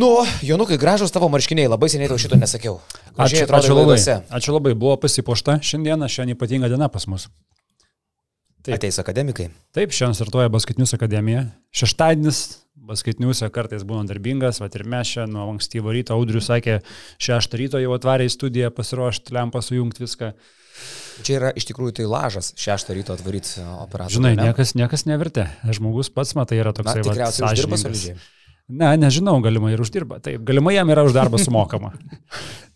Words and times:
Nu, 0.00 0.08
Jonukai, 0.46 0.78
gražus 0.80 1.12
tavo 1.12 1.28
marškiniai, 1.32 1.68
labai 1.68 1.90
seniai 1.92 2.08
tau 2.08 2.16
šito 2.20 2.38
nesakiau. 2.40 2.78
Ačiū, 3.20 3.44
ačiū 3.44 3.76
labai. 3.76 3.98
Ačiū 4.32 4.54
labai, 4.56 4.72
buvo 4.78 4.96
pasipošta 5.02 5.58
šiandieną, 5.66 6.08
šiandien 6.08 6.38
ypatinga 6.38 6.70
diena 6.72 6.88
pas 6.92 7.04
mus. 7.10 7.28
Taip. 8.64 8.76
Ateis 8.76 9.00
akademikai. 9.00 9.50
Taip, 9.76 9.92
šiandien 9.96 10.16
startuoja 10.16 10.52
Baskaitinius 10.52 10.96
akademija. 10.96 11.46
Šeštadienis 11.76 12.40
Baskaitiniuose 12.90 13.50
kartais 13.52 13.84
būna 13.86 14.08
darbingas, 14.08 14.62
va 14.62 14.70
ir 14.72 14.86
mes 14.88 15.12
čia 15.14 15.26
nuo 15.28 15.50
ankstyvo 15.52 15.92
ryto, 15.92 16.16
Audrius 16.16 16.48
sakė, 16.48 16.80
šeštą 17.20 17.60
ryto 17.60 17.82
jau 17.82 17.92
atvarė 17.94 18.26
į 18.26 18.32
studiją 18.34 18.72
pasiruošti, 18.74 19.34
lempą 19.36 19.62
sujungti 19.64 20.04
viską. 20.06 20.32
Čia 21.26 21.36
yra 21.36 21.52
iš 21.60 21.68
tikrųjų 21.68 21.98
tai 22.00 22.08
lažas 22.08 22.54
šeštą 22.58 22.96
ryto 22.96 23.14
atvaryti 23.14 23.60
operaciją. 23.84 24.16
Žinai, 24.16 24.32
ne? 24.38 24.48
niekas, 24.48 24.72
niekas 24.80 25.04
nevertė. 25.08 25.50
Žmogus 25.76 26.08
pats, 26.14 26.32
matai, 26.38 26.62
yra 26.62 26.72
toks. 26.76 26.96
Tikriausiai 27.04 27.50
uždirba 27.52 27.80
solidžiai. 27.84 28.16
Ne, 28.70 28.92
nežinau, 29.00 29.38
galimai 29.44 29.74
ir 29.74 29.82
uždirba. 29.82 30.20
Taip, 30.24 30.44
galimai 30.46 30.76
jam 30.76 30.90
yra 30.92 31.04
už 31.06 31.16
darbą 31.16 31.40
sumokama. 31.46 31.92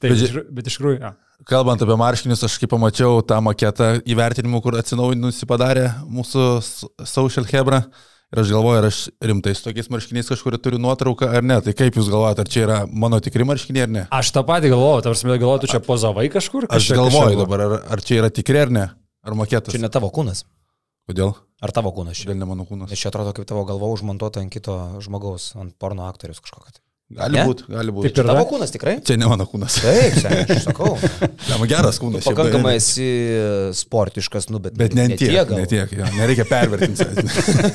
Taip, 0.02 0.14
bet, 0.14 0.40
bet 0.54 0.70
iš 0.70 0.78
tikrųjų. 0.78 0.98
Ja. 1.02 1.14
Kalbant 1.48 1.82
apie 1.84 1.96
marškinius, 2.00 2.44
aš 2.46 2.56
kaip 2.62 2.72
pamačiau 2.72 3.20
tą 3.26 3.40
maketą 3.44 3.98
įvertinimų, 4.08 4.62
kur 4.64 4.78
atsinaujinusi 4.80 5.48
padarė 5.50 5.90
mūsų 6.08 6.48
social 7.08 7.46
hebra. 7.50 7.84
Ir 8.34 8.40
aš 8.42 8.50
galvoju, 8.50 8.78
ar 8.80 8.86
aš 8.88 8.96
rimtai 9.22 9.52
su 9.54 9.62
tokiais 9.62 9.86
marškiniais 9.92 10.30
kažkur 10.32 10.56
turiu 10.58 10.80
nuotrauką 10.82 11.28
ar 11.38 11.44
ne. 11.46 11.60
Tai 11.62 11.74
kaip 11.76 11.94
jūs 12.00 12.08
galvojate, 12.10 12.42
ar 12.42 12.50
čia 12.50 12.64
yra 12.64 12.78
mano 12.90 13.20
tikri 13.22 13.46
marškiniai 13.46 13.84
ar 13.84 13.92
ne? 13.94 14.02
Aš 14.14 14.32
tą 14.34 14.42
patį 14.48 14.72
galvoju, 14.72 15.04
tarsi 15.06 15.28
galvoju, 15.28 15.60
tu 15.62 15.70
čia 15.70 15.82
pozavai 15.84 16.26
kažkur? 16.32 16.66
Aš 16.72 16.88
galvoju 16.96 17.38
dabar, 17.44 17.62
ar, 17.68 17.76
ar 17.94 18.02
čia 18.02 18.24
yra 18.24 18.32
tikri 18.34 18.64
ar 18.64 18.74
ne? 18.74 18.88
Ar 19.22 19.38
maketas? 19.38 19.70
Čia 19.76 19.84
ne 19.84 19.92
tavo 19.92 20.10
kūnas. 20.14 20.42
Kodėl? 21.10 21.34
Ar 21.64 21.72
tavo 21.76 21.92
kūnas? 21.96 22.22
Kodėl 22.24 22.40
ne 22.40 22.48
mano 22.48 22.64
kūnas? 22.68 22.88
Nes 22.92 23.00
čia 23.00 23.10
atrodo 23.12 23.34
kaip 23.36 23.48
tavo 23.48 23.66
galva 23.68 23.90
užmontuota 23.92 24.40
ant 24.40 24.52
kito 24.52 24.74
žmogaus, 25.04 25.52
ant 25.60 25.76
porno 25.80 26.08
aktorius 26.08 26.40
kažkokio. 26.40 26.72
Tai. 26.72 26.80
Gali 27.14 27.42
būti, 27.44 27.66
gali 27.68 27.92
būti. 27.92 28.08
Taip 28.08 28.22
ir 28.22 28.28
tavo 28.30 28.42
kūnas 28.48 28.70
tikrai? 28.72 28.94
Čia 29.04 29.18
ne 29.20 29.26
mano 29.28 29.44
kūnas. 29.46 29.74
Taip, 29.84 30.14
sen, 30.22 30.38
aš 30.54 30.64
sakau. 30.64 30.94
Jam 31.50 31.64
geras 31.68 31.98
kūnas. 32.00 32.24
Pakankamai 32.24 32.72
esi 32.78 33.08
sportiškas, 33.76 34.48
nu, 34.48 34.58
bet, 34.64 34.72
bet 34.80 34.96
ne, 34.96 35.04
ne 35.12 35.18
tiek. 35.20 35.52
Ne 35.52 35.66
tiek, 35.68 35.92
jo, 35.92 36.08
nereikia 36.16 36.46
pervertinti. 36.48 37.04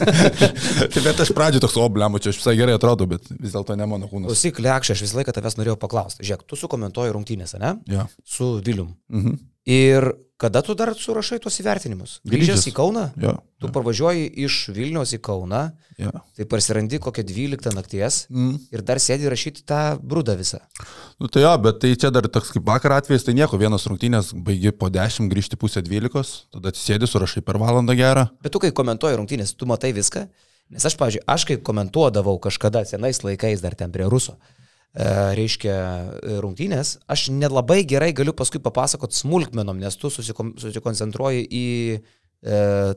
tai 0.96 1.04
bet 1.06 1.22
aš 1.22 1.32
pradžio 1.38 1.62
toks, 1.62 1.78
o, 1.78 1.86
blemo, 1.94 2.18
čia 2.18 2.34
aš 2.34 2.42
visai 2.42 2.56
gerai 2.58 2.80
atrodo, 2.80 3.06
bet 3.14 3.30
vis 3.36 3.54
dėlto 3.54 3.78
ne 3.78 3.86
mano 3.92 4.10
kūnas. 4.10 4.34
Klausyk, 4.34 4.64
lekšė, 4.66 4.98
aš 4.98 5.06
visą 5.06 5.22
laiką 5.22 5.38
tavęs 5.38 5.60
norėjau 5.62 5.78
paklausti. 5.86 6.26
Žiūrėk, 6.26 6.50
tu 6.50 6.60
sukomentuoji 6.60 7.14
rungtynėse, 7.14 7.62
ne? 7.62 7.76
Ja. 7.94 8.10
Su 8.26 8.56
Vilium. 8.66 8.96
Mhm. 9.14 9.38
Ir 9.70 10.10
Kada 10.40 10.62
tu 10.64 10.72
dar 10.72 10.94
surašai 10.96 11.42
tuos 11.44 11.58
įvertinimus? 11.60 12.12
Grįžęs 12.24 12.62
į 12.70 12.72
Kauną? 12.78 13.10
Jo. 13.20 13.34
Tu 13.60 13.68
jo. 13.68 13.72
parvažiuoji 13.76 14.30
iš 14.46 14.60
Vilniaus 14.72 15.12
į 15.12 15.20
Kauną, 15.26 15.66
jo. 16.00 16.14
tai 16.38 16.46
parsirandi 16.48 16.96
kokią 17.04 17.26
12 17.28 17.74
nakties 17.76 18.22
mm. 18.32 18.54
ir 18.72 18.84
dar 18.88 19.02
sėdi 19.04 19.28
rašyti 19.28 19.66
tą 19.68 19.82
brūdą 20.00 20.38
visą. 20.40 20.62
Nu 21.20 21.28
tai 21.28 21.44
jo, 21.44 21.52
bet 21.66 21.82
tai 21.84 21.92
čia 22.00 22.08
dar 22.16 22.30
toks 22.32 22.54
kaip 22.56 22.64
vakar 22.72 22.96
atvejis, 23.02 23.26
tai 23.28 23.36
nieko, 23.36 23.60
vienas 23.60 23.84
rungtynės 23.92 24.32
baigi 24.48 24.72
po 24.72 24.88
10, 24.88 25.28
grįžti 25.34 25.60
pusę 25.60 25.84
12, 25.84 26.38
tada 26.56 26.72
atsisėdi, 26.72 27.12
surašai 27.12 27.44
per 27.44 27.60
valandą 27.60 27.98
gerą. 28.00 28.30
Bet 28.40 28.56
tu 28.56 28.64
kai 28.64 28.72
komentuoji 28.72 29.20
rungtynės, 29.20 29.52
tu 29.60 29.68
matai 29.68 29.92
viską? 29.98 30.24
Nes 30.72 30.88
aš, 30.88 30.96
pavyzdžiui, 31.02 31.26
aš 31.28 31.50
kai 31.50 31.60
komentuodavau 31.68 32.40
kažkada 32.40 32.86
senais 32.88 33.20
laikais 33.28 33.60
dar 33.60 33.76
ten 33.76 33.92
prie 33.92 34.08
Ruso, 34.08 34.38
E, 34.40 34.69
reiškia 35.38 35.76
e, 35.76 36.38
rungtynės, 36.44 36.98
aš 37.10 37.30
nelabai 37.32 37.82
gerai 37.88 38.12
galiu 38.16 38.34
paskui 38.36 38.62
papasakoti 38.64 39.18
smulkmenom, 39.18 39.78
nes 39.80 39.96
tu 40.00 40.12
susikoncentruoji 40.12 41.46
į 41.46 41.68
e, 41.96 42.02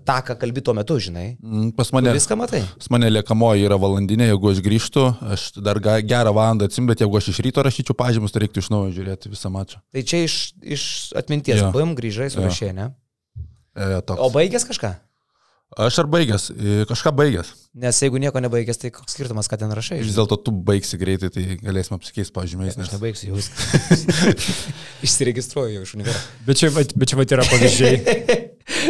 tą, 0.03 0.17
ką 0.27 0.37
kalbi 0.41 0.65
tuo 0.65 0.75
metu, 0.79 0.99
žinai. 1.03 1.29
Mm, 1.39 1.71
pas 1.79 1.93
mane, 1.95 2.11
tu 2.11 2.19
viską 2.19 2.39
matai. 2.41 2.65
Pas 2.81 2.91
mane 2.95 3.13
liekamoji 3.13 3.69
yra 3.69 3.79
valandinė, 3.83 4.33
jeigu 4.33 4.51
aš 4.51 4.65
grįžtu, 4.67 5.07
aš 5.37 5.47
dar 5.63 5.81
gerą 5.83 6.35
valandą 6.35 6.71
atsim, 6.71 6.89
bet 6.91 7.05
jeigu 7.05 7.21
aš 7.21 7.31
iš 7.35 7.43
ryto 7.47 7.65
rašyčiau 7.69 7.99
pažymus, 7.99 8.35
tai 8.35 8.47
reiktų 8.47 8.65
iš 8.65 8.73
naujo 8.75 8.91
žiūrėti 8.99 9.33
visą 9.33 9.53
mačą. 9.55 9.79
Tai 9.95 10.03
čia 10.03 10.25
iš, 10.27 10.41
iš 10.65 10.85
atminties, 11.19 11.63
bum, 11.77 11.95
grįžai, 11.99 12.33
surašė, 12.35 12.75
ne? 12.79 12.91
E, 13.73 14.03
toks. 14.05 14.19
o 14.21 14.29
baigęs 14.35 14.67
kažką? 14.69 14.97
Aš 15.73 16.03
ar 16.03 16.09
baigęs, 16.13 16.51
kažką 16.91 17.15
baigęs. 17.17 17.53
Nes 17.81 17.97
jeigu 18.05 18.21
nieko 18.21 18.41
nebaigęs, 18.45 18.77
tai 18.77 18.91
koks 18.93 19.15
skirtumas, 19.15 19.49
ką 19.49 19.57
ten 19.63 19.71
rašai? 19.73 20.03
Vis 20.05 20.19
dėlto 20.19 20.37
tu 20.45 20.53
baigsi 20.53 20.99
greitai, 21.01 21.31
tai 21.33 21.57
galėsime 21.57 21.97
apsikeisti 21.97 22.35
pažymiais. 22.37 22.77
Nes... 22.77 22.91
Aš 22.91 22.99
nebaigsiu 22.99 23.31
jau. 23.33 23.41
Išsiregistruoju 25.07 25.79
jau 25.79 25.85
iš 25.87 25.95
universiteto. 25.97 26.43
Bet 26.45 26.61
čia, 26.61 26.69
bet 26.77 27.09
čia 27.09 27.21
vat 27.23 27.33
yra 27.39 27.47
pavyzdžiai. 27.49 28.19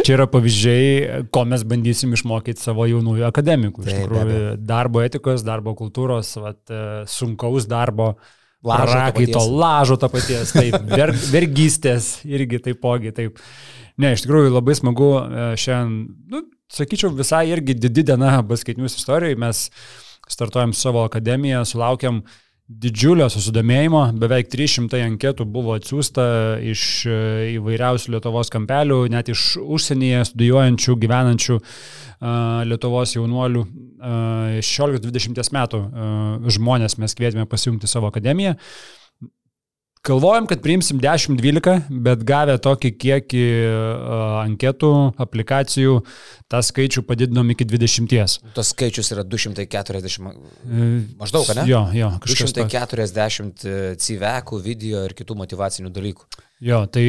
Čia 0.03 0.17
yra 0.17 0.27
pavyzdžiai, 0.29 0.87
ko 1.33 1.45
mes 1.47 1.63
bandysim 1.67 2.13
išmokyti 2.17 2.61
savo 2.61 2.85
jaunųjų 2.89 3.25
akademikų. 3.29 3.85
Iš 3.87 4.01
tikrųjų, 4.01 4.41
darbo 4.67 5.03
etikos, 5.03 5.45
darbo 5.47 5.73
kultūros, 5.79 6.33
vat, 6.43 6.61
e, 6.67 7.03
sunkaus 7.09 7.69
darbo. 7.71 8.13
Lažo 8.63 8.95
rakaito, 8.95 9.41
lažo 9.51 9.97
to 9.99 10.07
paties, 10.11 10.53
taip, 10.55 10.77
ver, 10.87 11.11
vergystės 11.33 12.17
irgi 12.23 12.61
taipogi, 12.63 13.11
taip. 13.15 13.41
Ne, 13.99 14.13
iš 14.15 14.23
tikrųjų 14.23 14.53
labai 14.53 14.75
smagu 14.79 15.09
e, 15.19 15.47
šiandien, 15.59 15.97
nu, 16.31 16.43
sakyčiau, 16.73 17.13
visai 17.15 17.45
irgi 17.53 17.75
didi 17.77 18.05
diena 18.07 18.39
baskaitinius 18.45 18.97
istorijai. 18.99 19.37
Mes 19.39 19.67
startuojam 20.29 20.73
savo 20.73 21.03
akademiją, 21.07 21.63
sulaukiam 21.67 22.23
didžiulio 22.63 23.27
susidomėjimo, 23.29 24.05
beveik 24.21 24.47
300 24.49 25.01
anketų 25.09 25.45
buvo 25.51 25.75
atsiųsta 25.75 26.23
iš 26.63 26.83
e, 27.05 27.17
įvairiausių 27.57 28.13
Lietuvos 28.15 28.49
kampelių, 28.53 29.01
net 29.11 29.29
iš 29.33 29.57
užsienyje 29.61 30.23
studijuojančių, 30.31 30.95
gyvenančių 31.03 31.57
uh, 31.59 31.67
Lietuvos 32.69 33.17
jaunuolių 33.17 33.65
uh, 33.67 34.57
16-20 34.63 35.53
metų 35.59 35.83
uh, 35.83 36.51
žmonės 36.55 36.97
mes 37.03 37.17
kvietėme 37.19 37.45
pasijungti 37.51 37.91
savo 37.91 38.09
akademiją. 38.09 38.55
Galvojom, 40.03 40.49
kad 40.51 40.59
priimsim 40.59 40.97
10-12, 40.99 41.85
bet 42.03 42.25
gavę 42.27 42.57
tokį 42.59 42.89
kiekį 42.99 43.43
uh, 43.63 44.23
anketų, 44.41 44.89
aplikacijų, 45.23 45.93
tą 46.51 46.59
skaičių 46.67 47.05
padidinom 47.07 47.53
iki 47.53 47.63
20. 47.63 48.33
Tas 48.57 48.71
skaičius 48.73 49.13
yra 49.15 49.23
240, 49.23 50.27
maždaug, 51.21 51.47
ne? 51.55 51.63
Jo, 51.71 51.85
jo. 51.95 52.09
240 52.25 53.63
civekų, 54.03 54.59
video 54.65 55.05
ir 55.07 55.15
kitų 55.15 55.39
motivacinių 55.39 55.93
dalykų. 55.95 56.27
Jo, 56.67 56.81
tai 56.91 57.07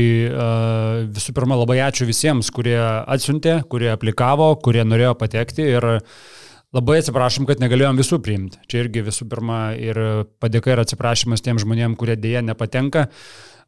visų 1.19 1.34
pirma 1.34 1.59
labai 1.59 1.81
ačiū 1.88 2.06
visiems, 2.06 2.54
kurie 2.54 2.78
atsiuntė, 2.78 3.59
kurie 3.75 3.91
aplikavo, 3.91 4.53
kurie 4.62 4.87
norėjo 4.87 5.16
patekti 5.19 5.66
ir 5.66 5.91
uh, 5.97 6.16
Labai 6.74 6.98
atsiprašom, 6.98 7.46
kad 7.46 7.60
negalėjom 7.62 7.98
visų 8.00 8.18
priimti. 8.24 8.58
Čia 8.66 8.82
irgi 8.82 9.04
visų 9.06 9.28
pirma 9.30 9.58
ir 9.78 9.98
padėka 10.42 10.72
ir 10.72 10.82
atsiprašymas 10.82 11.44
tiem 11.44 11.60
žmonėm, 11.62 11.94
kurie 11.98 12.16
dėja 12.18 12.42
nepatenka. 12.42 13.06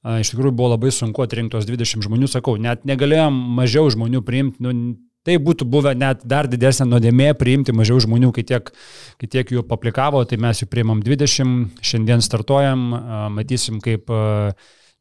Iš 0.06 0.32
tikrųjų 0.32 0.54
buvo 0.58 0.72
labai 0.74 0.90
sunku 0.94 1.22
atrinkti 1.22 1.54
tos 1.54 1.68
20 1.68 2.02
žmonių, 2.06 2.26
sakau, 2.30 2.56
net 2.58 2.82
negalėjom 2.86 3.36
mažiau 3.58 3.86
žmonių 3.94 4.22
priimti. 4.26 4.62
Nu, 4.62 4.74
tai 5.26 5.38
būtų 5.42 5.68
buvę 5.70 5.94
net 5.98 6.22
dar 6.26 6.50
didesnė 6.50 6.88
nuodėmė 6.90 7.32
priimti 7.38 7.74
mažiau 7.74 7.98
žmonių, 8.02 8.32
kai 8.34 8.42
tiek, 8.46 8.70
kai 9.22 9.30
tiek 9.30 9.54
jų 9.54 9.62
aplikavo, 9.74 10.24
tai 10.26 10.38
mes 10.42 10.62
jų 10.62 10.68
priimam 10.70 11.02
20, 11.02 11.78
šiandien 11.86 12.22
startuojam, 12.26 12.84
matysim, 13.38 13.78
kaip 13.82 14.10
uh, 14.10 14.50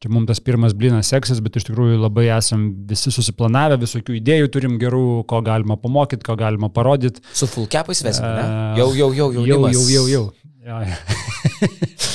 čia 0.02 0.12
mums 0.12 0.28
tas 0.30 0.40
pirmas 0.44 0.74
blinas 0.76 1.10
seksis, 1.12 1.40
bet 1.44 1.56
iš 1.56 1.68
tikrųjų 1.70 2.00
labai 2.02 2.28
esam 2.36 2.68
visi 2.88 3.12
susiplanavę, 3.14 3.78
visokių 3.82 4.18
idėjų 4.20 4.50
turim 4.52 4.76
gerų, 4.82 5.06
ko 5.30 5.40
galima 5.46 5.78
pamokyti, 5.80 6.26
ko 6.26 6.36
galima 6.38 6.70
parodyti. 6.72 7.24
Su 7.32 7.48
full 7.50 7.70
capais 7.72 8.04
vesime, 8.04 8.32
ne? 8.36 8.58
Jau, 8.80 8.90
jau, 8.96 9.12
jau, 9.16 9.30
jau. 9.38 9.46
Jau, 9.48 9.62
jau, 9.72 9.86
jau, 9.94 10.04
jau. 10.12 10.26
Ja, 10.66 10.82
ja. 10.90 10.96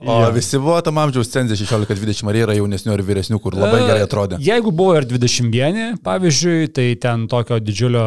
O 0.00 0.22
ja. 0.22 0.30
visi 0.32 0.56
buvo 0.56 0.78
tam 0.80 0.96
amžiaus 1.02 1.28
cenzė 1.28 1.58
16-20 1.60 2.30
ar 2.30 2.36
yra 2.38 2.54
jaunesnių 2.56 2.94
ar 2.94 3.02
vyresnių, 3.04 3.36
kur 3.44 3.52
labai 3.58 3.82
gerai 3.84 4.06
atrodė? 4.06 4.38
Jeigu 4.40 4.72
buvo 4.72 4.94
ir 4.96 5.04
21, 5.04 5.98
pavyzdžiui, 6.06 6.70
tai 6.72 6.86
ten 7.02 7.26
tokio 7.28 7.58
didžiulio 7.60 8.04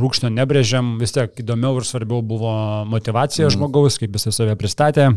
brūkšnio 0.00 0.32
nebrėžiam, 0.34 0.96
vis 0.98 1.14
tiek 1.14 1.38
įdomiau 1.44 1.78
ir 1.78 1.86
svarbiau 1.86 2.24
buvo 2.26 2.52
motivacija 2.90 3.46
mm. 3.46 3.54
žmogaus, 3.54 4.00
kaip 4.02 4.18
jisai 4.18 4.34
save 4.34 4.58
pristatė 4.58 5.12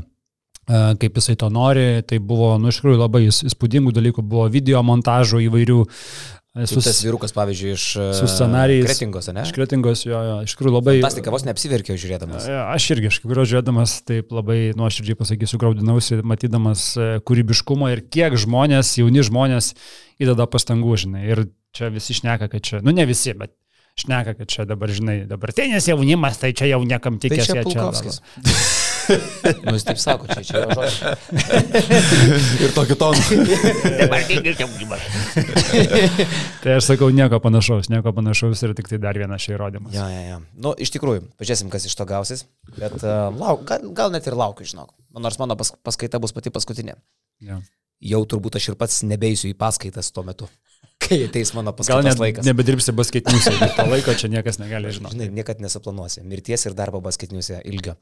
kaip 0.67 1.17
jisai 1.19 1.37
to 1.39 1.49
nori. 1.53 2.03
Tai 2.07 2.19
buvo, 2.19 2.53
nu, 2.61 2.71
iš 2.71 2.81
tikrųjų 2.81 3.01
labai 3.01 3.25
įspūdingų 3.29 3.95
dalykų, 3.95 4.25
buvo 4.25 4.45
video 4.51 4.83
montažų 4.85 5.45
įvairių. 5.47 5.81
Su 6.67 6.81
tas 6.83 6.97
vyrukas, 6.99 7.31
pavyzdžiui, 7.31 7.69
iš 7.77 7.83
scenarijais. 8.27 8.89
Kretingos, 8.89 9.29
ne? 9.31 9.45
Iš 9.47 9.53
Kretingos, 9.55 10.01
jo, 10.03 10.17
jo, 10.19 10.33
iš 10.43 10.51
tikrųjų 10.57 10.73
labai. 10.75 10.95
Fantastika, 10.99 11.31
vos 11.31 11.45
neapsiverkiau 11.47 11.95
žiūrėdamas. 11.95 12.49
Aš 12.73 12.89
irgi, 12.91 13.07
iš 13.07 13.21
tikrųjų 13.23 13.45
žiūrėdamas, 13.53 13.93
taip 14.09 14.35
labai 14.35 14.57
nuoširdžiai 14.75 15.15
pasakysiu, 15.21 15.61
graudinausi, 15.63 16.19
matydamas 16.27 16.89
kūrybiškumą 17.23 17.93
ir 17.95 18.03
kiek 18.03 18.35
žmonės, 18.43 18.97
jauni 18.99 19.23
žmonės 19.23 19.71
įdeda 20.19 20.49
pastangų, 20.51 20.99
žinai. 21.05 21.23
Ir 21.31 21.45
čia 21.71 21.87
visi 21.95 22.19
šneka, 22.19 22.51
kad 22.51 22.67
čia, 22.67 22.83
nu 22.83 22.91
ne 22.99 23.07
visi, 23.07 23.31
bet 23.31 23.55
šneka, 24.03 24.35
kad 24.41 24.51
čia 24.51 24.67
dabar, 24.67 24.91
žinai, 24.91 25.21
dabartinis 25.31 25.87
jaunimas, 25.87 26.43
tai 26.43 26.51
čia 26.51 26.73
jau 26.73 26.83
niekam 26.83 27.15
tikės. 27.21 27.47
Tai 27.47 27.63
čia, 27.63 28.19
čia 28.43 28.90
Nu, 29.65 29.73
jis 29.75 29.85
taip 29.87 29.99
sako, 30.01 30.27
čia, 30.31 30.41
čia 30.45 30.61
jo 30.63 30.75
žodžiai. 30.77 31.15
Ir 32.65 32.73
tokį 32.75 32.97
toną. 32.99 33.21
Tai 36.63 36.75
aš 36.77 36.89
sakau, 36.91 37.09
nieko 37.15 37.39
panašaus, 37.43 37.89
nieko 37.91 38.13
panašaus 38.15 38.61
ir 38.65 38.75
tik 38.77 38.89
tai 38.91 38.99
dar 39.01 39.17
vienas 39.17 39.43
šia 39.43 39.55
įrodymas. 39.55 39.93
Ja, 39.95 40.07
ja, 40.11 40.21
ja. 40.33 40.39
Nu, 40.53 40.73
iš 40.77 40.93
tikrųjų, 40.95 41.25
pažiūrėsim, 41.41 41.71
kas 41.73 41.87
iš 41.89 41.97
to 41.97 42.07
gausis. 42.09 42.45
Bet 42.77 42.97
uh, 43.01 43.29
lauk, 43.33 43.65
gal, 43.69 43.87
gal 43.97 44.13
net 44.13 44.27
ir 44.29 44.37
laukiu, 44.37 44.67
žinok. 44.67 44.93
Nors 45.17 45.39
mano 45.41 45.57
pas, 45.59 45.73
paskaita 45.83 46.21
bus 46.21 46.35
pati 46.35 46.53
paskutinė. 46.53 46.97
Ja. 47.43 47.61
Jau 48.01 48.23
turbūt 48.25 48.57
aš 48.57 48.71
ir 48.71 48.77
pats 48.79 49.01
nebeisiu 49.05 49.51
į 49.51 49.57
paskaitas 49.57 50.09
tuo 50.13 50.23
metu, 50.25 50.49
kai 51.01 51.17
ateis 51.27 51.51
mano 51.57 51.71
Gal 51.71 51.77
paskaitos 51.81 52.05
net 52.07 52.19
laikas. 52.21 52.45
nebedirbsi 52.47 52.93
basketiniuose, 52.95 53.53
bet 53.59 53.75
to 53.77 53.85
laiko 53.91 54.13
čia 54.17 54.29
niekas 54.31 54.59
negali 54.61 54.91
žinoti. 54.95 55.15
Žinai, 55.17 55.29
niekad 55.41 55.61
nesuplanuosi. 55.63 56.23
Mirties 56.27 56.65
ir 56.69 56.75
darbo 56.77 57.01
basketiniuose 57.03 57.61
ilgio. 57.71 57.95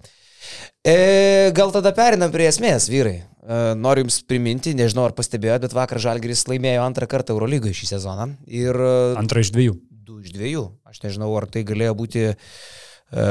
E, 0.85 1.51
gal 1.55 1.71
tada 1.75 1.91
perinam 1.97 2.31
prie 2.33 2.47
esmės, 2.49 2.87
vyrai. 2.91 3.17
E, 3.19 3.59
noriu 3.79 4.05
Jums 4.05 4.21
priminti, 4.29 4.73
nežinau 4.77 5.07
ar 5.09 5.15
pastebėjote, 5.17 5.65
bet 5.67 5.75
vakar 5.77 5.99
Žalgiris 6.03 6.45
laimėjo 6.49 6.83
antrą 6.85 7.07
kartą 7.11 7.35
Eurolygoje 7.35 7.75
šį 7.81 7.89
sezoną. 7.95 8.29
Ir 8.47 8.77
Antra 9.19 9.43
iš 9.43 9.51
dviejų. 9.55 9.75
du 10.09 10.19
iš 10.23 10.31
dviejų. 10.35 10.63
Aš 10.89 11.03
nežinau, 11.05 11.31
ar 11.37 11.45
tai 11.51 11.63
galėjo 11.67 11.93
būti, 11.99 12.23
e, 13.13 13.25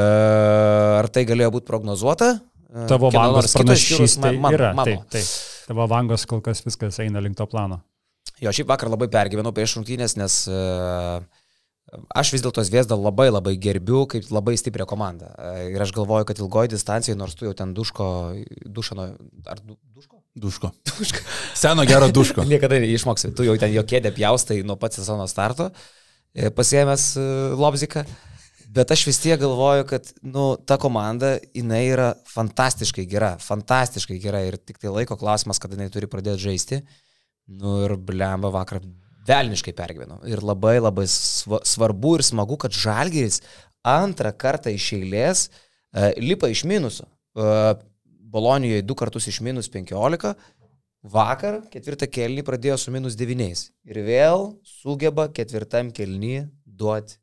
ar 1.00 1.08
tai 1.12 1.24
galėjo 1.28 1.52
būti 1.58 1.68
prognozuota. 1.70 2.32
E, 2.68 2.86
Tavo 2.90 3.08
vangos 3.14 3.54
pranašystė 3.56 4.34
ma- 4.36 4.48
mano- 4.48 4.56
yra. 4.58 4.72
mano. 4.76 4.84
Taip, 4.84 5.08
taip. 5.16 5.28
Tavo 5.68 5.86
vangos 5.88 6.26
kol 6.28 6.40
kas 6.44 6.60
viskas 6.64 6.98
eina 7.00 7.20
link 7.24 7.36
to 7.36 7.46
plano. 7.46 7.80
Jo, 8.42 8.52
šiaip 8.54 8.70
vakar 8.70 8.90
labai 8.92 9.08
pergyvenau 9.12 9.52
prieš 9.54 9.76
rungtynės, 9.78 10.14
nes 10.18 10.38
uh, 10.50 11.18
aš 12.14 12.32
vis 12.34 12.44
dėlto 12.44 12.62
Zviesdą 12.66 12.98
labai 12.98 13.28
labai 13.32 13.56
gerbiu 13.58 14.04
kaip 14.10 14.28
labai 14.34 14.54
stiprią 14.60 14.86
komandą. 14.88 15.32
Uh, 15.34 15.64
ir 15.72 15.82
aš 15.82 15.94
galvoju, 15.96 16.28
kad 16.28 16.42
ilgoji 16.42 16.72
distancija, 16.76 17.18
nors 17.18 17.34
tu 17.38 17.48
jau 17.48 17.56
ten 17.58 17.74
duško, 17.74 18.08
dušano, 18.78 19.10
ar 19.46 19.62
du, 19.64 19.78
duško? 19.96 20.22
Duško. 20.38 20.70
Duško. 20.86 21.24
Seno 21.58 21.82
gero 21.88 22.10
duško. 22.14 22.46
Niekada 22.52 22.78
neišmoksi, 22.78 23.32
tu 23.34 23.46
jau 23.46 23.56
ten 23.58 23.74
jo 23.74 23.82
kėdė 23.82 24.14
pjaustai 24.14 24.60
nuo 24.62 24.78
pat 24.78 24.94
sezono 24.94 25.26
starto, 25.26 25.72
e, 26.30 26.52
pasiemęs 26.54 27.10
uh, 27.18 27.58
Lobziką. 27.58 28.06
Bet 28.68 28.92
aš 28.92 29.06
vis 29.08 29.18
tiek 29.18 29.40
galvoju, 29.40 29.86
kad 29.88 30.10
nu, 30.20 30.52
ta 30.60 30.76
komanda, 30.76 31.38
jinai 31.56 31.86
yra 31.88 32.08
fantastiškai 32.28 33.06
gera, 33.08 33.32
fantastiškai 33.40 34.18
gera 34.20 34.42
ir 34.44 34.58
tik 34.60 34.76
tai 34.82 34.92
laiko 34.92 35.16
klausimas, 35.16 35.58
kada 35.58 35.78
jinai 35.78 35.88
turi 35.90 36.10
pradėti 36.10 36.44
žaisti. 36.44 36.82
Nu 37.48 37.78
ir 37.86 37.96
blemba 37.96 38.50
vakar 38.52 38.82
velniškai 39.28 39.74
pergyvenu. 39.76 40.20
Ir 40.28 40.42
labai 40.44 40.78
labai 40.80 41.06
sva- 41.08 41.62
svarbu 41.64 42.18
ir 42.18 42.24
smagu, 42.26 42.58
kad 42.60 42.74
Žalgiris 42.74 43.40
antrą 43.86 44.32
kartą 44.36 44.72
iš 44.74 44.90
eilės 44.98 45.48
uh, 45.48 46.10
lipa 46.20 46.50
iš 46.52 46.64
minusų. 46.68 47.08
Uh, 47.38 47.72
Bolonijoje 48.28 48.84
du 48.84 48.92
kartus 48.98 49.24
iš 49.30 49.38
minus 49.40 49.70
15, 49.72 50.34
vakar 51.08 51.62
ketvirtą 51.72 52.08
kelnį 52.12 52.42
pradėjo 52.44 52.76
su 52.82 52.92
minus 52.92 53.16
9 53.16 53.62
ir 53.88 54.00
vėl 54.04 54.50
sugeba 54.68 55.30
ketvirtam 55.32 55.88
kelnį 55.96 56.42
duoti 56.66 57.16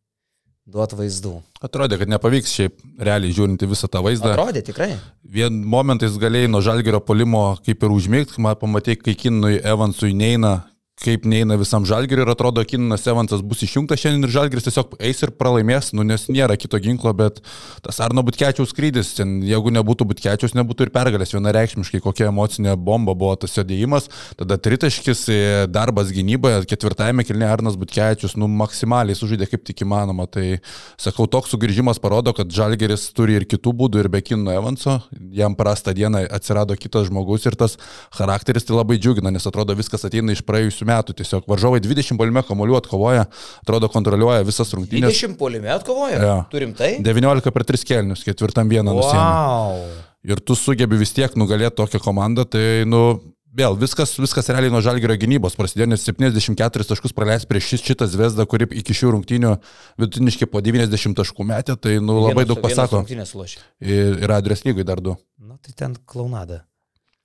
duot 0.66 0.96
vaizdų. 0.98 1.36
Atrodė, 1.66 2.00
kad 2.02 2.10
nepavyks 2.10 2.54
šiaip 2.58 2.80
realiai 2.98 3.34
žiūrint 3.36 3.62
į 3.62 3.70
visą 3.70 3.90
tą 3.92 4.02
vaizdą. 4.06 4.34
Atrodė 4.34 4.64
tikrai. 4.66 4.96
Vien 5.36 5.62
momentais 5.62 6.18
galėjai 6.22 6.50
nuo 6.50 6.62
žalgerio 6.66 7.02
polimo 7.06 7.44
kaip 7.66 7.86
ir 7.86 7.94
užmigti, 7.94 8.42
pamatai, 8.62 8.98
kai 8.98 9.14
Kinui 9.20 9.60
Evansui 9.62 10.16
neina, 10.18 10.58
kaip 11.04 11.26
neina 11.28 11.58
visam 11.60 11.84
žalgeriui 11.86 12.24
ir 12.24 12.32
atrodo, 12.32 12.64
Kinas 12.64 13.04
Evansas 13.12 13.42
bus 13.44 13.62
išjungtas 13.66 14.00
šiandien 14.00 14.26
ir 14.26 14.32
žalgeris 14.32 14.66
tiesiog 14.70 14.94
eis 15.04 15.20
ir 15.26 15.34
pralaimės, 15.36 15.92
nu, 15.98 16.06
nes 16.08 16.24
nėra 16.32 16.56
kito 16.60 16.80
ginklo, 16.80 17.12
bet 17.18 17.42
tas 17.84 18.00
Arno 18.04 18.24
Butkečiaus 18.26 18.72
skrydis, 18.72 19.12
ten, 19.18 19.42
jeigu 19.46 19.74
nebūtų 19.76 20.08
Butkečiaus, 20.08 20.56
nebūtų 20.56 20.88
ir 20.88 20.94
pergalės 20.96 21.36
vienareikšmiškai, 21.36 22.00
kokia 22.04 22.30
emocinė 22.30 22.78
bomba 22.80 23.16
buvo 23.18 23.34
tas 23.42 23.58
judėjimas, 23.58 24.08
tada 24.40 24.56
tritaškis, 24.56 25.26
e, 25.28 25.42
darbas 25.68 26.14
gynyboje, 26.16 26.64
ketvirtajame 26.72 27.28
kilne 27.28 27.52
Arnas 27.52 27.76
Butkečius, 27.82 28.38
nu, 28.40 28.48
maksimaliai 28.48 29.20
sužaidė 29.20 29.50
kaip 29.52 29.68
tik 29.68 29.84
įmanoma, 29.84 30.30
tai 30.32 30.62
sakau, 30.96 31.28
toks 31.28 31.52
sugrįžimas 31.54 32.00
parodo, 32.00 32.32
kad 32.38 32.56
žalgeris 32.56 33.10
turi 33.16 33.36
ir 33.42 33.48
kitų 33.52 33.76
būdų 33.84 34.06
ir 34.06 34.12
be 34.16 34.24
Kino 34.24 34.56
Evanso, 34.56 35.02
jam 35.36 35.60
prastą 35.60 35.92
dieną 35.98 36.24
atsirado 36.40 36.80
kitas 36.80 37.12
žmogus 37.12 37.46
ir 37.52 37.60
tas 37.60 37.76
charakteris 38.16 38.64
tai 38.64 38.80
labai 38.80 38.96
džiugina, 38.96 39.36
nes 39.36 39.44
atrodo 39.46 39.76
viskas 39.76 40.08
ateina 40.08 40.32
iš 40.32 40.46
praėjusių 40.48 40.85
metų. 40.88 41.18
Tiesiog 41.22 41.48
varžovai 41.50 41.82
20 41.84 42.20
polime 42.20 42.44
kamuolių 42.46 42.80
atkovoja, 42.80 43.28
atrodo 43.64 43.90
kontroliuoja 43.94 44.46
visas 44.48 44.74
rungtynės. 44.78 45.14
20 45.14 45.40
polime 45.40 45.72
atkovojo. 45.76 46.20
Jo. 46.22 46.40
Turim 46.52 46.74
tai? 46.78 46.96
19 47.06 47.56
per 47.56 47.68
3 47.76 47.88
kelnius, 47.88 48.26
ketvirtam 48.28 48.72
vieną 48.72 48.96
nusėmė. 48.96 49.22
Wow. 49.22 50.04
Ir 50.26 50.42
tu 50.42 50.58
sugebi 50.58 50.98
vis 50.98 51.14
tiek 51.14 51.34
nugalėti 51.38 51.78
tokią 51.78 52.02
komandą, 52.02 52.48
tai, 52.50 52.66
nu, 52.90 53.20
vėl 53.56 53.76
viskas, 53.80 54.16
viskas 54.20 54.50
realiai 54.52 54.74
nuo 54.74 54.82
žalgerio 54.84 55.16
gynybos 55.20 55.56
prasidėjo, 55.58 55.88
nes 55.94 56.06
74 56.08 56.88
taškus 56.90 57.16
praleis 57.16 57.48
prieš 57.50 57.72
šis 57.72 57.86
šitą 57.90 58.08
zvezdą, 58.12 58.46
kuri 58.50 58.68
iki 58.82 58.96
šių 58.98 59.14
rungtynių 59.16 59.54
vidutiniškai 60.02 60.50
po 60.52 60.62
90 60.66 61.18
taškų 61.20 61.48
metė, 61.48 61.78
tai, 61.80 61.98
nu, 62.04 62.18
labai 62.26 62.48
daug 62.50 62.62
pasako. 62.64 63.04
Ir... 63.06 64.18
Ir, 64.24 64.34
Adrias 64.36 64.66
lygui 64.68 64.88
dar 64.88 65.04
du. 65.04 65.16
Na, 65.40 65.60
tai 65.64 65.76
ten 65.78 65.96
klaunada. 66.10 66.64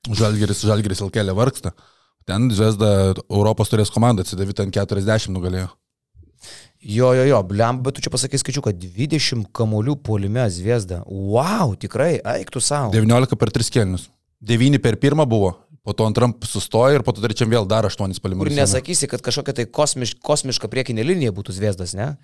Žalgeris, 0.09 0.63
Žalgeris 0.69 1.03
LKL 1.05 1.35
vargsta. 1.37 1.75
Ten 2.29 2.51
Zvezda 2.55 3.15
Europos 3.29 3.71
turės 3.73 3.91
komandą, 3.93 4.25
atsidavė 4.27 4.55
ten 4.57 4.73
40 4.75 5.33
nugalėjo. 5.35 5.71
Jo, 6.81 7.11
jo, 7.13 7.25
jo, 7.29 7.39
blem, 7.45 7.83
bet 7.85 7.99
tu 7.99 8.05
čia 8.07 8.13
pasakai 8.13 8.39
skaičiu, 8.41 8.63
kad 8.65 8.79
20 8.81 9.51
kamuolių 9.57 9.99
polime 10.01 10.47
Zviesda. 10.53 11.03
Wow, 11.05 11.75
tikrai, 11.77 12.15
eiktų 12.39 12.63
savo. 12.65 12.95
19 12.95 13.37
per 13.41 13.53
3 13.53 13.69
kelnius. 13.75 14.07
9 14.41 14.81
per 14.81 14.97
pirmą 14.97 15.27
buvo, 15.29 15.51
po 15.85 15.93
to 15.93 16.07
antram 16.09 16.33
sustojo 16.49 16.97
ir 16.97 17.05
po 17.05 17.13
to 17.13 17.21
trečiam 17.21 17.51
vėl 17.53 17.69
dar 17.69 17.85
8 17.85 18.15
Ir 18.17 18.23
palimus. 18.25 18.55
nesakysi, 18.57 19.11
kad 19.13 19.21
kažkokia 19.21 19.53
tai 19.59 19.67
kosmiš, 19.69 20.15
kosmiška 20.25 20.71
priekinė 20.73 21.05
linija 21.05 21.35
būtų 21.37 21.53
Zviesdas, 21.53 21.93
ne? 21.93 22.15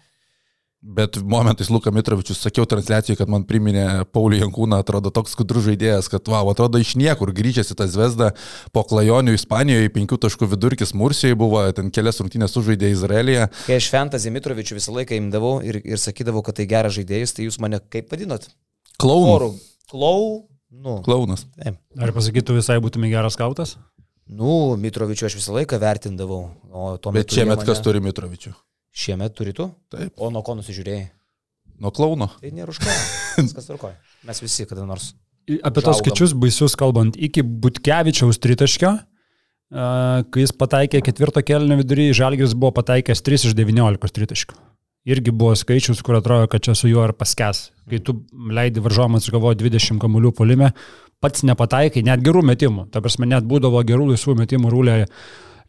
Bet 0.82 1.16
momentais 1.24 1.70
Luka 1.72 1.90
Mitrovičius, 1.90 2.38
sakiau 2.44 2.66
transliacijoje, 2.68 3.16
kad 3.18 3.30
man 3.32 3.46
priminė 3.48 4.04
Paulių 4.14 4.42
Jankūną, 4.42 4.78
atrodo 4.84 5.10
toks 5.10 5.32
skudrus 5.34 5.64
žaidėjas, 5.66 6.06
kad, 6.12 6.28
wow, 6.30 6.46
atrodo 6.52 6.78
iš 6.78 6.92
niekur 7.00 7.32
grįžęs 7.34 7.72
į 7.72 7.76
tą 7.80 7.86
zvezdą 7.90 8.28
po 8.76 8.84
klajonių 8.86 9.34
Ispanijoje, 9.34 9.88
5 9.94 10.14
taškų 10.26 10.48
vidurkis 10.52 10.92
Mursijoje 10.94 11.38
buvo, 11.40 11.64
ten 11.74 11.88
kelias 11.90 12.20
rungtynės 12.22 12.54
sužaidė 12.54 12.92
Izraelyje. 12.92 13.48
Kai 13.66 13.80
aš 13.80 13.88
Fentazį 13.94 14.34
Mitrovičių 14.36 14.78
visą 14.78 14.94
laiką 14.94 15.16
imdavau 15.18 15.56
ir, 15.64 15.80
ir 15.80 15.98
sakydavau, 15.98 16.44
kad 16.46 16.60
tai 16.60 16.68
geras 16.70 16.94
žaidėjas, 17.00 17.34
tai 17.34 17.48
jūs 17.48 17.58
mane 17.64 17.80
kaip 17.90 18.12
vadinot? 18.12 18.46
Klaunų. 19.00 19.32
Orų. 19.32 19.50
Klau. 19.90 20.20
Nu. 20.76 21.00
Klaunas. 21.08 21.46
Taip. 21.56 21.80
Ar 21.98 22.12
pasakytų 22.14 22.60
visai 22.60 22.76
būtumai 22.84 23.08
geras 23.10 23.34
skautas? 23.38 23.74
Nu, 24.28 24.76
Mitrovičių 24.78 25.28
aš 25.30 25.40
visą 25.40 25.56
laiką 25.56 25.80
vertindavau. 25.82 26.44
O 26.70 26.94
tuo 27.00 27.12
Bet 27.16 27.32
šiemet 27.32 27.62
mane- 27.62 27.66
kas 27.68 27.80
turi 27.82 28.02
Mitrovičių? 28.04 28.52
Šiemet 28.96 29.34
turi 29.36 29.52
tu? 29.56 29.68
Taip. 29.92 30.14
O 30.16 30.30
nuo 30.32 30.40
ko 30.44 30.54
nusižiūrėjai? 30.56 31.10
Nuo 31.84 31.92
klauno. 31.92 32.30
Tai 32.40 32.52
nėra 32.56 32.72
už 32.72 32.80
ką. 32.80 32.92
Viskas 33.42 33.66
tvarkoja. 33.68 33.98
Mes 34.24 34.40
visi 34.40 34.64
kada 34.68 34.86
nors. 34.88 35.12
Apie 35.46 35.82
tos 35.84 36.00
skaičius 36.00 36.32
baisius 36.34 36.74
kalbant, 36.78 37.18
iki 37.22 37.44
Butkevičiaus 37.44 38.40
tritaškio, 38.42 38.94
a, 38.96 39.90
kai 40.32 40.42
jis 40.42 40.54
pataikė 40.58 41.04
ketvirto 41.06 41.42
kelnio 41.46 41.76
vidury, 41.78 42.08
Žalgis 42.16 42.56
buvo 42.56 42.72
pataikęs 42.80 43.22
3 43.22 43.50
iš 43.50 43.54
19 43.58 44.16
tritaškių. 44.16 44.58
Irgi 45.06 45.30
buvo 45.30 45.52
skaičius, 45.54 46.00
kur 46.02 46.18
atrodo, 46.18 46.48
kad 46.50 46.64
čia 46.66 46.74
su 46.74 46.90
juo 46.90 47.04
ir 47.06 47.12
paskes. 47.14 47.68
Kai 47.86 48.00
tu 48.02 48.16
leidi 48.50 48.82
varžovams, 48.82 49.28
aš 49.28 49.36
galvoju, 49.36 49.60
20 49.60 50.00
kamuolių 50.02 50.32
polime, 50.34 50.72
pats 51.22 51.44
nepataikai, 51.46 52.02
net 52.08 52.24
gerų 52.26 52.42
metimų. 52.48 52.88
Ta 52.90 53.04
prasme, 53.04 53.28
net 53.30 53.46
būdavo 53.46 53.84
gerų 53.86 54.10
laisvų 54.10 54.34
metimų 54.40 54.72
rūlė, 54.72 54.96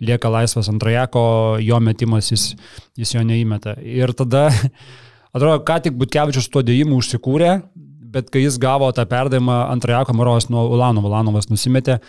lieka 0.04 0.30
laisvas 0.32 0.70
antrajako, 0.72 1.22
jo 1.64 1.80
metimas 1.84 2.32
jis, 2.32 2.52
jis 2.98 3.16
jo 3.16 3.24
neįmeta. 3.26 3.78
Ir 3.82 4.14
tada, 4.18 4.48
atrodo, 5.36 5.60
ką 5.68 5.82
tik 5.86 5.98
Butkevičius 6.00 6.50
tuo 6.54 6.64
dėjimu 6.66 7.00
užsikūrė, 7.00 7.58
bet 8.14 8.32
kai 8.34 8.46
jis 8.46 8.60
gavo 8.62 8.90
tą 8.96 9.06
perdavimą 9.10 9.66
antrajako 9.74 10.16
Marovas 10.18 10.50
nuo 10.54 10.68
Ulanovo, 10.74 11.10
Ulanovas 11.12 11.50
nusimetė, 11.52 12.00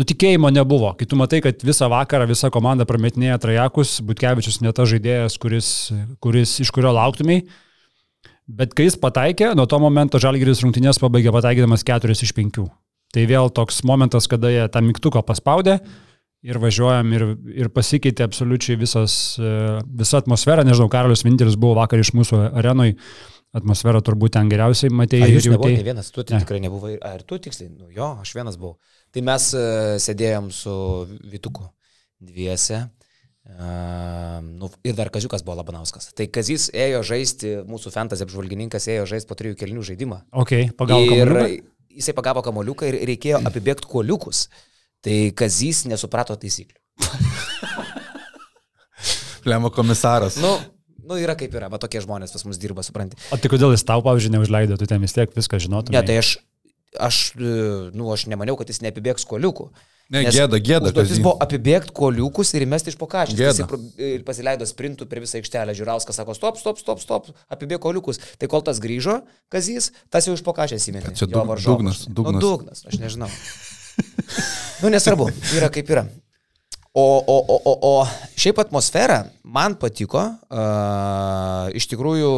nutikėjimo 0.00 0.50
nebuvo. 0.52 0.92
Kai 0.98 1.08
tu 1.08 1.18
matai, 1.20 1.42
kad 1.44 1.64
visą 1.66 1.88
vakarą 1.92 2.28
visa 2.30 2.50
komanda 2.52 2.86
prametinėja 2.88 3.40
trajakus, 3.42 3.98
Butkevičius 4.06 4.60
ne 4.64 4.72
ta 4.76 4.86
žaidėjas, 4.88 5.38
kuris, 5.40 5.68
kuris 6.22 6.58
iš 6.64 6.72
kurio 6.74 6.94
lauktumai. 6.96 7.42
Bet 8.52 8.74
kai 8.76 8.88
jis 8.88 8.98
pataikė, 9.00 9.52
nuo 9.56 9.68
to 9.70 9.78
momento 9.80 10.18
Žalgiris 10.20 10.64
rungtynės 10.64 10.98
pabaigė 11.00 11.32
pataikydamas 11.32 11.84
4 11.86 12.16
iš 12.26 12.32
5. 12.36 12.64
Tai 13.12 13.26
vėl 13.28 13.52
toks 13.54 13.82
momentas, 13.86 14.26
kada 14.28 14.50
jie 14.50 14.64
tą 14.72 14.80
mygtuką 14.84 15.22
paspaudė 15.24 15.78
ir 16.42 16.58
važiuojam 16.62 17.12
ir, 17.14 17.24
ir 17.64 17.68
pasikeitė 17.74 18.24
absoliučiai 18.26 18.78
visas, 18.80 19.14
e, 19.38 19.52
visa 20.02 20.18
atmosfera. 20.22 20.64
Nežinau, 20.66 20.88
Karolis 20.92 21.22
Vinteris 21.26 21.58
buvo 21.60 21.76
vakar 21.78 22.02
iš 22.02 22.10
mūsų 22.18 22.40
arenui, 22.58 22.96
atmosfera 23.54 24.00
turbūt 24.04 24.34
ten 24.38 24.50
geriausiai 24.50 24.90
matėjai. 24.90 25.28
Jūs 25.36 25.50
nebuvote 25.52 25.76
ne 25.76 25.86
vienas? 25.86 26.10
Tu 26.10 26.24
Ne. 26.30 26.40
tikrai 26.42 26.58
nebuvai. 26.64 26.96
Ar 27.04 27.22
tu 27.22 27.38
tiksliai? 27.38 27.70
Nu, 27.70 27.90
jo, 27.94 28.16
aš 28.24 28.34
vienas 28.34 28.58
buvau. 28.58 28.78
Tai 29.12 29.22
mes 29.28 29.52
uh, 29.54 29.94
sėdėjom 30.02 30.50
su 30.56 30.74
Vituku 31.30 31.68
dviese. 32.22 32.86
Uh, 33.42 34.38
nu, 34.40 34.70
ir 34.86 34.94
dar 34.94 35.10
Kaziukas 35.10 35.42
buvo 35.44 35.58
Labanauskas. 35.58 36.12
Tai 36.16 36.28
Kazis 36.30 36.68
ėjo 36.72 37.02
žaisti, 37.04 37.56
mūsų 37.68 37.90
fantasy 37.92 38.22
apžvalgininkas 38.24 38.86
ėjo 38.88 39.06
žaisti 39.10 39.28
po 39.28 39.36
trijų 39.38 39.58
kelnių 39.58 39.82
žaidimą. 39.90 40.20
Ok, 40.42 40.52
pagal 40.78 41.02
ir, 41.02 41.26
kamuoliuką. 41.26 41.72
jisai 41.98 42.14
pagavo 42.16 42.42
kamoliuką 42.46 42.88
ir 42.88 43.00
reikėjo 43.10 43.42
apibėgti 43.50 43.90
kuoliukus. 43.90 44.46
Tai 45.02 45.16
Kazys 45.38 45.84
nesuprato 45.90 46.36
taisyklių. 46.38 46.78
Plemo 49.42 49.70
komisaras. 49.74 50.36
Nu, 50.38 50.52
nu, 51.08 51.16
yra 51.18 51.34
kaip 51.38 51.54
yra, 51.58 51.66
va 51.72 51.80
tokie 51.82 52.02
žmonės 52.04 52.30
pas 52.34 52.44
mus 52.46 52.60
dirba, 52.62 52.84
supranti. 52.86 53.18
O 53.34 53.38
tai 53.40 53.50
kodėl 53.50 53.74
jis 53.74 53.82
tau, 53.88 54.02
pavyzdžiui, 54.06 54.36
neužleido, 54.36 54.76
tu 54.78 54.86
ten 54.86 55.02
vis 55.02 55.14
tiek 55.16 55.32
viską 55.34 55.58
žinotum? 55.64 55.96
Ne, 55.96 56.02
tai 56.06 56.20
aš, 56.22 56.36
aš, 57.02 57.22
e, 57.34 57.56
nu, 57.96 58.12
aš 58.14 58.28
nemaniau, 58.30 58.54
kad 58.60 58.70
jis 58.70 58.78
neapibėgs 58.86 59.26
kuoliukų. 59.26 59.66
Ne, 60.12 60.20
gėda, 60.28 60.58
gėda, 60.60 60.90
Jis 61.08 61.22
buvo 61.24 61.38
apibėgti 61.40 61.94
kuoliukus 61.96 62.50
ir 62.58 62.66
įmesti 62.66 62.92
iš 62.92 62.98
pokačio. 63.00 63.32
Ir 63.96 64.20
pasileido 64.26 64.66
sprintų 64.68 65.06
per 65.08 65.22
visą 65.24 65.38
aikštelę. 65.40 65.72
Žiūrauskas 65.78 66.18
sako, 66.20 66.34
stop, 66.36 66.58
stop, 66.60 66.76
stop, 66.82 67.00
stop, 67.00 67.30
apibėg 67.54 67.80
kuoliukus. 67.80 68.20
Tai 68.36 68.50
kol 68.52 68.60
tas 68.66 68.76
grįžo, 68.82 69.22
Kazys, 69.50 69.88
tas 70.12 70.28
jau 70.28 70.34
iš 70.36 70.44
pokačio 70.44 70.76
įsimetė. 70.76 71.14
Čia 71.16 71.30
jo 71.30 71.38
dug- 71.38 71.48
varžovas. 71.54 71.72
dugnas, 71.72 72.02
Nu, 72.10 72.14
dugnas. 72.18 72.42
dugnas, 72.44 72.84
aš 72.92 73.00
nežinau. 73.00 73.30
nu, 74.82 74.90
nesvarbu, 74.92 75.28
yra 75.56 75.70
kaip 75.72 75.90
yra. 75.92 76.06
O, 76.92 77.04
o, 77.24 77.36
o, 77.48 77.56
o, 77.56 77.72
o 77.88 77.92
šiaip 78.36 78.58
atmosfera 78.60 79.22
man 79.48 79.78
patiko, 79.80 80.26
uh, 80.52 81.70
iš 81.72 81.86
tikrųjų 81.88 82.32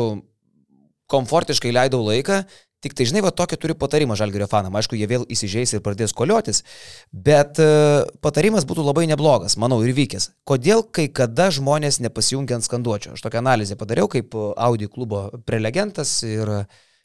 komfortiškai 1.11 1.73
leidau 1.75 2.05
laiką, 2.07 2.45
tik 2.85 2.95
tai 2.95 3.07
žinai, 3.09 3.25
va 3.25 3.33
tokį 3.35 3.59
turiu 3.59 3.77
patarimą 3.81 4.15
žalgerio 4.21 4.47
fanam, 4.51 4.77
aišku, 4.79 4.95
jie 5.01 5.09
vėl 5.11 5.25
įsižeis 5.33 5.75
ir 5.75 5.83
pradės 5.83 6.15
koliotis, 6.15 6.63
bet 7.11 7.59
uh, 7.65 8.05
patarimas 8.23 8.67
būtų 8.69 8.87
labai 8.87 9.09
neblogas, 9.11 9.59
manau, 9.59 9.81
ir 9.83 9.95
vykęs. 9.97 10.31
Kodėl 10.47 10.87
kai 10.87 11.09
kada 11.11 11.51
žmonės 11.55 11.99
nepasijungia 12.05 12.61
ant 12.61 12.69
skanduočio? 12.69 13.19
Aš 13.19 13.27
tokią 13.27 13.43
analizę 13.43 13.79
padariau 13.81 14.07
kaip 14.13 14.37
uh, 14.39 14.53
Audi 14.69 14.87
klubo 14.87 15.31
prelegentas 15.49 16.21
ir... 16.29 16.47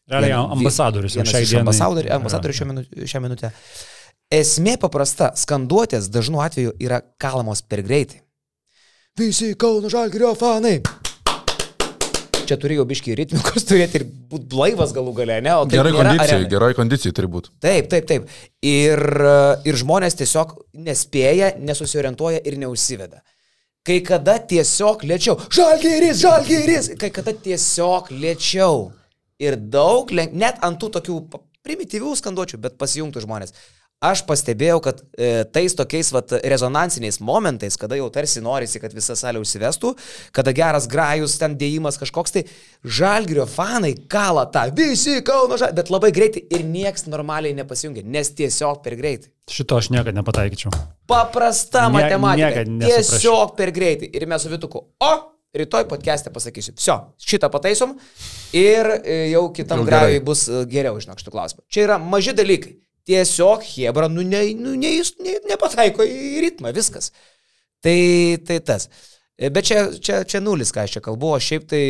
Realiai 0.10 0.34
vien- 0.34 0.58
ambasadorius 0.58 1.15
vienas 1.17 1.34
šiai 1.34 1.46
dienai. 1.46 1.63
ambasadorių 2.17 2.55
šią, 2.60 2.65
minu, 2.69 2.86
šią 3.10 3.19
minutę. 3.22 3.51
Esmė 4.29 4.75
paprasta, 4.77 5.31
skanduotės 5.33 6.05
dažnu 6.13 6.38
atveju 6.43 6.75
yra 6.77 7.00
kalamos 7.17 7.63
per 7.65 7.81
greitai. 7.81 8.19
Visi 9.17 9.55
Kauno 9.57 9.89
Žalgirio 9.89 10.36
fanai. 10.38 10.75
Čia 12.45 12.57
turėjau 12.62 12.86
biški 12.91 13.15
ritmikos 13.17 13.65
turėti 13.65 13.98
ir 13.98 14.05
būti 14.05 14.45
blaivas 14.51 14.93
galų 14.93 15.15
gale, 15.17 15.39
ne? 15.41 15.55
O 15.57 15.63
taip 15.65 15.79
Gerai 15.79 15.93
kondicijai, 15.95 16.45
gerai 16.51 16.69
kondicijai 16.77 17.15
turi 17.17 17.31
būti. 17.33 17.50
Taip, 17.65 17.89
taip, 17.89 18.05
taip. 18.12 18.29
Ir, 18.62 19.01
ir 19.65 19.79
žmonės 19.81 20.19
tiesiog 20.21 20.53
nespėja, 20.77 21.55
nesusiorientuoja 21.57 22.43
ir 22.45 22.59
neužsiveda. 22.62 23.24
Kai 23.81 23.98
kada 24.05 24.38
tiesiog 24.53 25.07
lėčiau. 25.09 25.39
Žalgeris, 25.57 26.21
žalgeris. 26.21 26.91
Kai 27.01 27.09
kada 27.17 27.33
tiesiog 27.33 28.13
lėčiau. 28.13 28.91
Ir 29.41 29.57
daug, 29.57 30.13
net 30.13 30.62
ant 30.62 30.77
tų 30.77 30.93
tokių 31.00 31.19
primityvių 31.65 32.13
skanduočių, 32.21 32.62
bet 32.62 32.77
pasijungtų 32.77 33.25
žmonės. 33.25 33.57
Aš 33.99 34.21
pastebėjau, 34.23 34.77
kad 34.79 35.01
e, 35.19 35.43
tais 35.51 35.73
tokiais 35.75 36.07
vat, 36.15 36.31
rezonansiniais 36.47 37.17
momentais, 37.19 37.75
kada 37.75 37.97
jau 37.99 38.05
tarsi 38.15 38.39
norisi, 38.39 38.79
kad 38.79 38.93
visa 38.95 39.11
salė 39.19 39.41
užsivestų, 39.43 39.91
kada 40.31 40.53
geras 40.55 40.87
grajus, 40.87 41.35
ten 41.41 41.57
dėjimas 41.59 41.99
kažkoks, 41.99 42.31
tai 42.31 42.45
žalgrio 42.87 43.43
fanai 43.43 43.91
kala 44.07 44.45
tą, 44.53 44.69
visi 44.77 45.17
Kauno 45.27 45.59
žalgrio, 45.59 45.75
bet 45.81 45.91
labai 45.91 46.13
greitai 46.15 46.45
ir 46.47 46.63
nieks 46.63 47.09
normaliai 47.11 47.51
nepasijungia, 47.59 48.07
nes 48.07 48.31
tiesiog 48.39 48.79
per 48.87 48.95
greitai. 48.95 49.33
Šito 49.51 49.81
aš 49.81 49.91
niekada 49.91 50.15
nepataikyčiau. 50.21 50.71
Paprasta 51.09 51.89
Nie- 51.89 51.97
matematika. 51.99 52.63
Tiesiog 52.87 53.55
per 53.59 53.75
greitai. 53.75 54.13
Ir 54.15 54.29
mes 54.31 54.47
su 54.47 54.55
Vituku. 54.55 54.85
O, 55.03 55.13
rytoj 55.51 55.89
podcast'e 55.91 56.31
pasakysiu. 56.31 56.77
Vsio, 56.79 57.01
šitą 57.19 57.51
pataisom 57.51 57.97
ir 58.55 58.95
e, 59.03 59.25
jau 59.33 59.49
kitam 59.51 59.83
grajui 59.83 60.23
bus 60.23 60.47
e, 60.47 60.63
geriau, 60.71 60.95
žinok, 61.03 61.19
šitų 61.19 61.35
klausimų. 61.35 61.67
Čia 61.67 61.89
yra 61.89 61.99
maži 61.99 62.31
dalykai. 62.37 62.79
Tiesiog 63.09 63.63
Hebra, 63.65 64.07
nu, 64.11 64.21
ne, 64.21 64.43
nu 64.53 64.75
ne, 64.77 64.91
ne, 65.25 65.37
nepataiko 65.49 66.05
į 66.05 66.43
ritmą, 66.45 66.73
viskas. 66.75 67.09
Tai, 67.81 67.95
tai 68.45 68.59
tas. 68.65 68.89
E, 69.33 69.49
Bet 69.49 69.65
čia, 69.69 69.87
čia, 69.97 70.21
čia 70.29 70.43
nulis, 70.43 70.73
ką 70.75 70.85
aš 70.85 70.97
čia 70.97 71.01
kalbu, 71.05 71.33
o 71.33 71.39
šiaip 71.41 71.65
tai, 71.71 71.83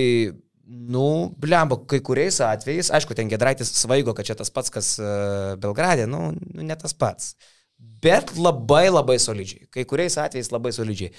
nu, 0.70 1.06
blemba, 1.42 1.80
kai 1.90 2.00
kuriais 2.06 2.40
atvejais, 2.46 2.92
aišku, 2.96 3.18
ten 3.18 3.32
Gedraitis 3.32 3.74
svaigo, 3.82 4.14
kad 4.16 4.28
čia 4.30 4.38
tas 4.38 4.54
pats, 4.54 4.72
kas 4.74 4.94
uh, 5.02 5.56
Belgradė, 5.62 6.06
nu, 6.08 6.30
nu, 6.38 6.66
ne 6.66 6.78
tas 6.80 6.94
pats. 6.94 7.34
Bet 7.80 8.36
labai 8.38 8.88
labai 8.92 9.18
solidžiai. 9.20 9.68
Kai 9.74 9.86
kuriais 9.88 10.18
atvejais 10.20 10.52
labai 10.52 10.72
solidžiai. 10.76 11.12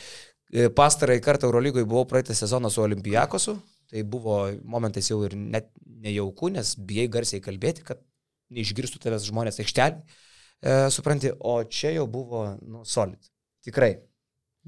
E, 0.51 0.69
Pastarąjį 0.77 1.23
kartą 1.25 1.49
Eurolygoje 1.49 1.89
buvau 1.89 2.07
praeitą 2.09 2.37
sezoną 2.37 2.71
su 2.73 2.83
Olimpijakosu. 2.85 3.57
Tai 3.91 4.05
buvo 4.07 4.43
momentais 4.65 5.09
jau 5.11 5.19
ir 5.27 5.35
net 5.37 5.71
nejauku, 6.05 6.53
nes 6.55 6.75
bijai 6.77 7.09
garsiai 7.13 7.43
kalbėti, 7.45 7.85
kad 7.87 8.01
neišgirstų 8.55 9.01
tavęs 9.03 9.29
žmonės 9.29 9.61
aikštelį. 9.63 10.19
E, 10.61 10.77
supranti, 10.93 11.33
o 11.39 11.61
čia 11.65 11.95
jau 11.97 12.07
buvo, 12.11 12.45
nu, 12.61 12.85
solid. 12.89 13.21
Tikrai. 13.67 13.95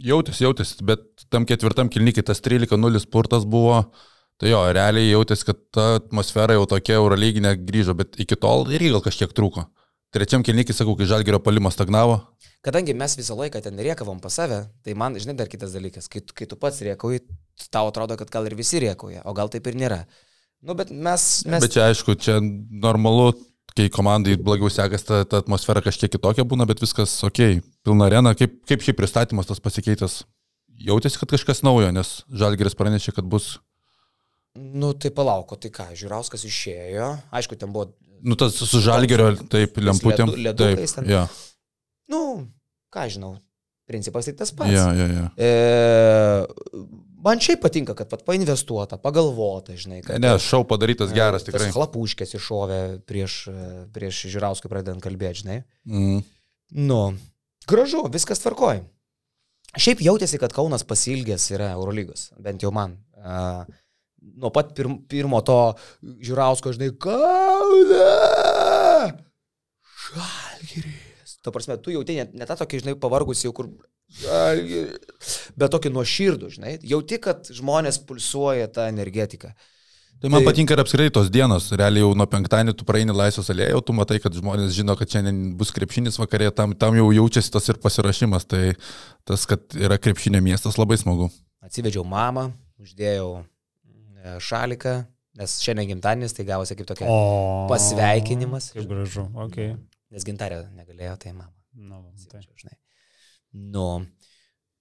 Jautėsi, 0.00 0.46
jautėsi, 0.46 0.80
bet 0.88 1.26
tam 1.32 1.44
ketvirtam 1.48 1.90
kilnikai 1.92 2.24
tas 2.24 2.40
13-0 2.44 3.02
spurtas 3.02 3.44
buvo, 3.44 3.82
tai 4.40 4.54
jo, 4.54 4.62
realiai 4.72 5.10
jautėsi, 5.10 5.46
kad 5.50 5.60
ta 5.74 5.86
atmosfera 5.98 6.56
jau 6.56 6.64
tokia 6.70 6.96
eurolyginė 6.96 7.58
grįžo, 7.60 7.96
bet 7.98 8.16
iki 8.22 8.38
tol 8.40 8.64
irgi 8.72 8.94
gal 8.94 9.04
kažkiek 9.04 9.34
trūko. 9.36 9.66
Trečiam 10.12 10.44
kilnikai, 10.44 10.76
sakau, 10.76 10.96
kai 10.96 11.08
žalgerio 11.08 11.40
palimas 11.44 11.76
stagnavo, 11.76 12.18
Kadangi 12.62 12.94
mes 12.94 13.16
visą 13.18 13.34
laiką 13.34 13.58
ten 13.62 13.80
riekavom 13.82 14.20
pas 14.22 14.36
save, 14.38 14.60
tai 14.86 14.94
man, 14.94 15.16
žinai, 15.18 15.34
dar 15.34 15.48
kitas 15.50 15.72
dalykas, 15.74 16.06
kai, 16.10 16.20
kai 16.22 16.46
tu 16.46 16.54
pats 16.58 16.76
riekauji, 16.86 17.24
tau 17.74 17.88
atrodo, 17.90 18.14
kad 18.20 18.30
gal 18.30 18.46
ir 18.46 18.54
visi 18.54 18.78
riekauja, 18.84 19.24
o 19.26 19.34
gal 19.34 19.50
taip 19.50 19.66
ir 19.66 19.78
nėra. 19.80 20.04
Nu, 20.62 20.76
bet 20.78 20.92
mes... 20.94 21.24
mes... 21.42 21.64
bet 21.64 21.74
čia 21.74 21.88
aišku, 21.88 22.14
čia 22.22 22.36
normalu, 22.38 23.32
kai 23.76 23.88
komandai 23.92 24.36
blogiau 24.36 24.70
sekasi, 24.72 25.06
ta, 25.08 25.22
ta 25.24 25.40
atmosfera 25.42 25.80
kažkiek 25.84 26.12
kitokia 26.12 26.44
būna, 26.48 26.66
bet 26.68 26.80
viskas 26.82 27.14
ok, 27.26 27.60
pilna 27.86 28.08
arena, 28.10 28.34
kaip, 28.38 28.60
kaip 28.68 28.84
šį 28.84 28.94
pristatymas 28.98 29.48
tas 29.48 29.60
pasikeitęs. 29.64 30.22
Jautėsi, 30.82 31.18
kad 31.20 31.30
kažkas 31.34 31.60
naujo, 31.62 31.90
nes 31.94 32.22
žalgeris 32.32 32.74
pranešė, 32.78 33.14
kad 33.18 33.28
bus, 33.28 33.58
Nu, 34.52 34.90
tai 34.92 35.08
palauko, 35.08 35.56
tai 35.56 35.70
ką, 35.72 35.86
Žiūrauskas 35.96 36.42
išėjo, 36.44 37.06
aišku, 37.32 37.56
ten 37.56 37.70
buvo, 37.72 37.86
nu 38.20 38.36
tas 38.36 38.52
su 38.52 38.80
žalgerio, 38.84 39.30
taip, 39.48 39.78
lemputėm. 39.80 40.28
ledu- 40.36 40.66
Taip, 40.76 40.82
ten. 40.92 41.08
ja, 41.08 41.22
nu, 42.12 42.20
ką 42.92 43.06
žinau, 43.14 43.38
principas 43.88 44.28
tai 44.28 44.34
tas 44.36 44.52
pats. 44.52 44.68
ja, 44.68 44.90
ja, 44.92 45.06
ja. 45.08 45.24
E, 45.40 45.48
man 47.24 47.42
šiaip 47.42 47.62
patinka, 47.64 47.94
kad 47.98 48.10
pat 48.10 48.24
painvestuota, 48.28 48.98
pagalvota, 49.00 49.76
žinai, 49.78 50.00
kad... 50.06 50.20
Ne, 50.22 50.34
šau 50.42 50.62
padarytas 50.68 51.14
geras 51.16 51.46
tikrai. 51.46 51.68
Tas 51.68 51.76
chlapuškės 51.76 52.36
iššovė 52.38 52.80
prieš, 53.08 53.36
e, 53.52 53.68
prieš 53.94 54.24
Žiūrauską 54.32 54.70
pradedant 54.72 55.04
kalbėti, 55.04 55.44
žinai. 55.44 55.58
Mm. 55.88 56.24
Nu, 56.88 57.00
gražu, 57.70 58.04
viskas 58.12 58.42
tvarkoja. 58.42 58.82
Šiaip 59.72 60.02
jautėsi, 60.04 60.36
kad 60.40 60.52
Kaunas 60.52 60.84
pasilgęs 60.84 61.46
yra 61.54 61.70
Eurolygos, 61.78 62.28
bent 62.42 62.64
jau 62.64 62.72
man. 62.74 62.98
Uh, 63.16 63.62
nuo 64.20 64.50
pat 64.52 64.74
pirm, 64.76 64.98
pirmo 65.08 65.40
to 65.46 65.58
žiūrausko, 66.02 66.74
žinai, 66.76 66.90
Kauna! 67.00 68.10
Žalgiris. 70.02 71.38
Tuo 71.42 71.54
prasme, 71.54 71.78
tu 71.82 71.94
jauti 71.94 72.18
ne, 72.18 72.28
ne 72.36 72.48
tą 72.48 72.58
tokį, 72.60 72.82
žinai, 72.84 72.98
pavargusi 73.00 73.48
jau 73.48 73.54
kur... 73.56 73.70
Bet 75.57 75.73
tokį 75.73 75.92
nuoširdų, 75.95 76.50
žinai. 76.57 76.73
Jauti, 76.87 77.19
kad 77.23 77.49
žmonės 77.52 78.00
pulsuoja 78.07 78.69
tą 78.73 78.88
energetiką. 78.90 79.52
Tai 80.23 80.31
man 80.31 80.45
Tai- 80.45 80.52
patinka 80.52 80.76
ir 80.76 80.81
apskritai 80.85 81.11
tos 81.11 81.31
dienos. 81.35 81.64
Realiai 81.75 82.04
jau 82.04 82.12
nuo 82.14 82.26
penktadienio 82.31 82.76
tu 82.78 82.87
praeini 82.87 83.14
laisvės 83.16 83.49
alėją, 83.50 83.73
jau 83.75 83.81
tu 83.88 83.95
matai, 83.97 84.21
kad 84.23 84.37
žmonės 84.37 84.76
žino, 84.76 84.95
kad 84.99 85.11
šiandien 85.11 85.57
bus 85.59 85.73
krepšinis 85.75 86.19
vakarė, 86.21 86.52
tam, 86.54 86.76
tam 86.78 86.95
jau 86.95 87.09
jaučiasi 87.11 87.50
tas 87.50 87.66
ir 87.73 87.81
pasirašymas. 87.83 88.47
Tai 88.47 88.61
tas, 89.26 89.47
kad 89.50 89.64
yra 89.75 89.99
krepšinio 89.99 90.42
miestas, 90.45 90.78
labai 90.78 91.00
smagu. 91.00 91.26
Atsivedžiau 91.66 92.04
mamą, 92.07 92.52
uždėjau 92.83 93.33
e, 93.42 94.37
šaliką, 94.38 94.95
nes 95.40 95.57
šiandien 95.64 95.97
gimtadienis, 95.97 96.37
tai 96.37 96.47
gavosi 96.47 96.78
kaip 96.78 96.87
tokia... 96.92 97.11
O. 97.11 97.66
Pasveikinimas. 97.73 98.71
Kaip 98.76 98.87
gražu, 98.90 99.26
ok. 99.35 99.59
Nes 100.12 100.28
gintarė 100.28 100.62
negalėjo, 100.76 101.19
tai 101.19 101.35
mama. 101.35 101.50
Nu, 101.75 102.04
tai. 102.31 102.45
Žinai. 102.47 102.76
Nu. 103.52 104.06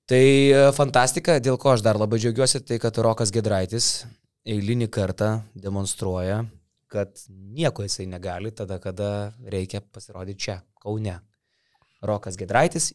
Tai 0.07 0.23
e, 0.23 0.63
fantastika, 0.75 1.37
dėl 1.43 1.59
ko 1.59 1.73
aš 1.75 1.83
dar 1.85 1.99
labai 1.99 2.19
džiaugiuosi, 2.19 2.63
tai 2.67 2.79
kad 2.83 2.97
Rokas 3.03 3.31
Gedraitis 3.31 4.05
eilinį 4.47 4.87
kartą 4.91 5.41
demonstruoja, 5.55 6.41
kad 6.91 7.13
nieko 7.29 7.85
jisai 7.85 8.07
negali 8.11 8.51
tada, 8.55 8.79
kada 8.83 9.31
reikia 9.43 9.83
pasirodyti 9.83 10.47
čia, 10.47 10.57
Kaune. 10.81 11.19
Rokas 12.01 12.39
Gedraitis 12.39 12.91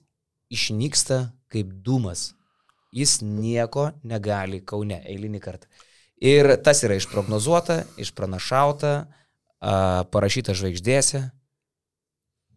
išnyksta 0.52 1.20
kaip 1.52 1.70
dūmas. 1.86 2.32
Jis 2.96 3.20
nieko 3.22 3.90
negali 4.04 4.62
Kaune 4.64 4.98
eilinį 5.04 5.40
kartą. 5.44 5.68
Ir 6.16 6.48
tas 6.64 6.80
yra 6.84 6.96
išprognozuota, 6.96 7.82
išpranašauta, 8.00 8.92
parašyta 10.12 10.56
žvaigždėse. 10.56 11.22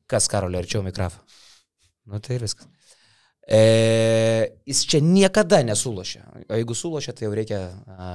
Kas 0.10 0.28
karolio 0.32 0.64
arčiau 0.64 0.82
mikrofą? 0.86 1.20
Nu 2.10 2.24
tai 2.24 2.40
ir 2.40 2.48
viskas. 2.48 2.79
E, 3.50 4.52
jis 4.70 4.84
čia 4.86 5.02
niekada 5.02 5.64
nesulošia. 5.66 6.22
O 6.50 6.54
jeigu 6.60 6.76
sulošia, 6.78 7.16
tai 7.18 7.26
jau 7.26 7.34
reikia 7.34 7.64
a, 7.90 8.10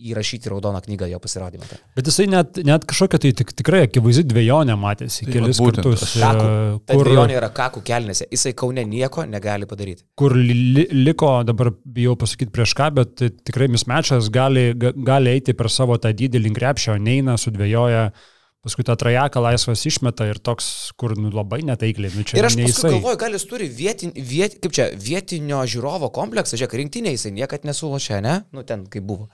įrašyti 0.00 0.48
raudoną 0.48 0.80
knygą 0.80 1.10
jo 1.12 1.18
pasirodymą. 1.20 1.66
Tai. 1.68 1.76
Bet 1.98 2.06
jisai 2.08 2.24
net, 2.32 2.56
net 2.64 2.86
kažkokia 2.88 3.18
tai 3.20 3.32
tik, 3.36 3.50
tikrai 3.58 3.82
akivaizdi 3.84 4.24
dviejonė 4.30 4.72
matėsi 4.80 5.26
Tai 5.26 5.34
kelis 5.34 5.60
būtent, 5.60 5.84
kartus. 5.84 6.14
e, 6.16 6.22
Ta 6.24 6.96
Kur, 6.96 7.04
dviejonė 7.10 7.36
yra 7.36 7.50
kakų 7.52 7.82
kelnėse. 7.84 8.24
Jisai 8.32 8.54
kaune 8.56 8.86
nieko 8.88 9.26
negali 9.28 9.68
padaryti. 9.68 10.06
kur 10.16 10.32
li, 10.38 10.56
li- 10.78 10.88
liko, 11.04 11.34
dabar 11.44 11.74
bijau 11.84 12.16
pasakyti 12.16 12.48
prieš 12.56 12.72
ką, 12.80 12.88
bet 12.96 13.12
tai 13.20 13.28
tikrai 13.28 13.68
mismečas 13.68 14.30
gali, 14.32 14.70
ga- 14.72 14.94
gali 14.96 15.36
eiti 15.36 15.52
per 15.52 15.68
savo 15.68 15.98
tą 16.00 16.14
dydį 16.16 16.40
link 16.46 16.56
krepšio, 16.56 16.96
neina, 16.96 17.36
sudvėjoja, 17.36 18.06
paskui 18.64 18.84
tą 18.86 18.96
trajeką 19.00 19.42
laisvas 19.44 19.84
išmeta 19.88 20.26
ir 20.30 20.40
toks, 20.42 20.90
kur 21.00 21.14
nu, 21.18 21.32
labai 21.34 21.62
netaikliai. 21.68 22.12
Nu, 22.16 22.24
čia 22.28 22.40
Ir 22.40 22.48
aš 22.48 22.58
paskui 22.60 22.94
galvoju, 22.96 23.20
gal 23.22 23.36
jis 23.36 23.46
turi 23.48 23.70
vietin, 23.72 24.12
viet, 24.16 24.58
kaip 24.64 24.76
čia, 24.76 24.90
vietinio 24.96 25.62
žiūrovo 25.70 26.12
kompleksą, 26.16 26.60
žiūrėk, 26.60 26.76
rinktinė 26.82 27.14
jisai 27.14 27.32
niekad 27.36 27.64
nesulošia, 27.68 28.20
ne? 28.24 28.42
Nu, 28.56 28.66
ten 28.68 28.84
kaip 28.90 29.06
buvo, 29.08 29.30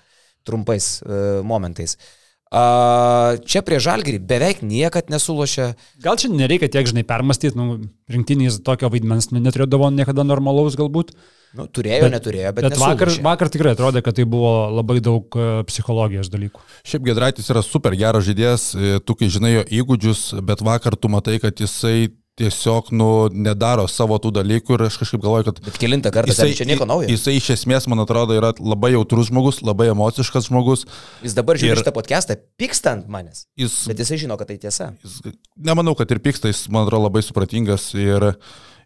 trumpais 0.47 1.01
uh, 1.03 1.43
momentais. 1.47 1.99
Uh, 1.99 2.26
čia 2.51 3.63
prie 3.67 3.79
žalgirį 3.83 4.21
beveik 4.23 4.61
niekad 4.63 5.11
nesulošia. 5.11 5.73
Gal 6.03 6.19
čia 6.21 6.31
nereikia 6.31 6.69
tiek, 6.71 6.87
žinai, 6.87 7.03
permastyti, 7.07 7.59
nu, 7.59 7.81
rinktinys 8.13 8.61
tokio 8.63 8.91
vaidmens 8.93 9.33
nu, 9.33 9.43
neturėdavo 9.43 9.91
niekada 9.91 10.23
normalaus 10.23 10.79
galbūt. 10.79 11.17
Nu, 11.57 11.65
turėjo, 11.73 12.05
bet, 12.05 12.13
neturėjo, 12.13 12.53
bet, 12.53 12.67
Bet 12.69 12.77
vakar, 12.77 13.09
nesulošė. 13.09 13.25
vakar 13.25 13.51
tikrai 13.51 13.73
atrodė, 13.73 14.03
kad 14.05 14.19
tai 14.19 14.27
buvo 14.29 14.69
labai 14.77 14.99
daug 15.01 15.39
e, 15.41 15.47
psichologijos 15.71 16.29
dalykų. 16.29 16.61
Šiaip 16.85 17.07
Gedraitis 17.07 17.49
yra 17.55 17.63
super 17.65 17.97
geras 17.97 18.27
žaidėjas, 18.27 18.67
e, 18.77 18.99
tu 19.01 19.17
kai 19.17 19.31
žinai 19.33 19.55
jo 19.55 19.63
įgūdžius, 19.79 20.25
bet 20.45 20.61
vakar 20.67 20.99
tu 21.01 21.09
matai, 21.09 21.39
kad 21.41 21.57
jisai 21.63 22.11
tiesiog 22.37 22.91
nu, 22.93 23.09
nedaro 23.33 23.87
savo 23.89 24.19
tų 24.21 24.33
dalykų 24.37 24.77
ir 24.77 24.85
aš 24.91 24.99
kažkaip 25.01 25.23
galvoju, 25.25 25.47
kad 25.49 25.61
Bet 25.71 25.79
kilintą 25.81 26.13
kartą, 26.13 26.35
jisai, 26.35 26.53
čia 26.59 26.67
nieko 26.69 26.85
naujo. 26.89 27.09
Jis, 27.09 27.23
Jisai 27.25 27.37
iš 27.39 27.49
esmės, 27.57 27.87
man 27.89 28.03
atrodo, 28.05 28.37
yra 28.37 28.53
labai 28.61 28.93
jautrus 28.93 29.31
žmogus, 29.31 29.63
labai 29.65 29.89
emociškas 29.95 30.51
žmogus. 30.51 30.85
jis 31.25 31.37
dabar 31.39 31.57
žiūri 31.61 31.81
šitą 31.81 31.95
podcastą, 31.97 32.37
pyksta 32.61 32.93
ant 32.99 33.09
manęs. 33.09 33.47
Jis, 33.57 33.87
Bet 33.89 34.03
jisai 34.05 34.21
žino, 34.21 34.37
kad 34.37 34.53
tai 34.53 34.59
tiesa. 34.61 34.93
jis, 35.01 35.21
nemanau, 35.57 35.97
kad 35.97 36.13
ir 36.13 36.21
pyksta, 36.21 36.53
jis, 36.53 36.67
man 36.69 36.85
atrodo, 36.85 37.07
labai 37.09 37.25
supratingas 37.25 37.95
ir 37.97 38.35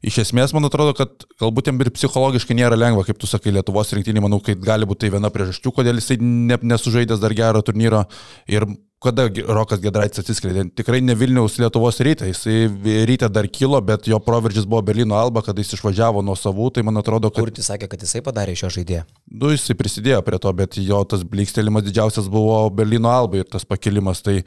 iš 0.07 0.21
esmės, 0.23 0.55
man 0.57 0.65
atrodo, 0.65 0.95
kad 0.97 1.27
galbūt 1.43 1.69
jam 1.69 1.81
ir 1.83 1.91
psichologiškai 1.93 2.55
nėra 2.57 2.79
lengva, 2.79 3.03
kaip 3.05 3.19
tu 3.21 3.29
sakai, 3.29 3.53
Lietuvos 3.53 3.91
rinktinį, 3.97 4.23
manau, 4.25 4.39
kad 4.45 4.63
gali 4.63 4.87
būti 4.89 5.05
tai 5.05 5.11
viena 5.17 5.29
priežasčių, 5.35 5.75
kodėl 5.77 5.99
jisai 6.01 6.17
ne, 6.23 6.57
nesužaidęs 6.71 7.21
dar 7.21 7.35
gero 7.37 7.61
turnyro 7.67 8.07
ir 8.49 8.65
kada 9.01 9.25
Rokas 9.49 9.81
Gedraitis 9.81 10.21
atsiskleidė. 10.21 10.67
Tikrai 10.77 11.01
ne 11.01 11.15
Vilniaus 11.17 11.57
Lietuvos 11.61 12.01
ryte, 12.05 12.29
jisai 12.29 12.69
ryte 13.09 13.31
dar 13.33 13.49
kilo, 13.49 13.81
bet 13.85 14.09
jo 14.11 14.19
proveržis 14.21 14.67
buvo 14.69 14.83
Berlyno 14.85 15.17
Alba, 15.17 15.43
kada 15.47 15.65
jis 15.65 15.73
išvažiavo 15.79 16.21
nuo 16.25 16.37
savų, 16.37 16.69
tai 16.77 16.85
man 16.87 17.01
atrodo, 17.01 17.31
kad 17.33 17.47
Kurti 17.47 17.65
sakė, 17.65 17.89
kad 17.91 18.05
jisai 18.05 18.21
padarė 18.27 18.57
šio 18.61 18.69
žaidėjo. 18.77 19.07
Nu, 19.33 19.53
jisai 19.55 19.77
prisidėjo 19.79 20.21
prie 20.27 20.41
to, 20.43 20.53
bet 20.57 20.77
jo 20.85 21.01
tas 21.09 21.25
blikstelimas 21.25 21.87
didžiausias 21.87 22.29
buvo 22.33 22.63
Berlyno 22.77 23.09
Alba 23.13 23.41
ir 23.41 23.49
tas 23.49 23.65
pakilimas. 23.65 24.21
Tai, 24.27 24.43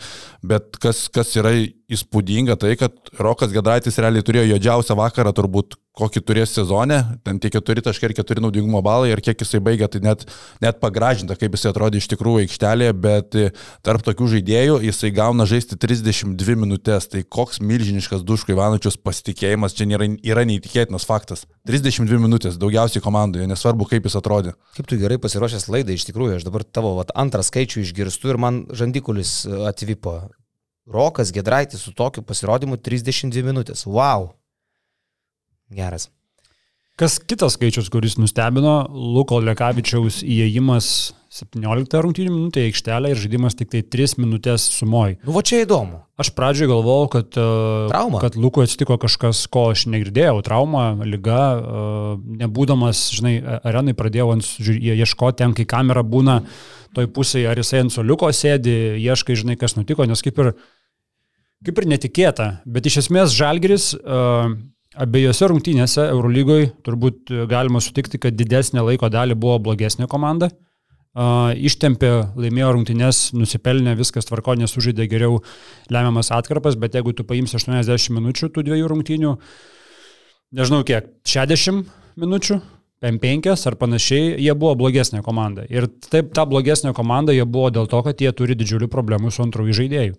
bet 0.46 0.78
kas, 0.82 1.08
kas 1.14 1.34
yra 1.40 1.56
įspūdinga, 1.94 2.60
tai 2.62 2.76
kad 2.78 2.94
Rokas 3.18 3.54
Gedraitis 3.54 3.98
realiai 4.02 4.26
turėjo 4.26 4.52
juodžiausią 4.54 4.98
vakarą, 5.02 5.34
turbūt 5.34 5.80
kokį 5.98 6.24
turės 6.26 6.54
sezone, 6.56 6.98
ten 7.26 7.38
tie 7.42 7.52
4 7.54 7.84
taškai 7.86 8.10
ir 8.10 8.16
4 8.18 8.42
naudingumo 8.42 8.82
balai 8.86 9.12
ir 9.12 9.22
kiek 9.22 9.38
jisai 9.44 9.62
baigė, 9.64 9.86
tai 9.94 10.02
net, 10.02 10.26
net 10.64 10.80
pagražinta, 10.82 11.38
kaip 11.38 11.54
jisai 11.54 11.70
atrodė 11.70 12.02
iš 12.02 12.08
tikrųjų 12.16 12.48
aikštelėje, 12.48 12.96
bet 13.04 13.38
e, 13.38 13.52
tarp 13.86 14.02
tokių 14.08 14.32
žaidėjų 14.34 14.80
jisai 14.88 15.14
gauna 15.14 15.46
žaisti 15.50 15.78
32 15.78 16.58
minutės, 16.58 17.08
tai 17.14 17.22
koks 17.22 17.62
milžiniškas 17.62 18.26
Duško 18.26 18.56
Ivanočius 18.56 18.98
pasitikėjimas 18.98 19.78
čia 19.78 19.90
nėra, 19.92 20.10
yra 20.26 20.48
neįtikėtinas 20.50 21.06
faktas. 21.06 21.46
32 21.70 22.22
minutės, 22.26 22.58
daugiausiai 22.62 23.04
komandoje, 23.06 23.46
nesvarbu 23.52 23.86
kaip 23.94 24.10
jis 24.10 24.18
atrodė. 24.18 24.58
Kaip 24.74 24.90
tu 24.90 24.98
gerai 24.98 25.22
pasiruošęs 25.22 25.70
laidai, 25.70 26.00
iš 26.00 26.10
tikrųjų, 26.10 26.40
aš 26.42 26.50
dabar 26.50 26.66
tavo 26.66 26.98
vat, 26.98 27.14
antrą 27.14 27.46
skaičių 27.46 27.86
išgirstu 27.86 28.34
ir 28.34 28.42
man 28.42 28.64
žandikulis 28.74 29.44
e, 29.46 29.62
atvipo. 29.70 30.24
Rokas 30.90 31.30
Gedraitis 31.32 31.86
su 31.86 31.94
tokiu 31.96 32.26
pasirodymu 32.28 32.82
32 32.82 33.46
minutės. 33.46 33.86
Wow. 33.88 34.34
Geras. 35.75 36.10
Kas 36.94 37.18
kitas 37.18 37.56
skaičius, 37.58 37.88
kuris 37.89 38.20
nustebino, 38.22 38.84
Luko 38.94 39.39
Lekavičiaus 39.42 40.20
įėjimas 40.22 40.88
17 41.34 42.02
rungtynių 42.06 42.30
minutė 42.30 42.62
į 42.62 42.69
aikštelę 42.69 43.10
ir 43.10 43.17
žaidimas 43.17 43.56
tik 43.58 43.71
tai 43.71 43.80
3 43.82 44.19
minutės 44.21 44.67
sumoj. 44.76 45.15
Nu, 45.26 45.34
va 45.34 45.41
čia 45.41 45.63
įdomu. 45.63 46.04
Aš 46.21 46.30
pradžioje 46.38 46.69
galvojau, 46.69 47.08
kad, 47.15 47.32
e, 47.34 47.45
Trauma? 47.89 48.19
kad 48.21 48.38
Lukui 48.38 48.67
atsitiko 48.67 49.00
kažkas, 49.02 49.41
ko 49.50 49.71
aš 49.71 49.88
negirdėjau. 49.89 50.43
Trauma, 50.45 50.84
lyga, 51.02 51.39
e, 51.58 51.88
nebūdamas, 52.43 53.02
žinai, 53.17 53.39
arenai 53.65 53.95
pradėjau 53.98 54.28
ant, 54.36 54.52
ieškoti 54.62 55.41
ten, 55.41 55.56
kai 55.58 55.65
kamera 55.65 56.06
būna 56.06 56.43
toj 56.93 57.10
pusėje, 57.15 57.50
ar 57.50 57.58
jisai 57.58 57.82
ant 57.88 57.95
soliuko 57.95 58.30
sėdi, 58.30 58.76
ieškai, 59.02 59.39
žinai, 59.41 59.58
kas 59.58 59.74
nutiko, 59.80 60.06
nes 60.06 60.21
kaip 60.21 60.38
ir, 60.45 60.52
kaip 61.65 61.82
ir 61.82 61.89
netikėta. 61.95 62.52
Bet 62.69 62.86
iš 62.86 63.02
esmės 63.08 63.34
Žalgiris 63.34 63.95
uh, 63.98 64.54
abiejose 64.99 65.49
rungtynėse 65.49 66.06
Eurolygoje 66.12 66.69
turbūt 66.86 67.32
e, 67.32 67.45
galima 67.49 67.82
sutikti, 67.84 68.19
kad 68.21 68.36
didesnė 68.38 68.84
laiko 68.86 69.10
dalį 69.13 69.38
buvo 69.39 69.60
blogesnė 69.69 70.10
komanda. 70.12 70.51
Uh, 71.13 71.51
ištempė, 71.62 72.08
laimėjo 72.41 72.71
rungtynės, 72.73 73.17
nusipelnė, 73.38 73.91
viskas 73.99 74.25
tvarko, 74.25 74.56
nesužaidė 74.58 75.06
geriau 75.12 75.36
lemiamas 75.93 76.32
atkarpas, 76.34 76.73
bet 76.82 76.97
jeigu 76.97 77.13
tu 77.13 77.21
paimsi 77.29 77.60
80 77.60 78.15
minučių 78.15 78.49
tų 78.49 78.63
dviejų 78.65 78.88
rungtynių, 78.89 79.36
nežinau 80.58 80.79
kiek, 80.89 81.12
60 81.29 81.86
minučių, 82.17 82.58
5 83.06 83.51
ar 83.53 83.77
panašiai, 83.77 84.34
jie 84.41 84.58
buvo 84.58 84.73
blogesnė 84.82 85.21
komanda. 85.21 85.67
Ir 85.69 85.86
taip, 86.10 86.34
ta 86.34 86.47
blogesnė 86.49 86.95
komanda 86.97 87.38
jie 87.38 87.45
buvo 87.45 87.69
dėl 87.77 87.86
to, 87.91 88.01
kad 88.01 88.17
jie 88.17 88.34
turi 88.34 88.58
didžiulių 88.58 88.89
problemų 88.89 89.29
su 89.29 89.45
antrųjų 89.45 89.77
žaidėjų. 89.84 90.17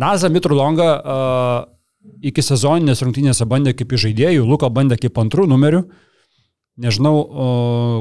Naza 0.00 0.32
Mitrulonga 0.32 0.88
uh, 0.96 1.75
iki 2.24 2.42
sezoninės 2.44 3.02
rungtynėse 3.04 3.46
bandė 3.48 3.74
kaip 3.76 3.94
žaidėjų, 3.98 4.44
Luka 4.46 4.70
bandė 4.72 4.98
kaip 5.00 5.18
antrų 5.20 5.46
numerių. 5.50 5.82
Nežinau, 6.82 7.14
uh, 7.16 8.00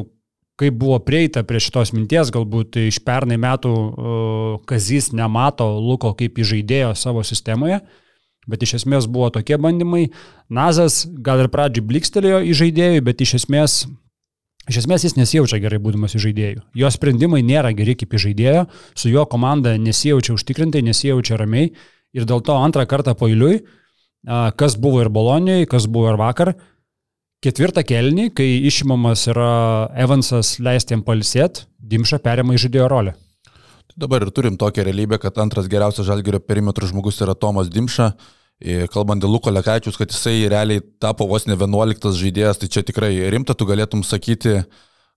kaip 0.60 0.78
buvo 0.80 1.00
prieita 1.04 1.44
prie 1.48 1.60
šitos 1.64 1.94
minties, 1.96 2.32
galbūt 2.34 2.80
iš 2.88 3.02
pernai 3.06 3.38
metų 3.42 3.72
uh, 3.72 4.56
Kazys 4.68 5.12
nemato 5.16 5.68
Luko 5.80 6.14
kaip 6.18 6.40
žaidėjo 6.40 6.94
savo 7.00 7.24
sistemoje, 7.28 7.82
bet 8.48 8.64
iš 8.64 8.78
esmės 8.82 9.08
buvo 9.12 9.32
tokie 9.36 9.60
bandymai. 9.60 10.10
Nazas 10.52 11.04
gal 11.08 11.44
ir 11.44 11.52
pradžiai 11.52 11.86
blikstelėjo 11.88 12.42
į 12.46 12.58
žaidėjų, 12.62 13.06
bet 13.08 13.24
iš 13.26 13.38
esmės, 13.42 13.78
iš 14.70 14.84
esmės 14.84 15.08
jis 15.08 15.18
nesijaučia 15.20 15.60
gerai 15.64 15.80
būdamas 15.84 16.16
žaidėjų. 16.20 16.64
Jo 16.76 16.92
sprendimai 16.94 17.42
nėra 17.44 17.74
geri 17.76 17.98
kaip 18.00 18.16
žaidėjo, 18.20 18.68
su 18.96 19.12
jo 19.12 19.26
komanda 19.32 19.76
nesijaučia 19.80 20.36
užtikrintai, 20.38 20.84
nesijaučia 20.86 21.40
ramiai 21.42 21.72
ir 22.16 22.28
dėl 22.28 22.44
to 22.44 22.56
antrą 22.56 22.86
kartą 22.88 23.16
pailiui, 23.18 23.60
uh, 23.60 23.82
kas 24.58 24.78
buvo 24.82 25.04
ir 25.04 25.12
Bolonijoje, 25.14 25.70
kas 25.70 25.90
buvo 25.92 26.14
ir 26.14 26.20
vakar, 26.22 26.56
Ketvirtą 27.46 27.84
kelnį, 27.86 28.32
kai 28.34 28.48
išimamas 28.66 29.28
yra 29.30 29.50
Evansas 30.02 30.56
leisti 30.64 30.96
jam 30.96 31.04
palisėti, 31.06 31.68
Dimša 31.78 32.18
perėmė 32.24 32.56
į 32.58 32.62
žaidėjo 32.64 32.88
rolę. 32.90 33.14
Dabar 33.96 34.26
ir 34.26 34.32
turim 34.34 34.56
tokią 34.58 34.84
realybę, 34.88 35.20
kad 35.22 35.38
antras 35.44 35.68
geriausias 35.70 36.08
žalgerio 36.08 36.40
perimetrų 36.42 36.90
žmogus 36.90 37.22
yra 37.22 37.36
Tomas 37.38 37.70
Dimša. 37.70 38.08
Kalbant 38.90 39.22
dėl 39.22 39.36
Luko 39.36 39.54
Lekaičius, 39.54 40.00
kad 40.00 40.10
jisai 40.10 40.48
realiai 40.50 40.82
tapo 41.04 41.28
vos 41.30 41.46
ne 41.46 41.54
11 41.60 42.18
žaidėjas, 42.18 42.64
tai 42.64 42.72
čia 42.72 42.82
tikrai 42.88 43.12
rimta, 43.30 43.54
tu 43.54 43.68
galėtum 43.70 44.02
sakyti, 44.02 44.64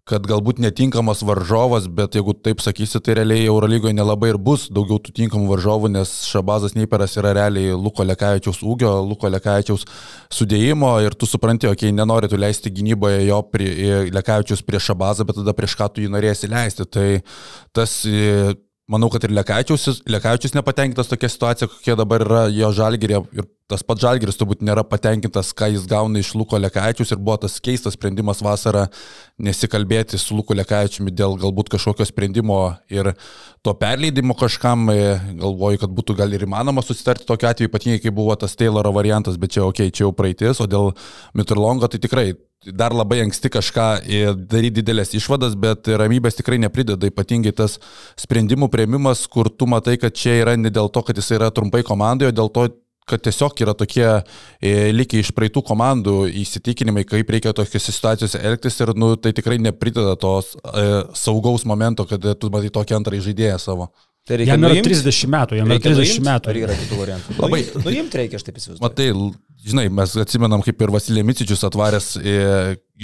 kad 0.09 0.25
galbūt 0.29 0.61
netinkamas 0.63 1.21
varžovas, 1.27 1.87
bet 1.93 2.17
jeigu 2.17 2.33
taip 2.33 2.63
sakysi, 2.65 3.01
tai 3.05 3.19
realiai 3.19 3.49
Eurolygoje 3.49 3.93
nelabai 3.97 4.33
ir 4.33 4.39
bus 4.41 4.69
daugiau 4.73 5.01
tų 5.03 5.13
tinkamų 5.19 5.51
varžovų, 5.51 5.91
nes 5.99 6.13
Šabazas 6.31 6.77
Neiperas 6.79 7.17
yra 7.21 7.35
realiai 7.37 7.75
Luko 7.77 8.07
Lekaičiaus 8.09 8.63
ūgio, 8.65 8.95
Luko 9.05 9.29
Lekaičiaus 9.29 9.85
sudėjimo 10.33 10.95
ir 11.05 11.17
tu 11.19 11.29
supranti, 11.29 11.69
okei, 11.69 11.91
okay, 11.91 11.97
nenori 11.97 12.31
tu 12.33 12.41
leisti 12.41 12.73
gynyboje 12.73 13.27
jo 13.27 13.43
prie, 13.53 13.75
Lekaičius 14.15 14.65
prieš 14.65 14.89
Šabazą, 14.93 15.29
bet 15.29 15.43
tada 15.43 15.57
prieš 15.57 15.77
ką 15.77 15.91
tu 15.93 16.05
jį 16.05 16.15
norėsi 16.17 16.49
leisti. 16.49 16.89
Tai 16.89 17.11
tas 17.77 18.01
e, 18.09 18.57
Manau, 18.89 19.11
kad 19.13 19.21
ir 19.27 19.35
Lekaičius 19.37 20.55
nepatenkintas 20.57 21.11
tokia 21.11 21.29
situacija, 21.29 21.67
kokia 21.69 21.97
dabar 22.01 22.23
yra 22.25 22.45
jo 22.49 22.71
žalgerė. 22.73 23.19
Ir 23.37 23.45
tas 23.69 23.85
pats 23.85 24.01
žalgeris 24.01 24.39
turbūt 24.41 24.63
nėra 24.65 24.83
patenkintas, 24.89 25.51
ką 25.57 25.69
jis 25.75 25.85
gauna 25.89 26.23
iš 26.23 26.33
Luko 26.39 26.57
Lekaičius. 26.57 27.13
Ir 27.13 27.21
buvo 27.21 27.37
tas 27.43 27.59
keistas 27.61 27.99
sprendimas 27.99 28.41
vasarą 28.45 28.87
nesikalbėti 29.45 30.21
su 30.21 30.39
Luko 30.39 30.57
Lekaičiumi 30.57 31.13
dėl 31.13 31.37
galbūt 31.41 31.69
kažkokio 31.75 32.07
sprendimo 32.09 32.59
ir 32.89 33.13
to 33.63 33.77
perleidimo 33.77 34.37
kažkam. 34.39 34.89
e, 34.91 35.21
Galvoju, 35.39 35.83
kad 35.85 35.93
būtų 35.93 36.17
gal 36.17 36.33
ir 36.33 36.47
įmanoma 36.49 36.83
susitarti 36.83 37.29
tokiu 37.29 37.51
atveju, 37.51 37.69
ypatingai 37.69 38.01
kai 38.01 38.15
buvo 38.15 38.35
tas 38.41 38.57
Tayloro 38.57 38.93
variantas, 38.97 39.37
bet 39.37 39.53
čia, 39.53 39.67
okay, 39.69 39.93
čia 39.93 40.07
jau 40.07 40.13
praeitis. 40.17 40.65
O 40.65 40.67
dėl 40.67 40.95
Mitrlongo 41.37 41.93
tai 41.93 42.01
tikrai 42.01 42.33
dar 42.65 42.97
labai 42.97 43.21
anksti 43.23 43.53
kažką 43.53 43.89
daryti 44.49 44.81
didelės 44.81 45.13
išvadas, 45.15 45.55
bet 45.61 45.87
ramybės 45.89 46.41
tikrai 46.41 46.59
neprideda, 46.59 47.07
ypatingai 47.07 47.53
tas 47.53 47.79
sprendimų 48.19 48.73
prieimimas, 48.73 49.27
kur 49.31 49.53
tu 49.53 49.69
matai, 49.71 49.99
kad 50.01 50.17
čia 50.17 50.41
yra 50.43 50.57
ne 50.57 50.73
dėl 50.73 50.89
to, 50.91 51.05
kad 51.05 51.17
jis 51.17 51.31
yra 51.37 51.53
trumpai 51.55 51.85
komandoje, 51.87 52.33
o 52.33 52.39
dėl 52.41 52.51
to, 52.51 52.67
kad 53.09 53.23
tiesiog 53.25 53.63
yra 53.65 53.75
tokie 53.79 54.07
e, 54.09 54.73
likę 54.95 55.23
iš 55.23 55.33
praeitų 55.37 55.63
komandų 55.71 56.17
įsitikinimai, 56.43 57.07
kaip 57.09 57.31
reikia 57.35 57.55
tokiuose 57.57 57.95
situacijose 57.95 58.43
elgtis 58.51 58.79
ir 58.85 58.95
nu, 58.99 59.15
tai 59.21 59.35
tikrai 59.37 59.59
neprideda 59.63 60.17
tos 60.21 60.55
e, 60.57 60.87
saugaus 61.19 61.67
momento, 61.69 62.07
kad 62.09 62.25
tu 62.41 62.53
matai 62.55 62.73
tokį 62.75 63.01
antrąjį 63.01 63.27
žaidėją 63.31 63.59
savo. 63.63 63.91
Tai 64.29 64.37
jam 64.45 64.61
yra 64.61 64.75
nuimt? 64.77 64.85
30 64.85 65.31
metų, 65.33 65.57
jam 65.57 65.71
yra 65.73 65.81
30 65.81 66.03
nuimt? 66.03 66.27
metų. 66.27 66.51
Ar 66.53 66.59
yra 66.61 66.75
kitų 66.77 66.99
variantų? 66.99 67.37
Labai. 67.41 67.61
Nuimti 67.81 68.21
reikia, 68.21 68.41
aš 68.41 68.45
taip 68.45 68.59
įsivaizduoju. 68.61 68.85
Matai, 68.85 69.07
žinai, 69.65 69.87
mes 70.01 70.17
atsimenam, 70.21 70.65
kaip 70.67 70.85
ir 70.85 70.93
Vasilė 70.93 71.25
Micičius 71.25 71.65
atvaręs 71.65 72.11
e, 72.21 72.35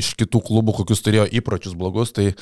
iš 0.04 0.12
kitų 0.20 0.42
klubų, 0.44 0.76
kokius 0.82 1.00
turėjo 1.06 1.24
įpročius 1.40 1.76
blogus, 1.80 2.12
tai 2.12 2.34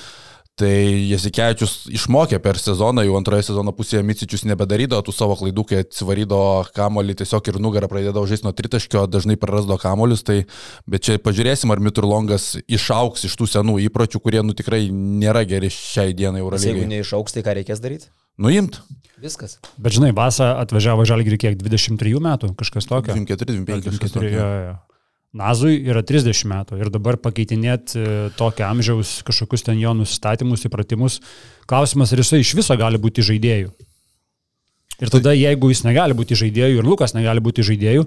Tai 0.60 0.68
Jasikevičius 1.08 1.86
išmokė 1.96 2.36
per 2.44 2.58
sezoną, 2.60 3.00
jau 3.06 3.14
antroje 3.16 3.46
sezono 3.46 3.72
pusėje 3.72 4.02
Micičius 4.04 4.42
nebedarydavo 4.44 5.00
tų 5.06 5.14
savo 5.16 5.36
klaidų, 5.40 5.64
kai 5.70 5.78
atsivarydavo 5.80 6.66
kamolį 6.76 7.16
tiesiog 7.22 7.48
ir 7.48 7.58
nugarą 7.64 7.88
pradėdavo 7.88 8.28
žaisti 8.28 8.44
nuo 8.44 8.52
tritaškio, 8.58 9.06
dažnai 9.08 9.38
prarasdavo 9.40 9.80
kamolius. 9.80 10.20
Tai, 10.28 10.42
bet 10.84 11.08
čia 11.08 11.16
pažiūrėsim, 11.24 11.72
ar 11.72 11.80
Miturlongas 11.80 12.50
išauks 12.68 13.24
iš 13.30 13.38
tų 13.40 13.48
senų 13.54 13.78
įpročių, 13.86 14.20
kurie 14.20 14.44
nu 14.44 14.52
tikrai 14.58 14.84
nėra 14.92 15.46
geri 15.48 15.72
šiai 15.72 16.12
dienai 16.12 16.44
Eurolygai. 16.44 16.76
Jeigu 16.76 16.92
neišauks, 16.98 17.38
tai 17.38 17.46
ką 17.48 17.56
reikės 17.62 17.80
daryti? 17.80 18.12
Nuimt. 18.36 18.82
Viskas. 19.24 19.56
Bet 19.80 19.96
žinai, 19.96 20.12
Basa 20.12 20.52
atvažiavo 20.60 21.08
žalgirį 21.08 21.40
kiek 21.46 21.60
23 21.64 22.20
metų, 22.20 22.52
kažkas 22.60 22.92
tokio. 22.92 23.16
24, 23.16 23.62
25. 23.64 24.00
24, 24.04 24.32
jo, 24.36 24.48
jo. 24.68 24.80
Nazui 25.32 25.78
yra 25.88 26.02
30 26.04 26.44
metų 26.44 26.76
ir 26.76 26.90
dabar 26.92 27.16
pakeitinėti 27.16 27.96
e, 27.96 28.08
tokio 28.36 28.66
amžiaus 28.66 29.14
kažkokius 29.24 29.64
ten 29.64 29.78
jo 29.80 29.94
nusistatymus, 29.96 30.66
įpratimus. 30.68 31.22
Klausimas, 31.70 32.12
ar 32.12 32.20
jisai 32.20 32.42
iš 32.42 32.50
viso 32.58 32.76
gali 32.76 33.00
būti 33.00 33.24
žaidėjų. 33.24 33.70
Ir 35.00 35.12
tada, 35.14 35.32
jeigu 35.32 35.70
jis 35.72 35.86
negali 35.86 36.12
būti 36.18 36.36
žaidėjų 36.36 36.82
ir 36.82 36.86
Lukas 36.86 37.16
negali 37.16 37.40
būti 37.40 37.64
žaidėjų, 37.64 38.04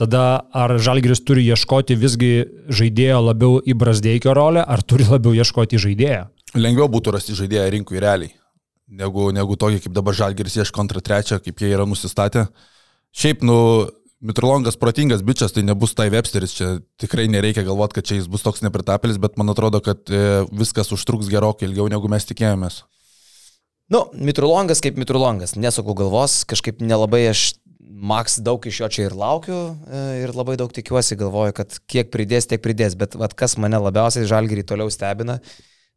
tada 0.00 0.22
ar 0.56 0.72
Žalgiris 0.80 1.20
turi 1.22 1.44
ieškoti 1.52 1.98
visgi 2.00 2.30
žaidėjo 2.72 3.20
labiau 3.26 3.58
į 3.60 3.76
Brasdeikio 3.78 4.32
rolę, 4.34 4.64
ar 4.64 4.80
turi 4.82 5.04
labiau 5.04 5.36
ieškoti 5.36 5.82
žaidėją? 5.84 6.24
Lengviau 6.56 6.88
būtų 6.90 7.12
rasti 7.18 7.36
žaidėją 7.36 7.66
rinkui 7.76 8.00
realiai, 8.00 8.32
negu, 8.88 9.28
negu 9.36 9.58
tokį, 9.60 9.82
kaip 9.84 9.94
dabar 9.94 10.16
Žalgiris 10.16 10.56
ieško 10.62 10.80
antrą, 10.86 11.04
trečią, 11.04 11.42
kaip 11.44 11.60
jie 11.60 11.74
yra 11.76 11.84
nusistatę. 11.86 12.46
Šiaip, 13.14 13.44
nu, 13.46 13.58
Mitrolongas 14.24 14.78
protingas 14.80 15.20
bičias, 15.20 15.52
tai 15.52 15.62
nebus 15.66 15.92
tai 15.92 16.06
Websteris, 16.08 16.54
čia 16.56 16.68
tikrai 17.00 17.26
nereikia 17.28 17.64
galvoti, 17.66 17.98
kad 17.98 18.06
čia 18.08 18.16
jis 18.16 18.28
bus 18.32 18.44
toks 18.44 18.62
nepritapėlis, 18.64 19.18
bet 19.20 19.36
man 19.36 19.52
atrodo, 19.52 19.82
kad 19.84 20.08
e, 20.08 20.44
viskas 20.48 20.94
užtruks 20.96 21.28
gerokai 21.28 21.68
ilgiau, 21.68 21.90
negu 21.92 22.08
mes 22.08 22.24
tikėjomės. 22.30 22.78
Nu, 23.92 24.06
Mitrolongas 24.16 24.80
kaip 24.80 24.96
Mitrolongas, 24.96 25.58
nesakau 25.60 25.92
galvos, 25.98 26.40
kažkaip 26.48 26.80
nelabai 26.80 27.26
aš 27.34 27.52
Max 28.04 28.38
daug 28.42 28.64
iš 28.66 28.80
jo 28.80 28.88
čia 28.90 29.04
ir 29.06 29.14
laukiu 29.16 29.58
e, 29.86 30.00
ir 30.24 30.32
labai 30.36 30.56
daug 30.60 30.72
tikiuosi, 30.72 31.18
galvoju, 31.20 31.54
kad 31.60 31.76
kiek 31.88 32.08
pridės, 32.12 32.48
tiek 32.48 32.64
pridės, 32.64 32.96
bet 33.00 33.14
vat, 33.20 33.36
kas 33.36 33.58
mane 33.60 33.78
labiausiai 33.80 34.26
žalgerį 34.28 34.64
toliau 34.72 34.92
stebina, 34.92 35.38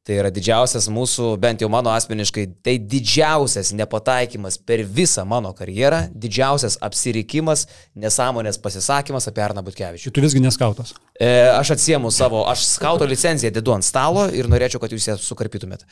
Tai 0.07 0.15
yra 0.15 0.29
didžiausias 0.31 0.85
mūsų, 0.87 1.33
bent 1.43 1.59
jau 1.59 1.67
mano 1.67 1.91
asmeniškai, 1.91 2.45
tai 2.63 2.77
didžiausias 2.79 3.73
nepataikymas 3.75 4.55
per 4.63 4.85
visą 4.87 5.25
mano 5.27 5.51
karjerą, 5.55 6.05
didžiausias 6.15 6.77
apsirikimas, 6.87 7.65
nesąmonės 7.99 8.61
pasisakymas 8.63 9.27
apie 9.27 9.43
Arną 9.43 9.65
Butkevičių. 9.67 10.13
Tu 10.15 10.23
visgi 10.23 10.39
neskautas. 10.39 10.93
E, 11.19 11.27
aš 11.51 11.73
atsiemu 11.75 12.13
savo, 12.15 12.45
aš 12.47 12.63
skauto 12.77 13.03
licenciją 13.03 13.51
dedu 13.51 13.75
ant 13.75 13.83
stalo 13.83 14.29
ir 14.31 14.47
norėčiau, 14.47 14.79
kad 14.79 14.95
jūs 14.95 15.09
ją 15.09 15.19
sukarpytumėt. 15.19 15.83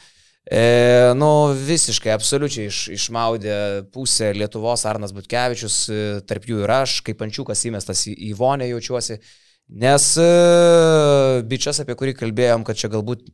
E, 0.47 0.63
nu, 1.19 1.51
visiškai, 1.67 2.15
absoliučiai 2.15 2.69
iš, 2.71 2.83
išmaudė 2.95 3.57
pusę 3.91 4.31
Lietuvos 4.37 4.87
Arnas 4.87 5.11
Butkevičius, 5.17 5.79
e, 5.89 6.03
tarp 6.29 6.47
jų 6.47 6.63
ir 6.63 6.71
aš, 6.79 7.01
kaip 7.03 7.27
ančiukas 7.27 7.67
įmestas 7.67 8.07
į, 8.07 8.15
į 8.29 8.35
vonę 8.39 8.71
jaučiuosi. 8.71 9.19
Nes 9.81 10.11
e, 10.21 10.29
bičias, 11.51 11.83
apie 11.83 11.97
kurį 11.99 12.15
kalbėjom, 12.21 12.63
kad 12.63 12.79
čia 12.79 12.93
galbūt 12.93 13.25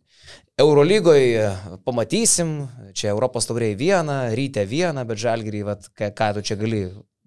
Eurolygoje 0.62 1.48
pamatysim, 1.86 2.67
čia 2.94 3.12
Europos 3.13 3.48
tauriai 3.50 3.78
vieną, 3.78 4.17
ryte 4.38 4.65
vieną, 4.67 5.06
bet 5.10 5.22
žalgyrį, 5.24 5.63
ką, 5.98 6.12
ką 6.17 6.28
tu 6.38 6.44
čia 6.46 6.58
gali, 6.60 6.84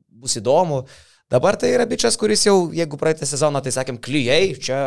bus 0.08 0.36
įdomu. 0.38 0.84
Dabar 1.32 1.56
tai 1.58 1.72
yra 1.74 1.86
bičias, 1.88 2.18
kuris 2.20 2.44
jau, 2.46 2.68
jeigu 2.74 3.00
praeitą 3.00 3.26
sezoną, 3.26 3.62
tai 3.64 3.72
sakėm, 3.74 3.98
klyjei, 4.02 4.52
čia 4.60 4.78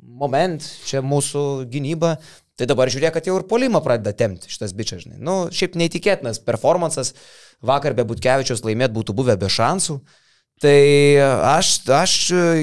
moment, 0.00 0.64
čia 0.88 1.02
mūsų 1.04 1.44
gynyba, 1.70 2.16
tai 2.58 2.66
dabar 2.68 2.90
žiūrėk, 2.92 3.14
kad 3.16 3.28
jau 3.28 3.36
ir 3.38 3.46
polimą 3.48 3.82
pradeda 3.84 4.14
temti 4.16 4.50
šitas 4.52 4.74
bičias, 4.76 5.04
žinai. 5.04 5.20
Nu, 5.20 5.36
šiaip 5.54 5.76
neįtikėtinas 5.80 6.40
performances, 6.44 7.14
vakar 7.64 7.94
be 7.96 8.06
Butkevičius 8.08 8.64
laimėt 8.64 8.96
būtų 8.96 9.14
buvę 9.16 9.36
be 9.40 9.52
šansų. 9.52 10.00
Tai 10.60 10.80
aš, 11.54 11.68
aš 11.96 12.14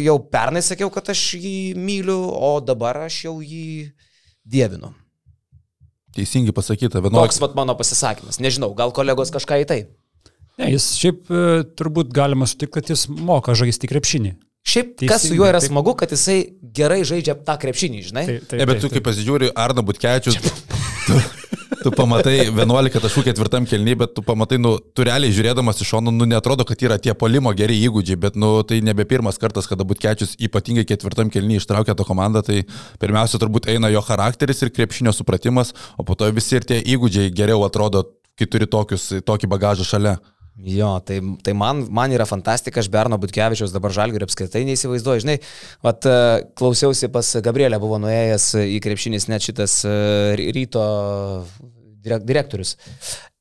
jau 0.03 0.19
pernai 0.29 0.61
sakiau, 0.65 0.91
kad 0.93 1.07
aš 1.09 1.31
jį 1.39 1.73
myliu, 1.81 2.19
o 2.29 2.57
dabar 2.61 2.99
aš 3.07 3.23
jau 3.25 3.39
jį 3.41 3.89
dievinu. 4.47 4.93
Teisingai 6.17 6.55
pasakyta, 6.55 7.01
11. 7.03 7.13
Toks 7.13 7.41
vat 7.43 7.55
mano 7.57 7.75
pasisakymas. 7.77 8.39
Nežinau, 8.41 8.71
gal 8.77 8.93
kolegos 8.95 9.31
kažką 9.33 9.61
į 9.63 9.69
tai. 9.69 9.79
Ne, 10.57 10.71
jis 10.73 10.89
šiaip 10.97 11.29
e, 11.29 11.41
turbūt 11.77 12.09
galima 12.15 12.47
sutikti, 12.49 12.79
kad 12.79 12.89
jis 12.89 13.05
moka 13.11 13.53
žaisti 13.57 13.89
krepšinį. 13.91 14.33
Šiaip, 14.67 14.95
Teisingai, 14.97 15.11
kas 15.13 15.27
su 15.29 15.35
juo 15.37 15.45
yra 15.47 15.61
taip. 15.61 15.69
smagu, 15.69 15.93
kad 15.99 16.11
jisai 16.11 16.39
gerai 16.75 17.03
žaidžia 17.07 17.37
tą 17.47 17.55
krepšinį, 17.61 18.01
žinai? 18.09 18.23
Taip, 18.27 18.47
taip, 18.49 18.59
ne, 18.59 18.65
bet 18.67 18.81
tu 18.83 18.89
kaip 18.91 19.05
pasižiūri 19.05 19.51
Arno 19.55 19.85
Butkevičius, 19.87 20.39
tu, 21.83 21.91
pamatai 21.95 22.35
11 22.49 22.99
taškų 23.03 23.23
ketvirtam 23.27 23.67
kelnyje, 23.69 23.99
bet 24.01 24.13
tu 24.17 24.23
pamatai, 24.25 24.59
nu, 24.61 24.75
tu 24.95 25.05
realiai 25.07 25.33
žiūrėdamas 25.35 25.81
iš 25.83 25.91
šono, 25.93 26.13
nu, 26.13 26.27
netrodo, 26.29 26.65
kad 26.67 26.81
yra 26.83 26.99
tie 27.01 27.15
polimo 27.17 27.53
geri 27.57 27.77
įgūdžiai, 27.87 28.19
bet, 28.27 28.39
nu, 28.39 28.51
tai 28.67 28.79
nebe 28.85 29.05
pirmas 29.09 29.39
kartas, 29.41 29.69
kada 29.69 29.87
Butkevičius 29.87 30.37
ypatingai 30.49 30.85
ketvirtam 30.89 31.31
kelnyje 31.33 31.63
ištraukia 31.63 31.97
tą 31.97 32.07
komandą, 32.07 32.43
tai 32.45 32.63
pirmiausia 33.01 33.41
turbūt 33.41 33.69
eina 33.73 33.91
jo 33.93 34.03
charakteris 34.05 34.63
ir 34.63 34.73
krepšinio 34.75 35.15
supratimas, 35.15 35.73
o 35.97 36.07
po 36.07 36.17
to 36.17 36.29
visi 36.35 36.57
ir 36.59 36.67
tie 36.67 36.81
įgūdžiai 36.81 37.33
geriau 37.35 37.65
atrodo, 37.67 38.05
kai 38.37 38.49
turi 38.49 38.69
tokius, 38.69 39.09
tokį 39.25 39.49
bagažą 39.49 39.87
šalia. 39.87 40.17
Jo, 40.57 40.95
tai, 41.05 41.19
tai 41.45 41.53
man, 41.53 41.83
man 41.93 42.13
yra 42.13 42.25
fantastika, 42.25 42.81
aš 42.81 42.89
Berno 42.89 43.19
Butkevičiaus 43.21 43.73
dabar 43.75 43.93
žalgių 43.93 44.23
apskritai 44.25 44.63
neįsivaizduoju. 44.65 45.21
Žinai, 45.21 45.35
vat, 45.85 46.07
e, 46.09 46.45
klausiausi 46.57 47.11
pas 47.13 47.29
Gabrielę, 47.45 47.77
buvo 47.81 47.99
nuėjęs 48.01 48.47
į 48.63 48.79
krepšinis 48.81 49.29
net 49.29 49.45
šitas 49.45 49.83
e, 49.85 49.93
ryto 50.57 50.85
direktorius. 52.01 52.73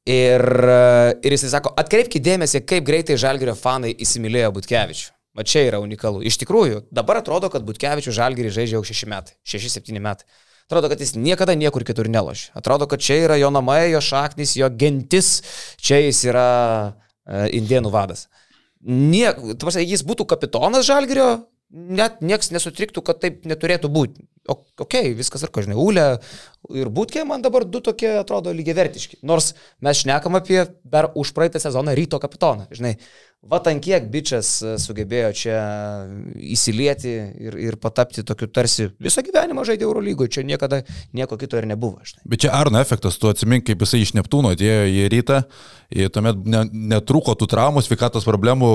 Ir, 0.06 0.44
e, 0.44 1.14
ir 1.24 1.36
jisai 1.38 1.54
sako, 1.54 1.72
atkreipkite 1.80 2.26
dėmesį, 2.28 2.66
kaip 2.68 2.84
greitai 2.84 3.16
žalgerio 3.20 3.56
fanai 3.56 3.94
įsimylėjo 3.96 4.52
Butkevičių. 4.58 5.08
Va 5.36 5.44
čia 5.44 5.64
yra 5.70 5.80
unikalu. 5.80 6.20
Iš 6.24 6.36
tikrųjų, 6.44 6.84
dabar 6.92 7.22
atrodo, 7.22 7.48
kad 7.52 7.64
Butkevičių 7.64 8.12
žalgerį 8.18 8.52
žaidžia 8.60 8.76
jau 8.76 8.84
6 8.92 9.08
metai, 9.08 9.38
6-7 9.48 10.04
metai. 10.04 10.28
Atrodo, 10.68 10.90
kad 10.90 11.00
jis 11.00 11.14
niekada 11.14 11.54
niekur 11.56 11.84
kitur 11.86 12.08
nelošia. 12.10 12.50
Atrodo, 12.58 12.88
kad 12.90 13.00
čia 13.00 13.20
yra 13.22 13.36
jo 13.38 13.52
namai, 13.54 13.86
jo 13.92 14.00
šaknis, 14.02 14.56
jo 14.58 14.68
gentis, 14.74 15.40
čia 15.78 16.00
jis 16.02 16.24
yra 16.26 16.46
E, 17.26 17.46
indienų 17.58 17.90
vadas. 17.90 18.28
Nie, 18.86 19.32
prasme, 19.58 19.82
jis 19.82 20.04
būtų 20.06 20.28
kapitonas 20.30 20.86
Žalgirio, 20.86 21.46
net 21.70 22.20
nieks 22.22 22.52
nesutriktų, 22.54 23.02
kad 23.02 23.18
taip 23.22 23.46
neturėtų 23.48 23.90
būti. 23.90 24.28
O, 24.46 24.60
ok, 24.84 24.94
viskas 25.18 25.42
ar 25.42 25.50
žinai, 25.50 25.74
Ulė 25.74 26.04
ir 26.70 26.90
Būtkė 26.94 27.24
man 27.26 27.42
dabar 27.42 27.64
du 27.66 27.80
tokie 27.82 28.12
atrodo 28.20 28.52
lygiai 28.54 28.76
vertiški. 28.78 29.18
Nors 29.26 29.54
mes 29.82 30.04
šnekam 30.04 30.38
apie 30.38 30.60
dar 30.84 31.10
už 31.18 31.34
praeitą 31.34 31.58
sezoną 31.62 31.96
ryto 31.98 32.20
kapitoną. 32.22 32.68
Žinai, 32.70 32.94
Vat 33.50 33.68
ant 33.70 33.82
kiek 33.82 34.08
bičias 34.10 34.50
e, 34.62 34.74
sugebėjo 34.82 35.30
čia 35.36 35.56
įsilieti 36.34 37.14
ir, 37.46 37.58
ir 37.68 37.78
patapti 37.82 38.24
tokiu 38.26 38.48
tarsi 38.50 38.88
visą 39.02 39.24
gyvenimą 39.26 39.66
žaidė 39.68 39.86
Eurolygoje, 39.86 40.36
čia 40.38 40.46
niekada 40.46 40.82
nieko 41.16 41.38
kito 41.40 41.58
ir 41.60 41.68
nebuvo. 41.70 42.02
Štai. 42.06 42.24
Bet 42.26 42.44
čia 42.44 42.54
Arno 42.56 42.80
efektas, 42.82 43.18
tu 43.20 43.30
atsimink, 43.30 43.66
kaip 43.68 43.84
jisai 43.84 44.02
iš 44.02 44.16
Neptūno 44.18 44.54
atėjo 44.56 44.86
į 44.90 45.08
rytą, 45.12 45.42
ir 45.94 46.10
tuomet 46.10 46.42
ne, 46.48 46.62
netrūko 46.94 47.34
tų 47.38 47.48
traumų, 47.50 47.82
sveikatos 47.84 48.26
problemų, 48.26 48.70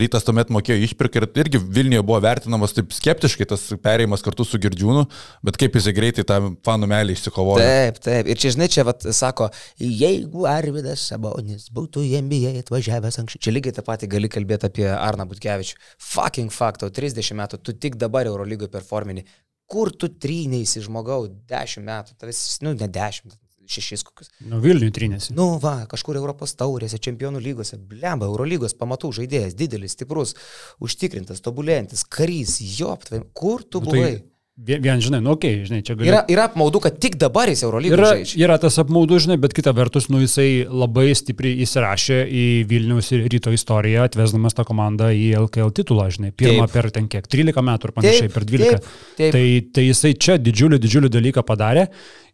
rytas 0.00 0.26
tuomet 0.26 0.50
mokėjo 0.52 0.80
išpirkti 0.84 1.20
ir 1.20 1.28
irgi 1.44 1.60
Vilniuje 1.60 2.02
buvo 2.04 2.20
vertinamas 2.24 2.74
taip 2.76 2.92
skeptiškai 2.94 3.46
tas 3.48 3.64
perėjimas 3.80 4.24
kartu 4.24 4.44
su 4.44 4.60
Girdžiūnu, 4.60 5.06
bet 5.46 5.58
kaip 5.60 5.78
jisai 5.78 5.94
greitai 5.96 6.26
tą 6.28 6.40
fanų 6.66 6.90
melį 6.90 7.16
išsikovojo. 7.16 7.64
Taip, 7.64 8.00
taip. 8.04 8.28
Ir 8.30 8.40
čia, 8.40 8.52
žinai, 8.56 8.68
čia 8.72 8.84
vat, 8.88 9.06
sako, 9.16 9.48
jeigu 9.80 10.44
Arvidas 10.50 11.06
Sabonis 11.10 11.70
būtų 11.74 12.04
į 12.08 12.20
NBA 12.26 12.54
atvažiavęs 12.64 13.20
anksčiau, 13.22 13.44
čia 13.46 13.54
lygiai 13.56 13.76
tą 13.76 13.84
patį 13.86 14.09
gali 14.10 14.30
kalbėti 14.32 14.68
apie 14.68 14.88
Arną 14.92 15.26
Butkevičių. 15.30 15.78
Fucking 16.10 16.54
fact, 16.54 16.82
tau 16.82 16.90
30 16.94 17.36
metų, 17.38 17.60
tu 17.64 17.76
tik 17.76 17.98
dabar 18.00 18.30
Eurolygoje 18.30 18.72
performini. 18.72 19.26
Kur 19.70 19.92
tu 19.94 20.10
trynėsi 20.10 20.82
žmogau 20.82 21.28
10 21.50 21.86
metų, 21.86 22.18
tavis, 22.18 22.42
nu, 22.64 22.74
ne 22.74 22.90
10, 22.90 23.36
šešis 23.70 24.02
kokius. 24.06 24.32
Nu, 24.50 24.58
Vilniui 24.62 24.90
trynėsi. 24.94 25.34
Nu, 25.36 25.52
va, 25.62 25.84
kažkur 25.90 26.18
Europos 26.18 26.56
taurėse, 26.58 26.98
čempionų 27.02 27.42
lygose, 27.44 27.78
blemba, 27.90 28.28
Eurolygos 28.30 28.74
pamatų 28.78 29.12
žaidėjas, 29.20 29.56
didelis, 29.58 29.94
stiprus, 29.96 30.34
užtikrintas, 30.82 31.42
tobulėjantis, 31.44 32.04
karys, 32.10 32.58
jop, 32.78 33.06
kur 33.36 33.62
tu 33.62 33.82
nu, 33.84 33.92
tai 33.92 34.00
buvai? 34.00 34.12
Tai 34.18 34.29
Vien, 34.60 34.80
vien 34.82 35.00
žinai, 35.00 35.22
nu, 35.24 35.32
okei, 35.32 35.54
okay, 35.54 35.66
žinai, 35.68 35.80
čia 35.86 35.94
gali. 35.96 36.10
Yra, 36.10 36.20
yra 36.28 36.44
apmaudu, 36.50 36.82
kad 36.84 36.98
tik 37.00 37.14
dabar 37.20 37.48
jis 37.48 37.62
Eurolygą 37.64 37.96
Yra, 37.96 38.10
žaidžia. 38.18 38.40
yra 38.44 38.58
tas 38.60 38.76
apmaudu, 38.82 39.16
žinai, 39.24 39.38
bet 39.40 39.54
kita 39.56 39.72
vertus, 39.76 40.10
nu 40.12 40.20
jisai 40.20 40.66
labai 40.68 41.06
stipriai 41.16 41.62
įsirašė 41.64 42.18
į 42.28 42.44
Vilnius 42.68 43.08
ir 43.16 43.24
ryto 43.32 43.54
istoriją, 43.56 44.04
atvesdamas 44.10 44.58
tą 44.58 44.66
komandą 44.68 45.08
į 45.16 45.30
LKL 45.46 45.72
titulą, 45.80 46.10
žinai, 46.12 46.34
pirmą 46.36 46.66
Taip. 46.66 46.76
per 46.76 46.90
ten 46.92 47.08
kiek, 47.08 47.30
13 47.32 47.64
metų 47.70 47.88
ir 47.88 47.94
panašiai, 47.96 48.26
Taip, 48.26 48.36
per 48.36 48.48
12. 48.52 48.76
taip, 48.76 48.90
taip. 49.22 49.38
Tai, 49.38 49.46
tai 49.78 49.86
jisai 49.88 50.12
čia 50.26 50.36
didžiulį, 50.36 50.82
didžiulį 50.84 51.12
dalyką 51.16 51.46
padarė 51.48 51.88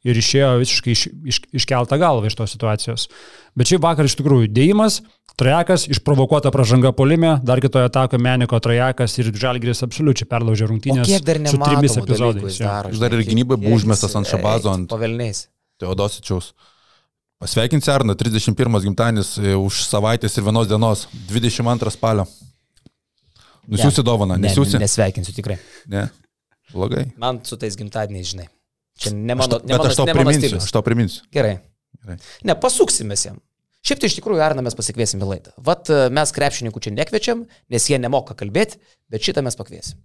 ir 0.07 0.21
išėjo 0.23 0.53
visiškai 0.63 0.95
iš, 0.95 1.03
iš, 1.33 1.41
iškeltą 1.61 1.99
galvą 2.01 2.31
iš 2.31 2.37
tos 2.39 2.55
situacijos. 2.55 3.09
Bet 3.59 3.71
šiaip 3.73 3.83
vakar 3.85 4.07
iš 4.09 4.15
tikrųjų 4.21 4.47
dėjimas, 4.55 5.01
trajekas, 5.37 5.85
išprovokuota 5.93 6.49
pražanga 6.55 6.93
polime, 6.97 7.35
dar 7.45 7.61
kitoje 7.61 7.89
atako 7.91 8.21
Meniko 8.23 8.61
trajekas 8.63 9.19
ir 9.21 9.33
Žalgiris 9.37 9.83
absoliučiai 9.85 10.29
perlaužė 10.31 10.65
O 10.65 10.71
rungtynės 10.71 11.11
kiek 11.11 11.27
dar 11.27 11.43
su 11.51 11.59
trimis 11.61 11.99
epizodais. 12.01 12.61
daro. 12.63 12.95
Jis 12.95 13.03
dar 13.03 13.13
ir 13.19 13.27
gynybai 13.29 13.59
buvo 13.61 13.77
užmestas 13.77 14.15
ant 14.17 14.31
Šabazo, 14.31 14.71
Eik, 14.73 14.79
ant- 14.79 14.91
Pavelniais. 14.95 15.43
Teodosičiaus. 15.83 16.53
Pasveikinti 17.37 17.91
Arną, 17.93 18.15
31 18.17 18.81
gimtadienis 18.87 19.35
e, 19.37 19.53
už 19.61 19.83
savaitės 19.85 20.39
ir 20.41 20.47
vienos 20.47 20.71
dienos, 20.71 21.03
22 21.29 21.91
spalio. 21.93 22.25
Nusiųsi 23.69 24.03
dovaną, 24.07 24.39
Ne, 24.39 24.47
nesiųsi? 24.49 24.79
Nesveikinsiu 24.81 25.35
tikrai. 25.37 25.59
Ne. 25.91 26.07
Blogai. 26.73 27.05
Man 27.21 27.41
su 27.45 27.59
tais 27.61 27.77
gimtadieniais, 27.77 28.31
žinai. 28.33 28.47
Čia 28.97 29.13
ne 29.13 29.37
mano, 29.37 29.59
Aš, 29.59 29.67
ne 29.67 29.73
bet 29.75 29.79
mano, 29.79 29.91
aš 29.91 29.99
tau 30.01 30.07
priminsiu, 30.09 30.43
stilius. 30.47 30.67
aš 30.69 30.73
tau 30.73 30.85
priminsiu. 30.87 31.27
Gerai. 31.37 31.59
Gerai. 32.01 32.17
Ne, 32.49 32.57
pasuksimės 32.63 33.27
jam. 33.29 33.39
Šiaip 33.87 34.01
tai 34.03 34.09
iš 34.11 34.17
tikrųjų 34.19 34.43
Arną 34.43 34.65
mes 34.67 34.75
pasikviesim 34.75 35.21
į 35.23 35.29
laidą. 35.31 35.53
Vat 35.63 35.91
e, 35.93 36.07
mes 36.11 36.33
krepšininkų 36.35 36.81
čia 36.83 36.93
nekviečiam, 36.97 37.45
nes 37.71 37.87
jie 37.87 38.01
nemoka 38.03 38.35
kalbėti, 38.39 38.81
bet 39.13 39.23
šitą 39.23 39.45
mes 39.47 39.55
pakviesim. 39.59 40.01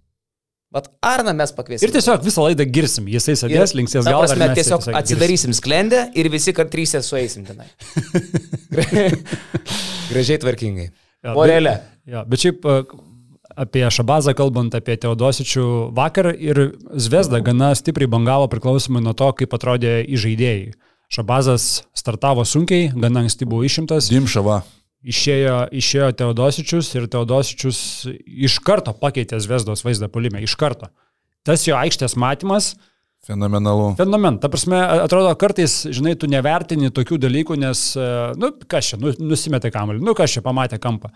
Vat 0.72 0.86
Arną 1.04 1.34
mes 1.36 1.50
pakviesim. 1.52 1.88
Ir 1.88 1.92
tiesiog 1.96 2.22
visą 2.24 2.46
laidą 2.46 2.64
girsim, 2.64 3.08
jisai 3.10 3.34
sėdės, 3.36 3.74
linksės 3.76 4.06
galvą. 4.06 4.28
prasme, 4.30 4.52
tiesiog 4.56 4.86
atsidarysim 5.00 5.52
sklendę 5.56 6.06
ir 6.16 6.30
visi 6.32 6.54
kart 6.56 6.70
trysė 6.72 7.02
sueisim 7.04 7.44
tenai. 7.48 7.66
Gražiai 10.12 10.40
tvarkingai. 10.40 10.88
Ja, 11.22 11.34
Morelė. 11.36 11.74
Ja, 12.08 12.22
bet 12.28 12.42
šiaip 12.42 12.64
e, 12.66 12.78
apie 13.56 13.84
Šabazą 13.90 14.34
kalbant, 14.38 14.74
apie 14.74 14.96
Teodosičių 15.00 15.64
vakar 15.96 16.30
ir 16.32 16.60
Zvezda 16.94 17.42
gana 17.44 17.72
stipriai 17.78 18.10
bangavo 18.10 18.48
priklausomai 18.52 19.02
nuo 19.04 19.14
to, 19.16 19.30
kaip 19.38 19.56
atrodė 19.56 20.00
įžaidėjai. 20.04 20.72
Šabazas 21.12 21.82
startavo 21.96 22.44
sunkiai, 22.48 22.90
gana 22.94 23.24
anksti 23.24 23.48
buvo 23.48 23.66
išimtas, 23.68 24.08
Dimšava. 24.12 24.62
išėjo, 25.04 25.58
išėjo 25.76 26.12
Teodosičius 26.20 26.94
ir 26.96 27.10
Teodosičius 27.12 27.82
iš 28.16 28.60
karto 28.64 28.94
pakeitė 28.96 29.40
Zvezdos 29.44 29.84
vaizdą 29.84 30.08
polime, 30.08 30.40
iš 30.40 30.56
karto. 30.56 30.88
Tas 31.44 31.66
jo 31.68 31.76
aikštės 31.76 32.16
matymas, 32.16 32.74
Fenomenalu. 33.22 33.92
Fenomen. 33.94 34.40
Ta 34.42 34.48
prasme, 34.50 34.80
atrodo, 35.04 35.30
kartais, 35.38 35.84
žinai, 35.94 36.16
tu 36.18 36.26
nevertini 36.26 36.90
tokių 36.90 37.20
dalykų, 37.22 37.54
nes, 37.62 37.82
e, 37.94 38.06
nu, 38.34 38.50
kas 38.66 38.88
čia, 38.90 38.98
nu, 38.98 39.12
nusimetė 39.22 39.70
kamuolį, 39.70 40.02
nu, 40.02 40.14
kas 40.18 40.34
čia 40.34 40.42
pamatė 40.42 40.80
kampą. 40.82 41.12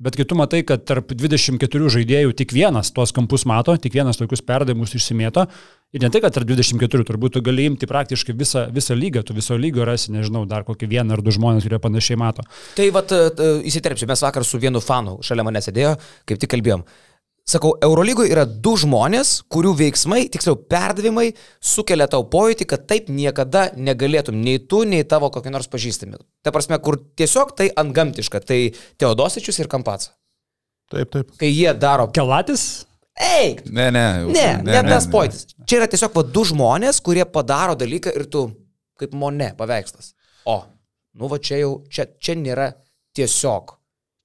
Bet 0.00 0.16
kai 0.16 0.24
tu 0.24 0.36
matai, 0.38 0.62
kad 0.64 0.80
tarp 0.88 1.10
24 1.12 1.90
žaidėjų 1.92 2.32
tik 2.38 2.54
vienas 2.56 2.88
tuos 2.96 3.10
kampus 3.12 3.42
mato, 3.44 3.74
tik 3.76 3.92
vienas 3.98 4.16
tokius 4.16 4.40
perdavimus 4.40 4.94
išsimėto, 4.96 5.44
ir 5.92 6.00
ne 6.00 6.08
tai, 6.08 6.22
kad 6.24 6.32
tarp 6.32 6.48
24, 6.48 7.04
turbūt 7.04 7.34
tu 7.36 7.42
gali 7.44 7.66
imti 7.68 7.88
praktiškai 7.90 8.32
visą, 8.38 8.62
visą 8.72 8.96
lygą, 8.96 9.20
tu 9.28 9.36
viso 9.36 9.58
lygio 9.60 9.84
rasi, 9.84 10.08
nežinau, 10.14 10.46
dar 10.48 10.64
kokį 10.64 10.88
vieną 10.94 11.18
ar 11.18 11.24
du 11.26 11.34
žmonės, 11.36 11.68
kurie 11.68 11.82
panašiai 11.84 12.16
mato. 12.16 12.46
Tai 12.78 12.88
vat 12.96 13.12
e, 13.12 13.20
e, 13.28 13.50
įsiterpsiu, 13.68 14.08
mes 14.08 14.24
vakar 14.24 14.48
su 14.48 14.62
vienu 14.62 14.80
fanu 14.80 15.18
šalia 15.26 15.44
mane 15.44 15.60
sėdėjo, 15.60 15.92
kaip 16.24 16.40
tik 16.40 16.54
kalbėjom. 16.56 16.86
Sakau, 17.50 17.72
Eurolygoje 17.82 18.30
yra 18.30 18.44
du 18.46 18.76
žmonės, 18.78 19.40
kurių 19.50 19.72
veiksmai, 19.80 20.20
tiksliau 20.30 20.54
perdavimai, 20.70 21.30
sukelia 21.58 22.06
tau 22.10 22.22
pojūtį, 22.30 22.66
kad 22.70 22.84
taip 22.90 23.08
niekada 23.10 23.64
negalėtum 23.74 24.38
nei 24.44 24.60
tu, 24.70 24.84
nei 24.86 25.02
tavo 25.08 25.32
kokie 25.34 25.50
nors 25.50 25.66
pažįstami. 25.72 26.20
Ta 26.46 26.52
prasme, 26.54 26.78
kur 26.84 27.00
tiesiog 27.18 27.56
tai 27.58 27.66
antgamtiška, 27.82 28.42
tai 28.46 28.60
Teodosičius 29.02 29.58
ir 29.64 29.70
Kampaca. 29.72 30.12
Taip, 30.90 31.10
taip. 31.10 31.34
Kai 31.40 31.50
jie 31.50 31.72
daro... 31.74 32.06
Kelatis? 32.14 32.84
Eik! 33.18 33.64
Ne, 33.66 33.88
ne. 33.94 34.04
Ne, 34.30 34.46
ne, 34.62 34.76
ne 34.76 34.84
tas 34.86 35.10
pojūtis. 35.10 35.56
Čia 35.66 35.80
yra 35.80 35.90
tiesiog 35.90 36.14
va, 36.20 36.26
du 36.36 36.46
žmonės, 36.46 37.02
kurie 37.04 37.26
padaro 37.26 37.74
dalyką 37.78 38.14
ir 38.14 38.28
tu, 38.30 38.46
kaip 39.00 39.16
mone, 39.18 39.50
paveikslas. 39.58 40.14
O, 40.46 40.60
nu 41.18 41.30
va 41.30 41.40
čia 41.42 41.64
jau, 41.64 41.74
čia, 41.90 42.06
čia 42.22 42.38
nėra 42.38 42.70
tiesiog. 43.18 43.74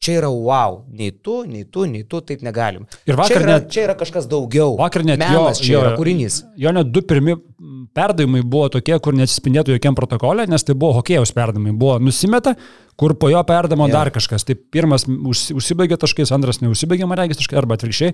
Čia 0.04 0.20
yra 0.20 0.30
wow. 0.30 0.84
Nei 0.92 1.12
tu, 1.24 1.44
nei 1.50 1.64
tu, 1.66 1.86
nei 1.90 2.04
tu, 2.04 2.20
taip 2.22 2.42
negalim. 2.46 2.84
Ir 3.08 3.16
vakar 3.18 3.28
čia 3.32 3.40
yra, 3.42 3.54
net- 3.56 3.70
Čia 3.74 3.84
yra 3.88 3.96
kažkas 3.98 4.28
daugiau. 4.30 4.76
Vakar 4.78 5.04
net 5.08 5.18
Menas 5.20 5.60
jo, 5.60 5.66
čia 5.66 5.74
jo, 5.74 5.82
yra 5.82 5.96
kūrinys. 5.98 6.42
Jo 6.62 6.72
net 6.76 6.92
du 6.94 7.02
pirmi 7.02 7.34
perdavimai 7.96 8.44
buvo 8.44 8.68
tokie, 8.70 8.98
kur 9.00 9.14
neatsispindėtų 9.18 9.78
jokiam 9.78 9.96
protokole, 9.98 10.46
nes 10.52 10.64
tai 10.68 10.76
buvo 10.76 11.00
hokėjaus 11.00 11.32
perdavimai. 11.34 11.74
Buvo 11.80 11.98
nusimeta, 12.04 12.56
kur 12.96 13.14
po 13.20 13.30
jo 13.30 13.42
perdamo 13.44 13.88
Jo. 13.90 13.94
dar 13.94 14.10
kažkas. 14.16 14.46
Tai 14.48 14.56
pirmas 14.56 15.06
užsi- 15.06 15.56
užsibaigė 15.58 15.98
taškais, 16.00 16.32
antras 16.32 16.62
neužsibaigė, 16.64 17.08
man 17.08 17.18
regis 17.20 17.38
taškai, 17.42 17.58
arba 17.60 17.76
atvirkščiai. 17.76 18.14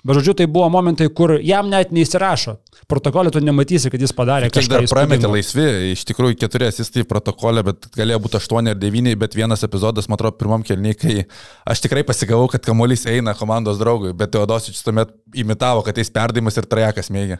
Bet 0.00 0.16
žodžiu, 0.16 0.32
tai 0.38 0.46
buvo 0.48 0.64
momentai, 0.72 1.10
kur 1.12 1.34
jam 1.44 1.68
net 1.68 1.90
neįsirašo. 1.92 2.54
Protokolė 2.88 3.30
tu 3.34 3.40
nematysi, 3.44 3.90
kad 3.92 4.00
jis 4.00 4.14
padarė 4.16 4.48
Kiek 4.48 4.62
kažką. 4.62 4.70
dar 4.70 4.86
prametė 4.88 5.28
laisvi, 5.28 5.66
iš 5.92 6.06
tikrųjų 6.08 6.38
keturi 6.40 6.70
asistai 6.70 7.04
protokolė, 7.04 7.64
bet 7.66 7.90
galėjo 7.98 8.22
būti 8.24 8.38
aštuoni 8.40 8.70
ar 8.72 8.78
devyni, 8.80 9.12
bet 9.18 9.34
vienas 9.36 9.60
epizodas, 9.66 10.08
man 10.08 10.16
atrodo, 10.16 10.38
pirmam 10.40 10.62
kelniui, 10.64 10.94
kai 10.96 11.26
aš 11.68 11.82
tikrai 11.84 12.02
pasigavau, 12.08 12.48
kad 12.48 12.64
kamuolys 12.64 13.04
eina 13.12 13.34
komandos 13.36 13.76
draugui, 13.82 14.14
bet 14.16 14.30
Teodosičius 14.32 14.82
tuomet 14.86 15.12
imitavo, 15.34 15.84
kad 15.84 15.94
jis 16.00 16.08
perdavimas 16.08 16.56
ir 16.56 16.64
trajekas 16.64 17.10
mėgė. 17.12 17.38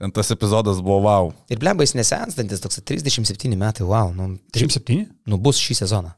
Ten 0.00 0.12
tas 0.16 0.30
epizodas 0.32 0.78
buvo 0.80 1.02
wow. 1.04 1.26
Ir 1.52 1.60
blembais 1.60 1.92
nesenstantis, 1.92 2.62
toks 2.64 2.80
37 2.88 3.52
metai, 3.60 3.84
wow. 3.84 4.14
Nu, 4.16 4.30
37? 4.56 5.04
nu 5.28 5.36
bus 5.36 5.60
šį 5.60 5.76
sezoną. 5.82 6.14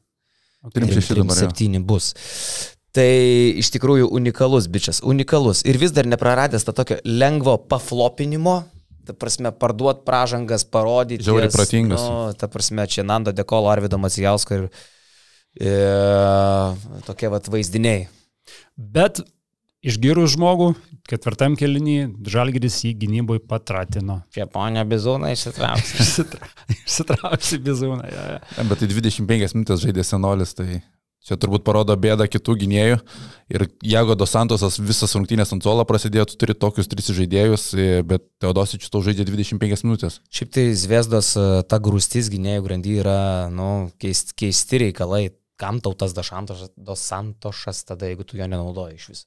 36 0.71 1.19
dabar. 1.19 1.41
jo. 1.43 1.51
7 1.51 1.83
bus. 1.83 2.13
Tai 2.95 3.09
iš 3.59 3.73
tikrųjų 3.75 4.07
unikalus 4.15 4.69
bičias, 4.71 5.01
unikalus. 5.03 5.65
Ir 5.67 5.81
vis 5.81 5.95
dar 5.97 6.07
nepraradęs 6.07 6.63
tą 6.69 6.75
tokio 6.77 7.01
lengvo 7.09 7.57
paflopinimo, 7.57 8.61
ta 9.09 9.17
prasme, 9.19 9.51
parduot 9.51 10.05
pražangas, 10.07 10.63
parodyti. 10.69 11.25
Žiauriai 11.27 11.49
jas, 11.49 11.57
protingas. 11.57 12.07
Nu, 12.07 12.39
ta 12.39 12.47
prasme, 12.53 12.87
čia 12.87 13.03
Nando 13.03 13.35
Dekolo, 13.35 13.73
Arvido 13.73 13.99
Macijausko 13.99 14.61
ir 14.61 14.69
e, 15.59 15.73
tokie 17.09 17.33
vat 17.33 17.51
vaizdiniai. 17.51 18.07
Bet 18.77 19.25
išgyrus 19.83 20.37
žmogų, 20.37 20.73
ketvirtam 21.11 21.57
kelinį, 21.59 21.99
Žalgiris 22.31 22.81
jį 22.87 22.95
gynybui 23.03 23.43
patratino. 23.43 24.21
Čia 24.35 24.47
ponia 24.51 24.87
Bizūna 24.89 25.33
išsitrauks. 25.35 25.93
Išsitrauksi 26.79 27.61
bizūną. 27.63 28.09
Ja, 28.09 28.25
ja. 28.39 28.67
Bet 28.69 28.83
tai 28.83 28.91
25 28.91 29.57
minutės 29.59 29.83
žaidė 29.83 30.07
senolis, 30.07 30.55
tai 30.59 30.83
čia 31.23 31.39
turbūt 31.39 31.65
parodo 31.67 31.95
bėdą 31.99 32.29
kitų 32.31 32.57
gynėjų. 32.63 33.01
Ir 33.53 33.67
Jago 33.87 34.17
Dos 34.19 34.33
Santosas 34.35 34.79
visas 34.83 35.15
rungtynės 35.19 35.53
ant 35.55 35.67
suolo 35.67 35.85
prasidėjo, 35.89 36.29
tu 36.31 36.39
turi 36.41 36.57
tokius 36.59 36.91
tris 36.91 37.11
žaidėjus, 37.15 37.67
e, 37.75 37.91
bet 38.07 38.25
Teodosičius 38.43 38.91
tau 38.93 39.03
žaidė 39.05 39.27
25 39.29 39.87
minutės. 39.87 40.23
Šiaip 40.33 40.55
tai 40.55 40.67
Zviesdos 40.79 41.35
e, 41.37 41.47
ta 41.69 41.83
grūstis 41.83 42.31
gynėjų 42.33 42.67
grandy 42.67 42.99
yra, 43.03 43.21
nu, 43.55 43.91
keist, 44.03 44.35
keisti 44.39 44.87
reikalai. 44.87 45.29
Kam 45.61 45.79
tau 45.79 45.93
tas 45.95 46.15
Dos 46.17 47.03
Santošas 47.07 47.85
tada, 47.87 48.09
jeigu 48.09 48.25
tu 48.27 48.41
jo 48.41 48.49
nenaudoji 48.49 48.97
iš 48.99 49.11
vis? 49.13 49.21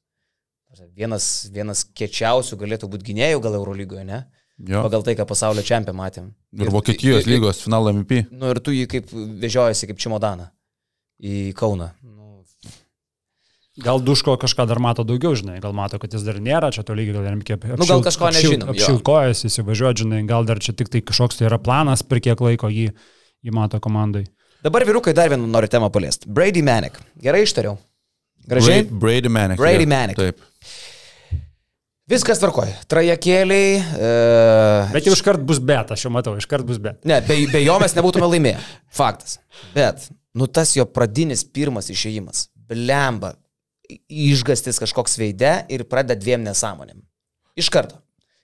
Vienas, 0.96 1.26
vienas 1.54 1.84
kečiausių 1.96 2.58
galėtų 2.62 2.90
būti 2.92 3.08
gynėjų 3.12 3.42
gal 3.44 3.58
Eurolygoje, 3.60 4.06
ne? 4.06 4.24
Jo. 4.60 4.82
Pagal 4.86 5.04
tai, 5.04 5.16
ką 5.20 5.26
pasaulio 5.28 5.64
čempionė 5.68 5.98
matėm. 6.00 6.30
Ir 6.56 6.70
Vokietijos 6.72 7.26
ir- 7.26 7.34
lygos 7.36 7.60
finalo 7.66 7.92
MVP. 7.92 8.26
Nu 8.32 8.50
ir 8.54 8.60
tu 8.64 8.72
jį 8.72 8.86
kaip 8.88 9.10
vežiojasi 9.12 9.90
kaip 9.92 9.98
čimodaną 10.00 10.50
į 11.20 11.54
Kauną. 11.60 11.90
Nu, 12.04 12.44
Gal 13.84 14.00
Duško 14.00 14.38
kažką 14.40 14.64
dar 14.70 14.80
mato 14.80 15.04
daugiau, 15.04 15.34
žinai, 15.36 15.58
gal 15.60 15.74
mato, 15.76 16.00
kad 16.00 16.14
jis 16.16 16.24
dar 16.24 16.38
nėra, 16.40 16.70
čia 16.72 16.86
to 16.88 16.96
lygiai 16.96 17.18
gal 17.18 17.26
jam 17.28 17.42
apšilt. 17.44 17.66
Nu, 17.76 17.88
gal 17.90 18.04
kažko 18.06 18.30
nežinom, 18.32 18.70
jo. 18.70 18.72
Apšilkojas, 18.72 19.42
įsivažiuoti, 19.50 20.06
žinai, 20.06 20.22
gal 20.30 20.48
dar 20.48 20.62
čia 20.64 20.72
tik 20.72 20.88
tai 20.88 21.02
kažkoks 21.04 21.36
tai 21.42 21.50
yra 21.50 21.60
planas, 21.60 22.00
per 22.02 22.22
kiek 22.24 22.40
laiko 22.40 22.70
jį, 22.72 22.94
jį 23.44 23.52
mato 23.52 23.82
komandai. 23.84 24.24
Dabar 24.64 24.86
vyrukai 24.88 25.12
dar 25.14 25.28
vieną 25.30 25.44
noriu 25.52 25.68
temą 25.68 25.92
paliesti. 25.92 26.30
Brady 26.32 26.64
Manek. 26.64 27.02
Gerai 27.22 27.44
ištariau. 27.44 27.76
Gražiai. 28.48 28.86
Brady, 28.86 29.00
Brady 29.04 29.30
Manic. 29.30 29.58
Brady. 29.60 29.86
Manic. 29.86 30.16
Taip. 30.16 30.40
Viskas 32.06 32.38
tvarkoja. 32.38 32.76
Trajakėliai. 32.86 33.70
E, 33.82 34.10
Bet 34.94 35.08
jau 35.08 35.16
iškart 35.18 35.42
bus 35.42 35.58
bet, 35.58 35.90
aš 35.96 36.04
jau 36.06 36.12
matau, 36.14 36.36
iškart 36.38 36.68
bus 36.68 36.78
bet. 36.82 37.00
Ne, 37.08 37.18
be, 37.26 37.40
be 37.50 37.64
jo 37.64 37.80
mes 37.82 37.96
nebūtume 37.98 38.28
laimėję. 38.30 38.60
Faktas. 38.94 39.40
Bet, 39.74 40.06
nu 40.38 40.46
tas 40.46 40.76
jo 40.78 40.86
pradinis 40.86 41.42
pirmas 41.50 41.90
išėjimas. 41.90 42.52
Blemba. 42.70 43.34
Išgastis 44.06 44.78
kažkoks 44.82 45.18
veide 45.18 45.60
ir 45.74 45.86
pradeda 45.90 46.18
dviem 46.22 46.46
nesąmonėm. 46.46 47.02
Iš 47.58 47.74
karto. 47.74 47.98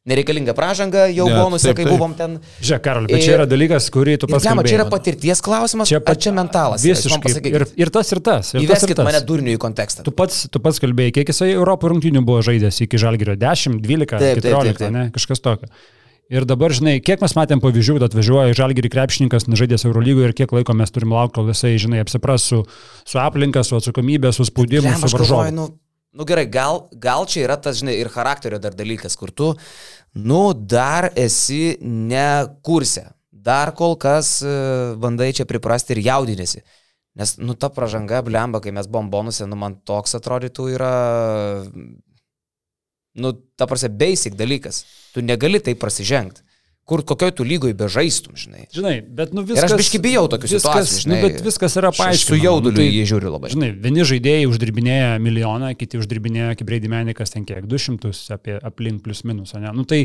Nereikalinga 0.09 0.55
pražanga, 0.57 1.03
jau 1.13 1.27
Ne, 1.29 1.35
bonusė, 1.37 1.67
taip, 1.69 1.75
kai 1.77 1.83
taip. 1.85 1.93
buvom 1.93 2.13
ten. 2.17 2.39
Žiūrėk, 2.57 2.81
Karol, 2.81 3.05
bet 3.05 3.21
čia 3.21 3.35
yra 3.35 3.45
dalykas, 3.45 3.85
kurį 3.93 4.15
tu 4.23 4.29
pats 4.31 4.47
blema, 4.47 4.63
čia 4.65 4.79
yra 4.79 4.87
patirties 4.89 5.41
klausimas, 5.45 5.91
Čia 5.91 5.99
čia, 5.99 6.05
pat- 6.07 6.21
čia 6.25 6.31
mentalas. 6.33 6.81
Visiškai. 6.81 7.35
Ir, 7.51 7.65
ir 7.85 7.91
tas, 7.93 8.09
ir 8.09 8.17
tas. 8.25 8.49
Ir 8.55 8.57
tas, 8.57 8.63
ir 8.63 8.65
Įveskit 8.65 8.97
tas. 8.97 9.05
mane 9.05 9.21
durnių 9.29 9.53
į 9.53 9.59
kontekstą. 9.61 10.01
Tu 10.07 10.09
pats, 10.11 10.47
tu 10.49 10.57
pats 10.59 10.81
kalbėjai, 10.81 11.13
kiek 11.19 11.29
jisai 11.29 11.51
Europos 11.53 11.93
rungtynių 11.93 12.23
buvo 12.25 12.41
žaidęs 12.41 12.81
iki 12.87 12.97
Žalgirio 12.97 13.37
10, 13.37 13.77
12, 13.85 14.17
Taip, 14.17 14.41
taip, 14.41 14.49
14, 14.49 14.73
taip, 14.73 14.77
taip. 14.81 14.91
ne, 14.97 15.03
kažkas 15.13 15.39
tokio. 15.45 15.69
Ir 16.31 16.45
dabar, 16.49 16.71
žinai, 16.73 16.95
kiek 17.03 17.21
mes 17.21 17.33
matėm 17.37 17.59
pavyzdžių, 17.61 17.99
kad 17.99 18.07
atvažiuoja 18.09 18.55
Žalgirį 18.57 18.89
krepšininkas, 18.89 19.45
nežaidęs 19.51 19.83
Eurolygoje 19.85 20.31
ir 20.31 20.33
kiek 20.33 20.49
laiko 20.55 20.73
mes 20.73 20.89
turim 20.89 21.11
laukti, 21.13 21.35
kol 21.37 21.49
jisai, 21.51 21.75
žinai, 21.77 21.99
apsipras 22.01 22.41
su, 22.49 22.63
su 23.05 23.19
aplinka, 23.21 23.61
su 23.67 23.75
atsakomybė, 23.77 24.31
su 24.33 24.47
spaudimu, 24.49 24.95
su 24.97 25.11
varžovu. 25.13 25.51
nu, 25.53 25.65
nu 26.11 26.23
gerai, 26.27 26.45
gal, 26.49 26.85
gal 26.91 27.25
čia 27.29 27.45
yra 27.45 27.57
tas, 27.61 27.79
žinai, 27.79 27.95
ir 28.01 28.11
charakterio 28.11 28.59
dar 28.59 28.75
dalykas, 28.75 29.15
kur 29.19 29.31
tu, 29.31 29.53
nu, 30.11 30.43
dar 30.53 31.11
esi 31.15 31.77
ne 31.81 32.27
kurse. 32.65 33.07
Dar 33.31 33.71
kol 33.73 33.95
kas 33.97 34.35
e, 34.45 34.51
bandai 35.01 35.31
čia 35.33 35.47
priprasti 35.49 35.95
ir 35.95 36.03
jaudinėsi. 36.05 36.61
Nes, 37.17 37.35
nu, 37.41 37.55
ta 37.57 37.71
pažanga, 37.73 38.21
blemba, 38.23 38.61
kai 38.63 38.73
mes 38.75 38.87
buvom 38.91 39.09
bonusė, 39.11 39.47
nu, 39.49 39.57
man 39.59 39.79
toks 39.87 40.13
atrodytų 40.19 40.67
yra, 40.75 40.93
nu, 43.17 43.33
ta 43.57 43.67
prasme, 43.67 43.89
basic 44.03 44.37
dalykas. 44.39 44.83
Tu 45.15 45.23
negali 45.25 45.63
tai 45.63 45.73
prasižengti. 45.79 46.45
Kur 46.89 47.03
kokioj 47.07 47.31
tu 47.37 47.45
lygoj 47.45 47.75
bežaistum, 47.77 48.33
žinai. 48.35 48.65
Žinai, 48.73 48.95
bet 49.15 49.35
nu 49.37 49.43
Ir 49.45 49.51
viskas... 49.53 49.69
aš 49.69 49.77
biški 49.79 49.99
bijau 50.01 50.23
tokių 50.31 50.49
situacijų, 50.49 51.03
žinai. 51.05 51.19
Nu, 51.21 51.27
bet 51.27 51.43
viskas 51.45 51.77
yra 51.79 51.91
Aš 51.93 51.95
Su 51.95 52.01
paaiškinama. 52.03 52.41
jauduliu 52.43 52.73
Nu, 52.73 52.79
tai, 52.81 52.87
jį 52.89 53.03
žiūriu 53.11 53.31
labai. 53.35 53.51
Žinai, 53.53 53.69
vieni 53.85 54.07
žaidėjai 54.09 54.47
uždirbinėja 54.49 55.11
milijoną, 55.23 55.69
kiti 55.79 56.01
uždirbinėja, 56.01 56.57
kaip 56.59 56.67
Breidimenikas, 56.67 57.31
ten 57.31 57.45
kiek, 57.47 57.69
200 57.69 58.11
apie 58.35 58.57
aplink 58.59 59.05
plus 59.05 59.21
minus, 59.29 59.53
ne? 59.55 59.71
Nu 59.77 59.85
tai 59.87 60.01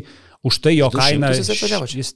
už 0.46 0.60
tai 0.62 0.76
jo 0.76 0.92
200 0.92 1.00
kaina... 1.00 1.32
jis 1.34 1.50
atvažiavo 1.56 1.88
čia? 1.90 2.04
Jis 2.04 2.12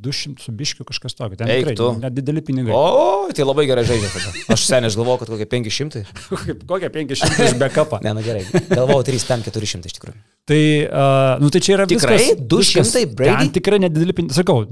200 0.00 0.40
su 0.40 0.52
biškiu 0.56 0.84
kažkas 0.88 1.14
tokio, 1.14 1.36
ten 1.36 1.48
Eik 1.52 1.62
tikrai 1.62 1.76
tu. 1.76 1.88
nedideli 2.00 2.40
pinigai. 2.44 2.72
O, 2.72 3.28
tai 3.36 3.44
labai 3.44 3.66
gerai 3.68 3.84
žaidžia 3.88 4.08
tada. 4.14 4.32
Aš 4.56 4.64
seniai 4.64 4.92
galvojau, 4.96 5.20
kad 5.22 5.32
kokie 5.34 5.46
500. 5.46 6.04
Kaip 6.46 6.62
kokia 6.68 6.88
500 6.94 7.48
už 7.50 7.56
backupą. 7.60 8.00
Ne, 8.04 8.14
nu 8.16 8.24
gerai. 8.24 8.44
Galvojau 8.72 9.04
3, 9.12 9.26
5, 9.28 9.50
400 9.52 9.92
iš 9.92 9.98
tikrųjų. 10.00 10.16
Tai, 10.50 10.60
uh, 10.90 11.36
nu 11.42 11.48
tai 11.54 11.60
čia 11.62 11.76
yra 11.76 11.84
Tikrai? 11.86 12.16
viskas. 12.18 12.42
200 12.50 12.82
viskas, 12.82 13.14
Brady? 13.14 13.36
Ten 13.44 13.52
tikrai 13.54 13.78
nedideli 13.84 14.14
pinigai. 14.16 14.34
Sakau, 14.40 14.64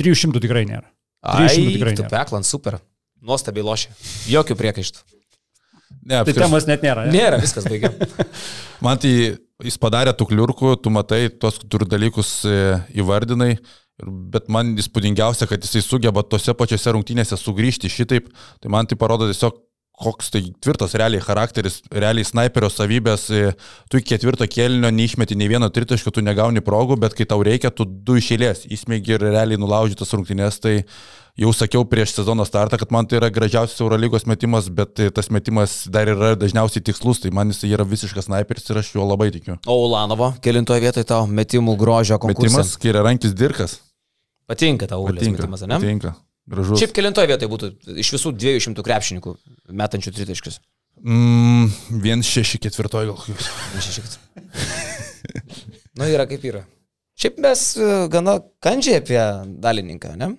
300 0.00 0.40
tikrai 0.42 0.64
nėra. 0.68 0.88
300 1.24 1.74
tikrai 1.76 1.92
tu 1.96 2.02
nėra. 2.04 2.10
peklan, 2.12 2.44
super. 2.46 2.80
Nuostabiai 3.24 3.64
lošia. 3.64 3.92
Jokių 4.28 4.56
priekaištų. 4.58 5.04
Ne, 6.04 6.18
Tai 6.18 6.18
apskritai- 6.24 6.42
temos 6.42 6.66
net 6.68 6.82
nėra. 6.84 7.06
Ne? 7.06 7.14
Nėra, 7.14 7.38
viskas 7.40 7.64
baigiam. 7.70 7.94
Man 8.84 8.98
tai 9.00 9.12
jis 9.64 9.78
padarė 9.80 10.12
tų 10.18 10.26
kliurkų, 10.32 10.74
tu 10.84 10.90
matai, 10.92 11.28
tos 11.30 11.60
tur 11.70 11.86
dalykus 11.88 12.32
e, 12.44 12.56
įvardinai, 13.00 13.52
ir- 13.54 14.10
bet 14.34 14.50
man 14.52 14.74
įspūdingiausia, 14.82 15.46
kad 15.48 15.62
jisai 15.64 15.80
sugeba 15.86 16.24
tose 16.26 16.52
pačiose 16.58 16.92
rungtynėse 16.92 17.38
sugrįžti 17.40 17.88
šitaip, 17.88 18.26
tai 18.60 18.72
man 18.74 18.90
tai 18.90 18.98
parodo 19.00 19.30
tiesiog 19.30 19.56
koks 19.94 20.32
tai 20.34 20.42
tvirtas 20.62 20.94
realiai 20.98 21.22
charakteris, 21.22 21.78
realiai 21.94 22.26
sniperio 22.26 22.70
savybės, 22.72 23.28
e, 23.30 23.52
tu 23.90 24.00
iki 24.00 24.14
ketvirto 24.14 24.46
kėlinio 24.50 24.90
neišmeti 24.90 25.36
nei 25.38 25.50
vieno 25.50 25.68
tritaškio, 25.70 26.10
tu 26.14 26.24
negauni 26.24 26.62
progų, 26.64 26.98
bet 27.04 27.14
kai 27.14 27.26
tau 27.30 27.44
reikia, 27.46 27.70
tu 27.70 27.86
du 27.86 28.18
išėlės 28.18 28.64
įsmėgi 28.74 29.14
ir 29.14 29.26
realiai 29.28 29.60
nulaužytas 29.60 30.10
rungtynės, 30.16 30.58
tai 30.64 30.74
jau 31.38 31.52
sakiau 31.54 31.86
prieš 31.86 32.16
sezono 32.18 32.46
startą, 32.46 32.78
kad 32.80 32.90
man 32.94 33.06
tai 33.06 33.20
yra 33.20 33.30
gražiausias 33.34 33.78
Eurolygos 33.82 34.26
metimas, 34.30 34.66
bet 34.66 34.98
e, 34.98 35.08
tas 35.14 35.30
metimas 35.34 35.84
dar 35.86 36.10
yra 36.10 36.34
dažniausiai 36.38 36.82
tikslus, 36.90 37.22
tai 37.22 37.30
man 37.34 37.54
jis 37.54 37.62
yra 37.70 37.86
visiškas 37.86 38.26
sniperis 38.26 38.70
ir 38.70 38.82
aš 38.82 38.92
juo 38.96 39.06
labai 39.06 39.30
tikiu. 39.34 39.60
O 39.70 39.78
Ulanovo, 39.86 40.32
kelintoje 40.42 40.82
vietoje 40.88 41.06
tau 41.14 41.30
metimų 41.30 41.78
grožio 41.78 42.18
konkursas. 42.18 42.74
Metimas, 42.74 42.78
yra 42.90 43.06
rankis 43.06 43.34
dirkas. 43.38 43.78
Patinka 44.50 44.90
tau 44.90 45.06
Patinka. 45.06 45.38
metimas, 45.38 45.62
ne? 45.70 45.78
Patinka. 45.78 46.16
Gražus. 46.50 46.80
Šiaip 46.80 46.92
kelintoje 46.96 47.30
vietoje 47.30 47.50
būtų 47.50 47.70
iš 48.02 48.12
visų 48.16 48.34
200 48.36 48.84
krepšininkų 48.84 49.34
metančių 49.80 50.12
tritaškius. 50.12 50.60
Mm, 51.04 51.70
vien 52.04 52.22
šeši 52.24 52.60
ketvirtoji 52.66 53.10
gal. 53.10 53.18
kokius. 53.18 53.50
Šešikis. 53.88 54.18
Nu, 55.94 56.08
yra 56.10 56.24
kaip 56.26 56.42
yra. 56.42 56.64
Šiaip 57.14 57.36
mes 57.42 57.60
e, 57.78 57.90
gana 58.10 58.40
kandžiai 58.64 58.98
apie 58.98 59.20
dalininką, 59.62 60.16
ne? 60.18 60.32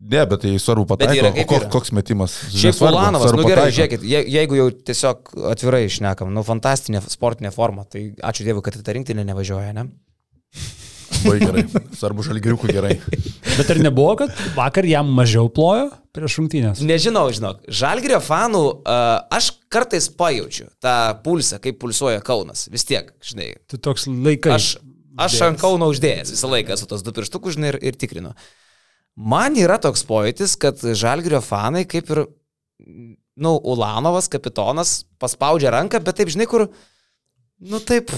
Ne, 0.00 0.20
bet 0.28 0.42
tai 0.44 0.52
svarbu 0.60 0.84
O 0.84 0.98
kaip 1.00 1.48
koks, 1.48 1.66
koks 1.72 1.92
metimas? 1.96 2.34
Šiaip 2.52 2.80
Ulanovas, 2.84 3.32
nu 3.36 3.44
gerai, 3.44 3.66
pataiko. 3.66 3.76
žiūrėkit, 3.78 4.04
je, 4.08 4.20
jeigu 4.32 4.56
jau 4.56 4.68
tiesiog 4.90 5.32
atvirai 5.52 5.82
išnekam, 5.88 6.32
nu 6.36 6.44
fantastinė 6.44 7.02
sportinė 7.08 7.52
forma, 7.52 7.84
tai 7.88 8.10
ačiū 8.16 8.46
Dievui, 8.46 8.64
kad 8.64 8.76
į 8.76 8.84
tą 8.84 8.96
rinktinę 8.96 9.24
nevažiuoja, 9.28 9.74
ne? 9.76 9.88
Labai 11.24 11.38
gerai. 11.42 11.64
Svarbu 11.98 12.24
žalgiriukų 12.26 12.70
gerai. 12.72 12.94
Bet 13.56 13.70
ar 13.72 13.80
nebuvo, 13.82 14.14
kad 14.22 14.34
vakar 14.56 14.86
jam 14.88 15.10
mažiau 15.16 15.50
plojo 15.52 15.88
prieš 16.14 16.38
rungtynės? 16.40 16.82
Nežinau, 16.86 17.26
žinok, 17.34 17.62
Žalgirio 17.80 18.20
fanų 18.24 18.62
uh, 18.70 19.10
aš 19.36 19.52
kartais 19.72 20.08
pajaučiu 20.16 20.68
tą 20.82 20.94
pulsą, 21.24 21.60
kaip 21.62 21.78
pulsuoja 21.82 22.22
Kaunas, 22.24 22.66
vis 22.72 22.86
tiek, 22.88 23.12
žinai. 23.24 23.52
Tai 23.70 23.80
toks 23.90 24.08
laikas. 24.10 24.56
Aš, 24.56 24.70
aš 25.26 25.38
ant 25.46 25.60
Kauno 25.60 25.90
uždėjęs 25.92 26.34
visą 26.34 26.50
laiką 26.50 26.78
su 26.80 26.88
tos 26.90 27.04
du 27.06 27.14
pirštukus, 27.16 27.58
žinai, 27.58 27.74
ir, 27.74 27.80
ir 27.92 28.00
tikrinu. 28.00 28.34
Man 29.20 29.58
yra 29.60 29.78
toks 29.82 30.04
pojūtis, 30.08 30.56
kad 30.60 30.80
Žalgirio 30.80 31.42
fanai 31.44 31.84
kaip 31.88 32.10
ir, 32.14 32.24
nu, 33.40 33.56
Ulanovas, 33.58 34.30
kapitonas, 34.32 35.02
paspaudžia 35.22 35.74
ranką, 35.74 36.00
bet 36.04 36.20
taip, 36.20 36.32
žinai, 36.32 36.48
kur, 36.50 36.70
nu 37.60 37.82
taip, 37.84 38.14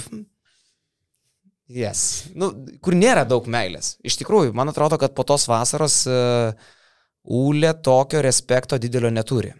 Yes. 1.73 2.29
Nu, 2.37 2.51
kur 2.83 2.95
nėra 2.97 3.23
daug 3.25 3.47
meilės. 3.49 3.95
Iš 4.05 4.19
tikrųjų, 4.21 4.53
man 4.57 4.69
atrodo, 4.69 4.99
kad 5.01 5.15
po 5.17 5.25
tos 5.27 5.47
vasaros 5.49 6.03
uh, 6.09 6.71
Ūlė 7.23 7.69
tokio 7.79 8.19
respekto 8.19 8.75
didelio 8.83 9.07
neturi, 9.13 9.53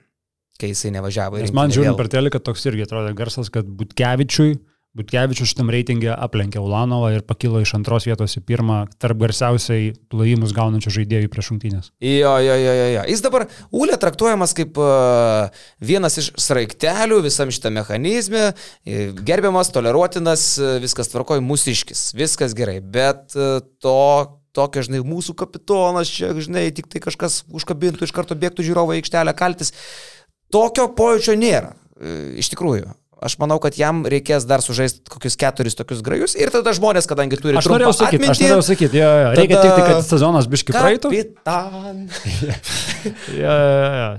kai 0.60 0.74
jisai 0.74 0.92
nevažiavo. 0.98 1.40
Nes 1.40 1.54
man 1.56 1.72
žiūrint 1.72 1.96
per 1.96 2.10
teliką 2.12 2.42
toks 2.44 2.68
irgi 2.68 2.84
atrodo 2.84 3.14
garsas, 3.16 3.48
kad 3.54 3.70
Butkevičiui, 3.80 4.58
Butkevičius 4.94 5.50
šitam 5.50 5.72
reitingė 5.74 6.12
aplenkė 6.14 6.62
Ulanovą 6.62 7.08
ir 7.16 7.24
pakilo 7.26 7.58
iš 7.64 7.72
antros 7.80 8.06
vietos 8.06 8.36
į 8.38 8.44
pirmą 8.46 8.84
tarp 9.02 9.18
garsiausiai 9.24 9.88
plojimus 10.14 10.54
gaunančių 10.54 10.94
žaidėjų 11.00 11.32
prieš 11.34 11.50
rungtynės. 11.50 11.90
Jo, 11.98 12.36
jo, 12.46 12.58
jo, 12.62 12.76
jo, 12.78 12.86
jo. 12.94 13.06
Jis 13.10 13.26
dabar 13.26 13.48
Ūlė 13.74 13.98
traktuojamas 13.98 14.54
kaip 14.54 14.78
uh, 14.78 15.50
vienas 15.82 16.20
iš 16.22 16.30
sraigtelių 16.46 17.24
visam 17.26 17.50
šitą 17.50 17.74
mechanizmą, 17.74 18.46
e, 18.86 19.10
gerbiamas, 19.26 19.74
toleruotinas, 19.74 20.46
e, 20.62 20.78
viskas 20.86 21.10
tvarkoj, 21.10 21.42
mūsiškis, 21.42 22.12
viskas 22.20 22.54
gerai, 22.54 22.78
bet 22.78 23.34
uh, 23.34 23.66
to 23.82 23.98
tokia, 24.54 24.86
žinai, 24.86 25.02
mūsų 25.10 25.34
kapitonas 25.42 26.14
čia, 26.14 26.36
žinai, 26.38 26.68
tik 26.70 26.94
tai 26.94 27.02
kažkas 27.02 27.42
užkabintų, 27.50 28.06
iš 28.06 28.14
karto 28.14 28.38
bėgtų 28.38 28.70
žiūrovą 28.70 28.94
į 28.94 29.02
aikštelę 29.02 29.34
kaltis. 29.42 29.74
Tokio 30.54 30.92
pojūčio 30.94 31.34
nėra, 31.34 31.74
iš 32.38 32.54
tikrųjų. 32.54 32.94
Aš 33.24 33.38
manau, 33.40 33.56
kad 33.64 33.78
jam 33.80 34.02
reikės 34.10 34.44
dar 34.50 34.60
sužaisti 34.66 35.06
kokius 35.14 35.38
keturis 35.40 35.78
tokius 35.80 36.02
grajus 36.04 36.36
ir 36.36 36.52
tada 36.52 36.74
žmonės, 36.76 37.08
kadangi 37.08 37.40
turi 37.40 37.56
Aš 37.62 37.70
norėjau 37.72 37.94
sakyti, 37.96 38.28
aš 38.34 38.42
norėjau 38.44 38.66
sakyti, 38.68 39.00
jo, 39.00 39.08
jo. 39.24 39.32
reikia 39.40 39.56
tada- 39.56 39.64
tik 39.64 39.80
tai, 39.80 39.88
kad 39.94 40.08
sezonas 40.10 40.50
biški 40.52 40.76
praeitų. 40.76 41.12
Kapitan. 41.14 42.06
Jo, 43.32 43.56
jo, 43.56 43.90
jo. 44.02 44.12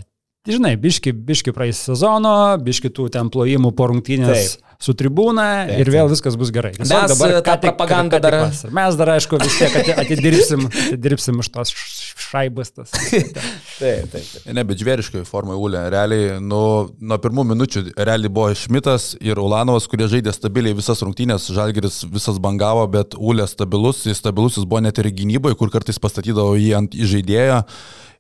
Žinai, 0.45 0.75
biški, 0.77 1.15
biški 1.25 1.55
praeis 1.57 1.79
sezono, 1.87 2.35
biški 2.61 2.91
tų 2.93 3.07
ten 3.15 3.31
plojimų 3.33 3.71
po 3.77 3.87
rungtynės 3.89 4.57
Taip. 4.59 4.74
Su 4.83 4.95
tribūna 4.97 5.45
Taip, 5.69 5.79
ir 5.85 5.91
vėl 5.95 6.09
viskas 6.13 6.37
bus 6.41 6.51
gerai. 6.55 6.73
Tiesiog 6.77 7.03
Mes, 7.05 7.13
dabar 7.15 7.35
e, 7.35 7.43
tą 7.47 7.55
tik- 7.59 7.65
propagandą 7.71 8.21
dar- 8.23 8.39
Mes 8.75 8.97
dar, 9.01 9.13
aišku, 9.17 9.39
vis 9.43 9.59
tiek 9.61 9.77
ati- 9.81 9.97
atidirbsim, 10.05 10.67
atidirbsim 10.87 11.41
iš 11.45 11.51
tos 11.55 11.73
šaibas. 11.75 12.73
Tas. 12.75 12.93
Taip, 12.95 13.35
taip, 13.81 14.11
taip. 14.13 14.47
Ne, 14.55 14.63
bet 14.67 14.79
žvėriškai 14.81 15.25
formai 15.27 15.57
Ulė. 15.59 15.81
Realiai 15.93 16.39
nuo, 16.43 16.91
nuo 17.03 17.19
pirmų 17.23 17.45
minučių 17.53 17.85
realiai 17.99 18.31
buvo 18.31 18.53
Šmitas 18.57 19.13
ir 19.21 19.39
Ulanovas, 19.43 19.89
kurie 19.91 20.07
žaidė 20.11 20.33
stabiliai 20.35 20.77
visas 20.79 21.03
rungtynės. 21.05 21.49
Žalgeris 21.55 22.03
visas 22.15 22.39
bangavo, 22.43 22.87
bet 22.91 23.17
Ulė 23.19 23.49
stabilus. 23.51 24.05
Jis 24.07 24.23
stabilus 24.23 24.59
jis 24.61 24.69
buvo 24.71 24.85
net 24.87 24.99
ir 25.03 25.11
gynyboje, 25.11 25.59
kur 25.59 25.73
kartais 25.75 25.99
pastatydavo 26.03 26.55
jį 26.61 26.71
ant 26.79 26.95
įžaidėjo. 26.95 27.65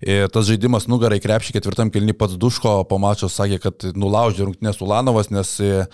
Tas 0.02 0.48
žaidimas 0.48 0.88
nugarai 0.90 1.20
krepšį 1.22 1.54
ketvirtam 1.56 1.90
kilni 1.94 2.12
pats 2.16 2.34
Duško 2.40 2.72
po 2.90 2.98
mačo 3.00 3.28
sakė, 3.30 3.60
kad 3.62 3.86
nulaužė 3.96 4.48
rungtynės 4.48 4.80
Ulanovas, 4.84 5.30
nes 5.32 5.52
e, 5.62 5.84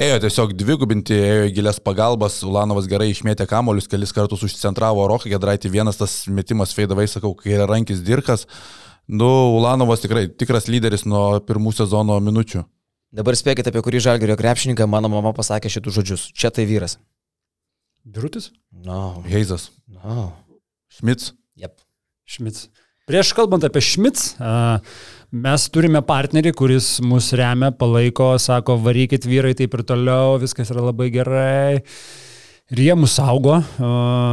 ėjo 0.00 0.16
tiesiog 0.24 0.54
dvigubinti, 0.58 1.14
ėjo 1.14 1.44
į 1.50 1.54
gilias 1.58 1.80
pagalbas. 1.84 2.40
Ulanovas 2.46 2.88
gerai 2.90 3.10
išmėtė 3.12 3.46
kamolius, 3.50 3.88
kelis 3.90 4.14
kartus 4.16 4.42
užcentravo 4.48 5.04
Roką 5.10 5.30
Gedraitį, 5.30 5.70
vienas 5.76 6.00
tas 6.00 6.24
metimas 6.32 6.74
feidavai, 6.76 7.06
sakau, 7.10 7.34
kai 7.38 7.54
yra 7.58 7.68
rankis 7.70 8.02
Dirkas. 8.06 8.46
Nu, 9.10 9.28
Ulanovas 9.58 10.02
tikrai 10.02 10.28
tikras 10.30 10.68
lyderis 10.70 11.06
nuo 11.08 11.40
pirmų 11.44 11.74
sezono 11.76 12.18
minučių. 12.22 12.64
Dabar 13.10 13.34
spėkite, 13.34 13.72
apie 13.72 13.82
kurį 13.82 14.00
žalgerio 14.06 14.36
krepšininką 14.38 14.86
mano 14.86 15.10
mama 15.10 15.32
pasakė 15.34 15.70
šitų 15.72 15.94
žodžius. 15.98 16.28
Čia 16.30 16.52
tai 16.54 16.66
vyras. 16.70 16.96
Birutis? 18.06 18.52
No. 18.70 19.20
Heizas, 19.26 19.70
No. 19.90 20.30
Šmits. 20.90 21.34
Yep. 21.58 21.80
Šmits. 22.24 22.68
Prieš 23.08 23.32
kalbant 23.34 23.64
apie 23.66 23.80
Šmits, 23.82 24.34
mes 25.30 25.68
turime 25.72 26.02
partnerį, 26.06 26.52
kuris 26.58 26.88
mus 27.06 27.30
remia, 27.38 27.70
palaiko, 27.72 28.34
sako, 28.38 28.76
varykit 28.84 29.24
vyrai 29.26 29.54
taip 29.58 29.76
ir 29.78 29.84
toliau, 29.88 30.36
viskas 30.42 30.70
yra 30.74 30.84
labai 30.90 31.08
gerai. 31.14 31.80
Ir 32.70 32.82
jie 32.84 32.94
mus 32.94 33.16
saugo, 33.18 33.56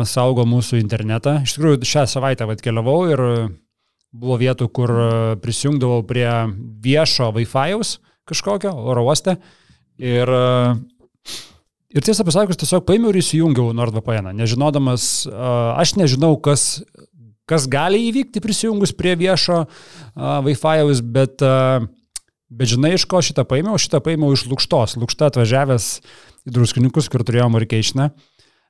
saugo 0.05 0.45
mūsų 0.45 0.77
internetą. 0.77 1.39
Iš 1.47 1.55
tikrųjų, 1.55 1.79
šią 1.89 2.03
savaitę 2.11 2.45
vat, 2.45 2.61
keliavau 2.61 2.99
ir 3.09 3.23
buvo 4.13 4.37
vietų, 4.41 4.67
kur 4.73 4.93
prisijungdavau 5.41 6.03
prie 6.05 6.27
viešo 6.83 7.31
Wi-Fi'aus 7.33 7.97
kažkokio 8.29 8.75
oro 8.91 9.07
uoste. 9.07 9.39
Ir, 9.97 10.29
ir 11.89 12.05
tiesą 12.05 12.27
pasakius, 12.27 12.59
tiesiog 12.61 12.85
paėmiau 12.85 13.09
ir 13.09 13.21
įsijungiau 13.23 13.73
NordVPN, 13.73 14.35
nežinodamas, 14.37 15.25
aš 15.33 15.95
nežinau, 15.97 16.35
kas, 16.37 16.83
kas 17.49 17.67
gali 17.71 18.03
įvykti 18.09 18.43
prisijungus 18.43 18.93
prie 18.97 19.15
viešo 19.19 19.63
Wi-Fi'aus, 20.15 21.01
bet, 21.01 21.43
bet 22.49 22.73
žinai, 22.73 22.95
iš 22.97 23.07
ko 23.09 23.23
šitą 23.23 23.47
paėmiau? 23.47 23.79
Šitą 23.81 24.01
paėmiau 24.03 24.35
iš 24.35 24.47
Lukštos. 24.51 24.97
Lukšta 24.99 25.31
atvažiavęs 25.31 25.91
į 26.47 26.57
druskininkus, 26.57 27.11
kur 27.11 27.23
turėjom 27.27 27.55
Markeišną. 27.57 28.11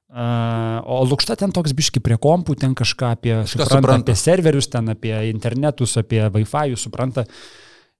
Uh, 0.07 0.79
o 0.87 1.01
lūkšta 1.03 1.35
ten 1.35 1.51
toks 1.51 1.73
biški 1.75 1.99
prie 1.99 2.15
kompų, 2.15 2.53
ten 2.55 2.71
kažką 2.79 3.09
apie, 3.17 3.33
supranta, 3.43 3.81
supranta. 3.81 4.05
apie 4.05 4.13
serverius, 4.15 4.69
ten 4.71 4.93
apie 4.93 5.11
internetus, 5.27 5.97
apie 5.99 6.21
Wi-Fi, 6.31 6.77
supranta. 6.79 7.25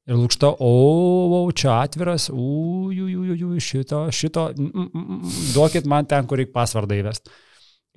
Ir 0.07 0.15
lūkšta, 0.15 0.53
o, 0.63 0.69
o 1.36 1.51
čia 1.51 1.82
atviras, 1.82 2.30
ujujujuju, 2.32 3.59
šito, 3.59 4.05
šito, 4.15 4.45
mm, 4.55 4.69
mm, 4.71 4.88
mm, 5.03 5.34
duokit 5.51 5.89
man 5.91 6.07
ten, 6.07 6.23
kur 6.30 6.39
reikia 6.39 6.55
pasvardą 6.55 6.95
įvesti. 6.95 7.34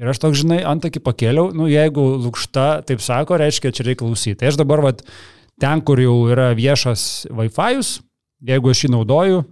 Ir 0.01 0.09
aš 0.09 0.23
toks, 0.23 0.41
žinai, 0.41 0.63
antakį 0.65 1.03
pakėliau, 1.05 1.51
nu 1.53 1.67
jeigu 1.69 2.01
lūkšta 2.23 2.87
taip 2.89 3.03
sako, 3.05 3.37
reiškia, 3.43 3.75
čia 3.77 3.85
reikia 3.85 4.01
klausyti. 4.07 4.39
Tai 4.41 4.49
aš 4.49 4.57
dabar, 4.57 4.81
vat, 4.87 5.05
ten, 5.61 5.83
kur 5.85 6.01
jau 6.01 6.15
yra 6.33 6.55
viešas 6.57 7.27
Wi-Fi, 7.29 7.85
jeigu 8.49 8.73
aš 8.73 8.87
jį 8.87 8.95
naudoju, 8.95 9.43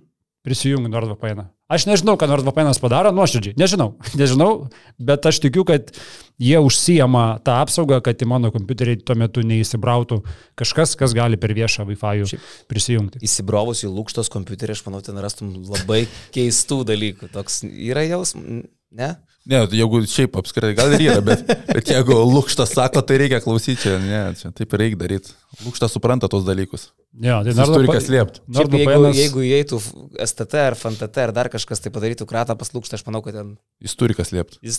prisijungiu 0.48 0.88
NordVPN. 0.88 1.50
Aš 1.68 1.84
nežinau, 1.84 2.14
ką 2.16 2.30
NordVPN 2.30 2.72
padaro, 2.80 3.12
nuoširdžiai, 3.12 3.58
nežinau, 3.60 3.90
nežinau, 4.20 4.48
bet 4.96 5.28
aš 5.28 5.42
tikiu, 5.44 5.66
kad 5.68 5.92
jie 6.40 6.56
užsijama 6.64 7.42
tą 7.44 7.58
apsaugą, 7.60 8.00
kad 8.06 8.16
į 8.16 8.30
mano 8.30 8.48
kompiuterį 8.54 9.02
tuo 9.04 9.18
metu 9.20 9.44
neįsibrautų 9.44 10.22
kažkas, 10.56 10.96
kas 10.96 11.12
gali 11.18 11.36
per 11.36 11.52
viešą 11.52 11.84
Wi-Fi 11.90 12.40
prisijungti. 12.72 13.20
Įsibrovus 13.20 13.84
į 13.84 13.92
lūkštos 13.92 14.32
kompiuterį, 14.32 14.78
aš 14.78 14.86
manau, 14.88 15.04
ten 15.04 15.20
rastum 15.20 15.52
labai 15.68 16.06
keistų 16.32 16.86
dalykų. 16.88 17.28
Toks 17.36 17.66
yra 17.68 18.08
jausmas, 18.08 18.64
ne? 18.88 19.12
Ne, 19.48 19.62
jeigu 19.72 20.02
šiaip 20.04 20.34
apskritai 20.36 20.74
gal 20.76 20.92
ir 20.92 21.06
yra, 21.06 21.20
bet, 21.24 21.46
bet 21.70 21.88
jeigu 21.88 22.18
lūkštas 22.28 22.74
sako, 22.76 23.00
tai 23.08 23.16
reikia 23.22 23.40
klausyti, 23.40 23.94
ne, 24.04 24.20
čia 24.36 24.50
taip 24.52 24.74
reikia 24.76 25.00
daryti. 25.00 25.32
Lūkštas 25.64 25.94
supranta 25.96 26.28
tos 26.28 26.44
dalykus. 26.44 26.90
Jo, 27.18 27.40
tai 27.42 27.50
dar 27.56 27.66
turi 27.66 27.88
kas 27.90 28.06
liepti. 28.12 28.40
Jeigu, 28.54 29.08
jeigu 29.10 29.40
įeitų 29.42 29.80
STT 30.22 30.60
ar 30.62 30.76
FNTT 30.78 31.24
ar 31.24 31.32
dar 31.34 31.48
kažkas 31.50 31.82
tai 31.82 31.90
padarytų 31.90 32.28
kratą 32.30 32.54
pas 32.58 32.70
lūkštą, 32.70 32.94
aš 33.00 33.04
manau, 33.08 33.22
kad 33.24 33.34
ten... 33.34 33.56
Jis 33.82 33.96
turi 33.98 34.14
kas 34.14 34.30
liepti. 34.30 34.60
Jis... 34.62 34.78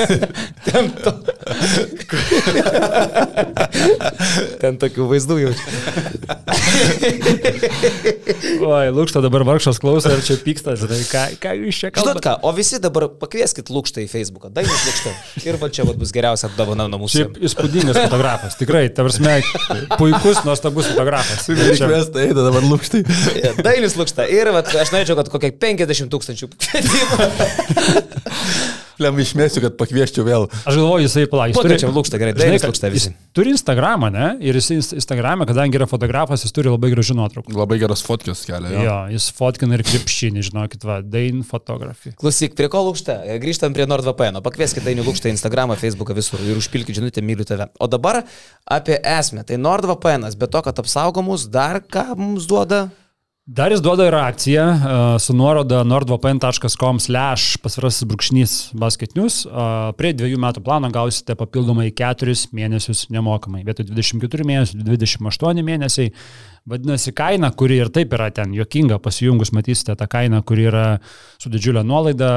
ten, 0.68 0.92
to... 1.02 1.10
ten 4.62 4.78
tokių 4.78 5.08
vaizdų 5.10 5.40
jaučiu. 5.42 5.66
Oi, 8.66 8.90
lūkštą 8.94 9.22
dabar 9.24 9.42
vargšas 9.48 9.80
klauso 9.82 10.10
ir 10.14 10.20
čia 10.26 10.36
pyksta, 10.42 10.74
žinai, 10.78 11.00
ką, 11.10 11.22
ką 11.42 11.50
jūs 11.64 11.76
čia 11.82 11.88
kalbate. 11.90 12.14
Žinot 12.14 12.26
ką, 12.28 12.34
o 12.46 12.48
visi 12.54 12.76
dabar 12.82 13.02
pakvieskit 13.18 13.70
lūkštą 13.74 13.98
į 14.04 14.08
Facebooką, 14.12 14.48
dainis 14.54 14.86
lūkštą. 14.86 15.10
Ir 15.48 15.54
va 15.58 15.66
čia 15.74 15.82
va, 15.88 15.92
bus 15.98 16.10
geriausia 16.14 16.46
apdovana 16.52 16.84
nuo 16.92 16.98
mūsų. 17.04 17.24
Šiaip 17.24 17.32
įspūdingas 17.50 17.96
fotografas, 18.04 18.52
tikrai, 18.60 18.84
tavars 18.94 19.18
puikus, 19.96 20.44
nuostabus 20.46 20.86
fotografas. 20.92 21.40
Išvesta, 21.56 22.22
eina 22.24 22.42
dabar 22.46 22.62
lūkštai. 22.66 23.02
Dailis 23.66 23.96
lūkšta. 23.98 24.22
Ir 24.32 24.46
vat, 24.54 24.66
aš 24.72 24.92
norėčiau, 24.94 25.16
kad 25.18 25.30
kokie 25.32 25.50
50 25.56 26.12
tūkstančių. 26.12 26.46
Lem 29.02 29.18
išmėsiu, 29.20 29.60
kad 29.64 29.74
pakvieščiau 29.76 30.24
vėl. 30.24 30.46
Aš 30.64 30.78
galvoju, 30.78 31.04
jisai 31.04 31.26
palaikys. 31.28 31.60
Turi 31.60 31.76
čia 31.82 31.90
lūksta, 31.92 32.20
gerai, 32.20 32.32
žinai, 32.38 32.60
lūksta 32.62 32.90
visi. 32.92 33.12
Turi 33.36 33.52
Instagramą, 33.52 34.08
ne? 34.12 34.28
Ir 34.40 34.56
jis 34.56 34.94
Instagramą, 34.96 35.44
kadangi 35.48 35.76
yra 35.76 35.88
fotografas, 35.90 36.46
jis 36.46 36.54
turi 36.56 36.72
labai 36.72 36.90
gražių 36.94 37.18
nuotraukų. 37.18 37.52
Labai 37.56 37.78
geras 37.82 38.04
fotkės 38.06 38.46
kelia. 38.48 38.72
Jo, 38.72 38.82
jo 38.86 38.96
jis 39.16 39.28
fotkina 39.36 39.76
ir 39.76 39.84
krepšinį, 39.84 40.46
žinokit, 40.48 40.86
va, 40.88 40.98
Dain 41.04 41.44
fotografija. 41.46 42.16
Klausyk, 42.16 42.56
prie 42.56 42.70
ko 42.72 42.86
lūksta? 42.88 43.18
Grįžtam 43.42 43.76
prie 43.76 43.84
NordVPN. 43.88 44.40
Pakvieskit 44.44 44.86
Dainį 44.86 45.04
lūkštą 45.06 45.32
Instagramą, 45.34 45.76
Facebooką 45.80 46.16
visur 46.16 46.40
ir 46.40 46.56
užpilkit 46.56 46.96
žinutę, 46.96 47.24
myliu 47.24 47.44
tave. 47.48 47.68
O 47.76 47.90
dabar 47.92 48.22
apie 48.64 48.96
esmę. 48.96 49.44
Tai 49.44 49.60
NordVPN, 49.60 50.30
be 50.40 50.48
to, 50.48 50.64
kad 50.64 50.80
apsaugomus, 50.80 51.50
dar 51.52 51.82
ką 51.84 52.14
mums 52.16 52.48
duoda? 52.48 52.86
Dar 53.46 53.70
jis 53.70 53.78
duoda 53.78 54.08
ir 54.08 54.14
akciją 54.18 54.62
uh, 54.66 55.02
su 55.22 55.30
nuoroda 55.38 55.84
nordvpn.com 55.86 56.96
slash 56.98 57.60
pasvirasis 57.62 58.02
brūkšnys 58.10 58.54
basketnius. 58.74 59.36
Uh, 59.46 59.92
prie 59.94 60.10
dviejų 60.18 60.40
metų 60.42 60.64
plano 60.66 60.90
gausite 60.90 61.36
papildomai 61.38 61.92
4 61.94 62.34
mėnesius 62.58 63.04
nemokamai. 63.14 63.62
Vietoj 63.68 63.86
24 63.92 64.48
mėnesių 64.50 64.80
28 64.82 65.62
mėnesiai. 65.62 66.10
Vadinasi, 66.66 67.14
kaina, 67.14 67.52
kuri 67.54 67.78
ir 67.84 67.92
taip 67.94 68.18
yra 68.18 68.32
ten 68.34 68.50
jokinga, 68.50 68.98
pasijungus 69.04 69.54
matysite 69.54 69.94
tą 69.94 70.10
kainą, 70.10 70.42
kuri 70.42 70.66
yra 70.66 70.84
su 71.38 71.46
didžiulė 71.52 71.86
nuolaida, 71.86 72.32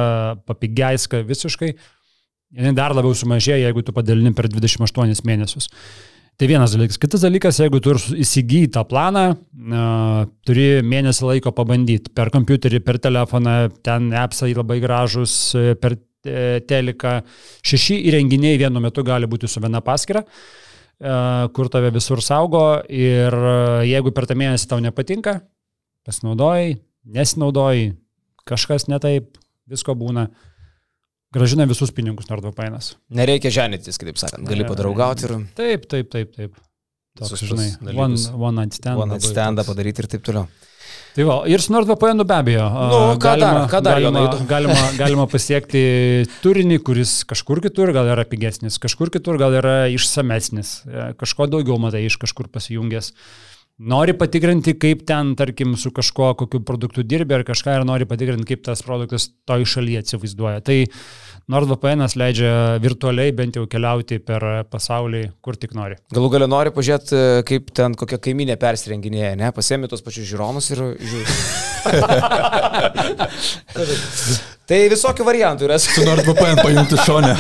papigeiska 0.45 1.24
visiškai. 1.26 1.72
Jis 2.53 2.78
dar 2.78 2.93
labiau 2.93 3.18
sumažėja, 3.18 3.64
jeigu 3.66 3.82
tu 3.82 3.97
padalini 3.97 4.38
per 4.38 4.45
28 4.53 5.26
mėnesius. 5.26 5.74
Tai 6.39 6.47
vienas 6.47 6.71
dalykas. 6.71 6.95
Kitas 6.95 7.23
dalykas, 7.25 7.57
jeigu 7.59 7.81
tu 7.83 7.91
įsigyji 8.15 8.69
tą 8.71 8.85
planą, 8.87 9.23
uh, 9.35 10.21
turi 10.47 10.67
mėnesį 10.87 11.25
laiko 11.27 11.51
pabandyti 11.51 12.13
per 12.15 12.31
kompiuterį, 12.31 12.79
per 12.85 12.95
telefoną, 13.03 13.55
ten 13.83 14.07
appsai 14.15 14.53
labai 14.55 14.77
gražus, 14.79 15.33
e, 15.59 15.75
per 15.75 15.97
e, 16.23 16.61
teliką. 16.63 17.17
Šeši 17.67 17.99
įrenginiai 18.07 18.55
vienu 18.61 18.79
metu 18.79 19.03
gali 19.03 19.27
būti 19.27 19.51
su 19.51 19.59
viena 19.59 19.83
paskira, 19.83 20.23
uh, 20.23 21.51
kur 21.51 21.67
tave 21.67 21.91
visur 21.91 22.23
saugo 22.23 22.63
ir 22.87 23.35
uh, 23.35 23.83
jeigu 23.83 24.15
per 24.15 24.29
tą 24.29 24.39
mėnesį 24.39 24.71
tau 24.71 24.79
nepatinka, 24.79 25.41
pasinaudojai, 26.07 26.77
nesinaudojai, 27.19 27.89
kažkas 28.47 28.87
netaip, 28.87 29.35
visko 29.67 29.91
būna. 29.91 30.29
Uh, 30.29 30.48
gražina 31.36 31.67
visus 31.69 31.91
pinigus 31.95 32.30
NordVPN'as. 32.32 32.95
Nereikia 33.13 33.51
ženytis, 33.53 33.99
kaip 34.01 34.17
sakant, 34.21 34.47
gali 34.49 34.65
padraugauti 34.67 35.27
ir... 35.27 35.36
Taip, 35.57 35.86
taip, 35.91 36.09
taip, 36.13 36.34
taip. 36.36 36.57
Toks, 37.19 37.43
žinai, 37.43 37.69
one, 37.93 38.17
one 38.38 38.55
night 38.61 38.77
stand. 38.77 39.01
One 39.01 39.15
night 39.15 39.25
standą 39.27 39.65
padaryti 39.67 40.05
ir 40.05 40.11
taip 40.11 40.25
toliau. 40.25 40.47
Tai 41.09 41.25
va, 41.25 41.36
ir 41.49 41.59
su 41.59 41.73
NordVPN 41.73 42.21
be 42.23 42.36
abejo. 42.36 42.65
Nu, 42.69 42.99
ką 43.17 43.34
galima, 43.34 43.49
dar, 43.49 43.69
ką 43.71 43.80
dar 43.84 43.97
galima, 43.99 44.21
galima, 44.53 44.77
galima 44.99 45.25
pasiekti 45.30 45.82
turinį, 46.43 46.77
kuris 46.86 47.15
kažkur 47.27 47.63
kitur 47.65 47.91
gal 47.95 48.07
yra 48.13 48.23
pigesnis, 48.30 48.77
kažkur 48.82 49.11
kitur 49.13 49.39
gal 49.41 49.57
yra 49.57 49.75
išsamesnis, 49.91 50.75
kažko 51.19 51.49
daugiau 51.49 51.80
matai 51.82 52.05
iš 52.05 52.19
kažkur 52.21 52.51
pasijungęs. 52.53 53.11
Nori 53.80 54.11
patikrinti, 54.11 54.73
kaip 54.75 55.05
ten, 55.07 55.30
tarkim, 55.39 55.77
su 55.80 55.88
kažkuo, 55.95 56.34
kokiu 56.41 56.59
produktu 56.67 57.03
dirbi 57.07 57.38
ar 57.38 57.45
kažką, 57.47 57.77
ir 57.80 57.86
nori 57.88 58.03
patikrinti, 58.09 58.43
kaip 58.49 58.65
tas 58.65 58.84
produktas 58.84 59.30
toj 59.47 59.63
šalyje 59.71 60.01
atsivaizduoja. 60.03 60.59
Tai 60.67 60.77
NordVPN 61.49 62.03
leidžia 62.19 62.51
virtualiai 62.84 63.32
bent 63.38 63.55
jau 63.55 63.63
keliauti 63.71 64.19
per 64.19 64.67
pasaulį, 64.67 65.23
kur 65.39 65.55
tik 65.55 65.71
nori. 65.80 65.95
Galų 66.11 66.34
galę 66.36 66.51
nori 66.51 66.75
pažiūrėti, 66.75 67.23
kaip 67.47 67.71
ten 67.80 67.95
kokia 67.95 68.19
kaiminė 68.27 68.59
persirenginėja, 68.59 69.34
ne? 69.39 69.55
Pasiemi 69.55 69.88
tos 69.88 70.03
pačius 70.03 70.27
žiūronus 70.34 70.71
ir 70.75 70.80
žiūri. 70.99 71.27
Tai 74.70 74.78
visokių 74.91 75.26
variantų 75.26 75.65
yra. 75.65 75.80
Su 75.82 76.03
NordVPN 76.05 76.59
pajungti 76.61 76.99
šonę. 77.01 77.32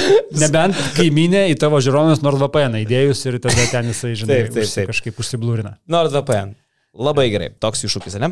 Nebent 0.41 0.79
kaiminė 0.95 1.43
į 1.51 1.59
tavo 1.61 1.77
žiūronus 1.83 2.23
NordVPN 2.25 2.79
įdėjus 2.81 3.21
ir 3.29 3.37
tada 3.43 3.67
ten 3.69 3.91
jisai, 3.91 4.15
žinai, 4.17 4.39
taip, 4.47 4.55
taip, 4.55 4.71
taip. 4.73 4.89
kažkaip 4.89 5.21
užsiblūrina. 5.21 5.75
NordVPN. 5.93 6.55
Labai 6.97 7.27
gerai, 7.29 7.51
toks 7.61 7.85
iššūkis, 7.85 8.17
ne? 8.23 8.31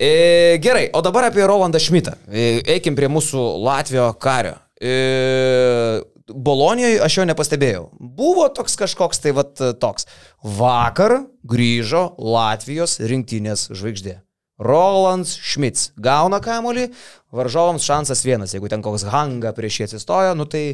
E, 0.00 0.56
gerai, 0.64 0.88
o 0.96 1.04
dabar 1.04 1.28
apie 1.28 1.44
Rolandą 1.44 1.78
Šmitą. 1.82 2.16
E, 2.32 2.64
eikim 2.78 2.96
prie 2.96 3.12
mūsų 3.12 3.44
Latvijos 3.60 4.16
kario. 4.24 4.56
E, 4.80 6.00
Bolonijoje 6.24 7.02
aš 7.04 7.18
jo 7.20 7.28
nepastebėjau. 7.28 7.86
Buvo 8.00 8.48
toks 8.56 8.80
kažkoks 8.80 9.20
tai 9.20 9.34
vat 9.36 9.60
toks. 9.84 10.08
Vakar 10.40 11.20
grįžo 11.44 12.14
Latvijos 12.16 12.96
rinktinės 13.04 13.68
žvaigždė. 13.76 14.22
Rolands 14.62 15.34
Schmitz 15.42 15.88
gauna 15.98 16.38
kamolį, 16.42 16.88
varžovams 17.34 17.86
šansas 17.86 18.22
vienas, 18.26 18.54
jeigu 18.54 18.70
ten 18.70 18.84
koks 18.84 19.06
hanga 19.10 19.54
prieš 19.56 19.80
jį 19.80 19.88
atsistojo, 19.88 20.34
nu 20.38 20.46
tai 20.46 20.64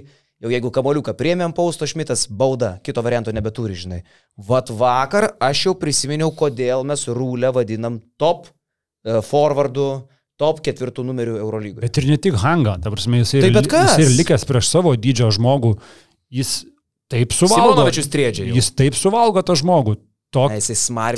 jau 0.41 0.53
jeigu 0.53 0.73
kamoliuką 0.73 1.15
priemėm 1.17 1.55
pausto 1.57 1.89
Schmidtas, 1.89 2.27
bauda, 2.29 2.75
kito 2.85 3.05
varianto 3.05 3.33
nebeturi, 3.33 3.77
žinai. 3.77 4.01
Vat 4.49 4.73
vakar 4.73 5.31
aš 5.41 5.67
jau 5.69 5.75
prisiminiau, 5.81 6.33
kodėl 6.37 6.85
mes 6.89 7.07
rūlę 7.09 7.53
vadinam 7.57 8.01
top 8.21 8.49
uh, 8.49 9.21
forwardu, 9.25 9.89
top 10.41 10.63
ketvirtų 10.65 11.05
numerių 11.05 11.41
Eurolygoje. 11.41 11.85
Bet 11.85 12.01
ir 12.01 12.09
ne 12.09 12.21
tik 12.21 12.39
hanga, 12.41 12.79
ta 12.81 12.93
prasme, 12.93 13.21
jis 13.21 13.35
ir, 13.37 13.49
jis 13.53 13.99
ir 14.01 14.15
likęs 14.21 14.47
prieš 14.49 14.71
savo 14.73 14.95
didžio 14.97 15.29
žmogų, 15.37 15.75
jis 16.33 16.63
taip 17.13 17.35
suvalgo. 17.37 17.89
Jis 18.57 18.73
taip 18.77 18.97
suvalgo 18.97 19.45
tą 19.45 19.57
žmogų. 19.61 19.99
Tok, 20.31 20.53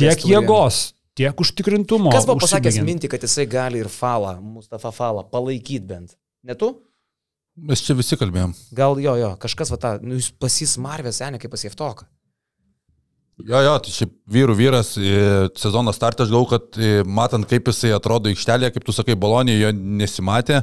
tiek 0.01 0.23
jėgos, 0.25 0.95
tiek 1.19 1.45
užtikrintumo. 1.45 2.13
Kas 2.15 2.27
buvo 2.29 2.41
pasakęs 2.43 2.81
mintį, 2.85 3.11
kad 3.13 3.27
jisai 3.27 3.47
gali 3.51 3.83
ir 3.83 3.91
falą, 3.93 4.37
Mustafa 4.41 4.93
falą, 4.95 5.25
palaikyti 5.33 5.85
bent? 5.89 6.17
Ne 6.47 6.57
tu? 6.59 6.73
Mes 7.53 7.83
čia 7.85 7.95
visi 7.97 8.17
kalbėjom. 8.17 8.55
Gal 8.77 8.97
jo, 9.03 9.13
jo, 9.21 9.35
kažkas, 9.41 9.73
va, 9.75 9.79
ta, 9.81 9.97
nu, 10.01 10.17
jūs 10.17 10.31
pasis 10.41 10.79
Marvės, 10.81 11.21
seniai, 11.21 11.41
kaip 11.41 11.53
pas 11.53 11.65
Jeftoką. 11.67 12.09
Jo, 13.43 13.61
jo, 13.65 13.75
tai 13.83 13.93
šiaip 13.93 14.13
vyrų 14.33 14.55
vyras, 14.57 14.95
e, 14.97 15.51
sezono 15.59 15.93
startą 15.93 16.25
aš 16.25 16.33
galvoju, 16.33 16.49
kad 16.53 16.79
e, 16.81 16.93
matant, 17.05 17.45
kaip 17.51 17.69
jisai 17.69 17.93
atrodo 17.97 18.31
aikštelėje, 18.33 18.73
kaip 18.77 18.87
tu 18.87 18.95
sakai, 18.97 19.17
Bolonijoje 19.19 19.67
jo 19.67 19.73
nesimatė, 20.01 20.63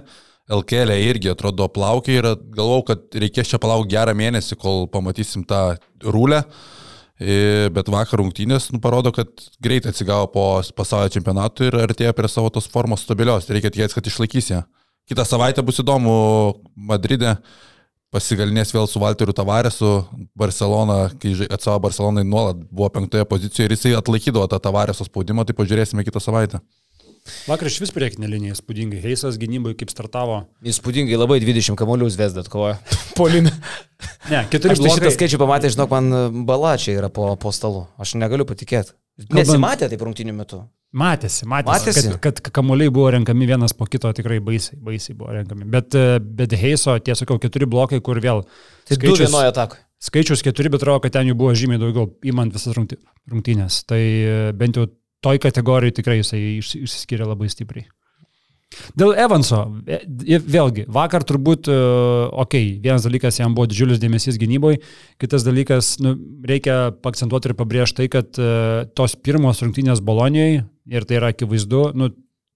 LKL 0.50 0.96
irgi 0.98 1.30
atrodo 1.30 1.68
plaukiai 1.70 2.22
ir 2.22 2.28
galvojau, 2.56 2.86
kad 2.88 3.20
reikės 3.22 3.52
čia 3.52 3.62
palaukti 3.62 3.94
gerą 3.94 4.16
mėnesį, 4.18 4.58
kol 4.58 4.88
pamatysim 4.90 5.44
tą 5.50 5.64
rūlę. 6.02 6.42
E, 6.42 6.79
bet 7.20 7.90
vakar 7.92 8.22
rungtynės 8.22 8.70
nu, 8.74 8.80
parodo, 8.84 9.12
kad 9.16 9.28
greitai 9.64 9.92
atsigavo 9.92 10.30
po 10.32 10.44
pasaulio 10.76 11.12
čempionatų 11.12 11.68
ir 11.68 11.80
artėja 11.84 12.16
prie 12.16 12.30
savo 12.32 12.52
tos 12.54 12.70
formos 12.72 13.04
stabilios. 13.04 13.50
Reikia 13.52 13.72
tikėtis, 13.74 13.98
kad 13.98 14.08
išlaikys 14.08 14.54
ją. 14.54 14.62
Kitą 15.10 15.26
savaitę 15.26 15.66
bus 15.66 15.82
įdomu 15.82 16.14
Madride 16.76 17.36
pasigalinės 18.14 18.74
vėl 18.74 18.88
su 18.90 19.02
Walteriu 19.02 19.34
Tavaresu, 19.38 19.92
Barcelona, 20.38 21.10
kai 21.22 21.34
atsavo 21.50 21.80
Barcelonai 21.84 22.24
nuolat 22.26 22.62
buvo 22.70 22.90
penktoje 22.94 23.26
pozicijoje 23.30 23.70
ir 23.70 23.76
jisai 23.76 23.96
atlaikydavo 24.00 24.48
tą 24.50 24.62
Tavareso 24.64 25.06
spaudimą, 25.06 25.46
tai 25.46 25.58
pažiūrėsime 25.58 26.06
kitą 26.08 26.22
savaitę. 26.24 26.62
Vakar 27.50 27.70
iš 27.70 27.78
vis 27.84 27.92
priekinė 27.94 28.30
linija 28.32 28.56
įspūdingai. 28.56 29.02
Heisas 29.04 29.38
gynybai 29.42 29.76
kaip 29.78 29.92
startavo. 29.92 30.44
Įspūdingai 30.66 31.20
labai 31.20 31.40
20 31.44 31.78
kamolių 31.78 32.10
Zvezda 32.14 32.46
atkovoja. 32.46 32.80
Polime. 33.20 33.52
Ne, 34.32 34.46
keturi 34.52 34.74
Aš 34.78 34.80
tai 34.80 34.92
šitą 34.96 35.10
skaičių 35.18 35.38
pamatė, 35.42 35.70
žinok, 35.74 35.92
man 35.92 36.44
balačiai 36.48 36.96
yra 37.02 37.10
po, 37.12 37.34
po 37.42 37.52
stalu. 37.56 37.86
Aš 38.00 38.16
negaliu 38.22 38.46
patikėti. 38.48 38.94
Nesimatė 39.36 39.90
taip 39.92 40.04
rungtinių 40.08 40.34
metu. 40.38 40.62
Matėsi, 40.96 41.44
matėsi, 41.46 41.92
Matėsi? 41.92 42.04
Kad, 42.24 42.40
kad 42.42 42.54
kamuoliai 42.56 42.90
buvo 42.90 43.12
renkami 43.14 43.46
vienas 43.46 43.76
po 43.78 43.86
kito, 43.86 44.10
tikrai 44.18 44.40
baisiai, 44.42 44.80
baisiai 44.82 45.14
buvo 45.20 45.36
renkami. 45.36 45.68
Bet, 45.70 45.94
e, 45.94 46.18
bet 46.40 46.56
Heiso, 46.58 46.96
tiesiog, 46.98 47.36
keturi 47.44 47.68
blokai, 47.70 48.00
kur 48.02 48.18
vėl 48.24 48.42
Tai 48.90 48.98
du 49.04 49.14
vienoje 49.20 49.52
atakoje. 49.52 49.84
skaičius 50.02 50.42
keturi, 50.48 50.72
bet 50.74 50.82
atrodo, 50.82 51.04
kad 51.04 51.14
ten 51.20 51.30
jų 51.30 51.36
buvo 51.38 51.52
žymiai 51.54 51.78
daugiau, 51.84 52.08
įmant 52.32 52.56
visas 52.56 52.74
rungty- 52.74 52.98
rungtynės. 53.30 53.84
Tai 53.86 54.00
e, 54.02 54.34
bent 54.58 54.80
jau 54.82 54.88
toj 55.22 55.38
kategorijai 55.46 55.94
tikrai 56.00 56.22
jisai 56.24 56.42
išsi- 56.58 56.82
išsiskiria 56.88 57.28
labai 57.30 57.52
stipriai. 57.54 57.86
Dėl 58.98 59.16
Evanso, 59.18 59.64
e, 59.90 59.98
e, 60.30 60.38
vėlgi, 60.38 60.86
vakar 60.94 61.24
turbūt, 61.26 61.70
okei, 61.72 62.36
okay, 62.44 62.68
vienas 62.84 63.06
dalykas 63.08 63.40
jam 63.40 63.56
buvo 63.58 63.66
didžiulis 63.70 64.02
dėmesys 64.02 64.38
gynyboje, 64.42 64.82
kitas 65.22 65.46
dalykas, 65.46 65.96
nu, 66.04 66.14
reikia 66.46 66.92
akcentuoti 67.10 67.50
ir 67.50 67.56
pabrėžti 67.58 68.04
tai, 68.04 68.08
kad 68.14 68.40
uh, 68.40 68.86
tos 68.96 69.18
pirmos 69.18 69.64
rungtynės 69.66 70.04
Bolonijoje, 70.06 70.64
ir 70.90 71.10
tai 71.10 71.18
yra 71.18 71.34
akivaizdu, 71.34 71.82
nu, 71.98 72.12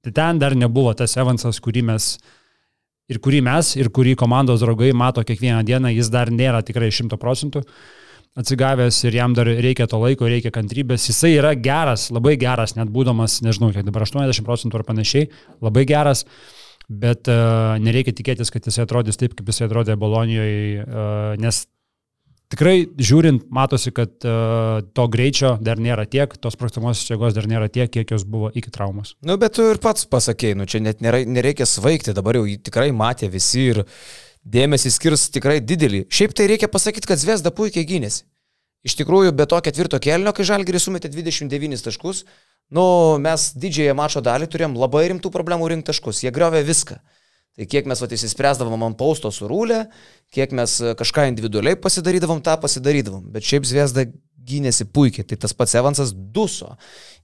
tai 0.05 0.13
ten 0.13 0.41
dar 0.41 0.55
nebuvo 0.57 0.93
tas 0.97 1.17
Evansas, 1.17 1.61
kurį 1.63 1.85
mes 1.89 2.13
ir 3.11 3.19
kurį 3.23 3.41
mes, 3.45 3.73
ir 3.79 3.89
kurį 3.93 4.15
komandos 4.19 4.63
draugai 4.63 4.93
mato 4.95 5.23
kiekvieną 5.25 5.63
dieną, 5.67 5.91
jis 5.93 6.09
dar 6.13 6.31
nėra 6.31 6.63
tikrai 6.65 6.91
šimto 6.93 7.19
procentų 7.19 7.63
atsigavęs 8.39 9.03
ir 9.05 9.17
jam 9.19 9.35
dar 9.37 9.47
reikia 9.47 9.87
to 9.89 9.99
laiko, 10.01 10.27
reikia 10.29 10.51
kantrybės. 10.53 11.05
Jisai 11.09 11.35
yra 11.37 11.53
geras, 11.53 12.07
labai 12.13 12.35
geras, 12.41 12.75
net 12.77 12.89
būdamas, 12.93 13.41
nežinau, 13.45 13.69
kiek 13.75 13.85
dabar 13.85 14.07
80 14.07 14.45
procentų 14.47 14.79
ar 14.79 14.85
panašiai, 14.87 15.29
labai 15.63 15.85
geras, 15.89 16.25
bet 16.89 17.29
uh, 17.31 17.75
nereikia 17.81 18.15
tikėtis, 18.15 18.51
kad 18.53 18.65
jisai 18.65 18.87
atrodys 18.87 19.21
taip, 19.21 19.37
kaip 19.37 19.53
jisai 19.53 19.69
atrodė 19.69 19.97
Bolonijoje, 20.01 20.81
uh, 20.81 21.37
nes 21.41 21.63
tikrai 22.53 22.75
žiūrint, 22.97 23.45
matosi, 23.53 23.93
kad 23.95 24.13
uh, 24.25 24.81
to 24.97 25.07
greičio 25.13 25.55
dar 25.61 25.81
nėra 25.81 26.05
tiek, 26.09 26.33
tos 26.41 26.57
sprogtamosios 26.57 27.13
jėgos 27.13 27.37
dar 27.37 27.47
nėra 27.49 27.69
tiek, 27.73 27.91
kiek 27.93 28.17
jos 28.17 28.25
buvo 28.29 28.49
iki 28.53 28.73
traumos. 28.73 29.15
Nu, 29.25 29.37
bet 29.41 29.57
tu 29.57 29.69
ir 29.69 29.81
pats 29.81 30.09
pasakėjai, 30.09 30.57
nu, 30.57 30.69
čia 30.69 30.81
net 30.83 31.05
nėra, 31.05 31.21
nereikia 31.29 31.69
svaigti, 31.69 32.17
dabar 32.17 32.41
jau 32.41 32.45
tikrai 32.65 32.89
matė 32.97 33.29
visi 33.33 33.69
ir 33.75 33.83
dėmesį 34.43 34.91
skirs 34.93 35.29
tikrai 35.33 35.59
didelį. 35.63 36.05
Šiaip 36.11 36.35
tai 36.35 36.47
reikia 36.51 36.69
pasakyti, 36.71 37.09
kad 37.09 37.21
Zvezda 37.21 37.53
puikiai 37.55 37.87
gynėsi. 37.87 38.25
Iš 38.83 38.97
tikrųjų, 38.99 39.31
be 39.31 39.47
to 39.47 39.59
ketvirto 39.63 39.99
kelnio, 40.03 40.33
kai 40.35 40.43
Žalgiris 40.47 40.89
sumetė 40.89 41.07
29 41.11 41.85
taškus, 41.85 42.25
nu, 42.75 42.83
mes 43.23 43.51
didžiąją 43.55 43.95
mačo 43.95 44.23
dalį 44.23 44.49
turėjom 44.51 44.75
labai 44.79 45.05
rimtų 45.13 45.31
problemų 45.31 45.69
rinkti 45.71 45.93
taškus, 45.93 46.25
jie 46.25 46.33
griovė 46.35 46.65
viską. 46.67 46.99
Tai 47.53 47.67
kiek 47.69 47.87
mes 47.87 48.01
vat, 48.01 48.13
įsispręsdavom 48.17 48.83
ant 48.89 48.97
pausto 48.97 49.29
su 49.31 49.47
rūlė, 49.47 49.83
kiek 50.33 50.55
mes 50.57 50.73
e, 50.81 50.95
kažką 50.97 51.27
individualiai 51.29 51.77
pasidarydavom, 51.79 52.41
tą 52.43 52.57
pasidarydavom. 52.59 53.27
Bet 53.35 53.45
šiaip 53.45 53.67
Zviesda 53.69 54.07
gynėsi 54.43 54.87
puikiai. 54.89 55.25
Tai 55.29 55.37
tas 55.45 55.53
pats 55.55 55.77
Evansas 55.77 56.13
duso. 56.13 56.73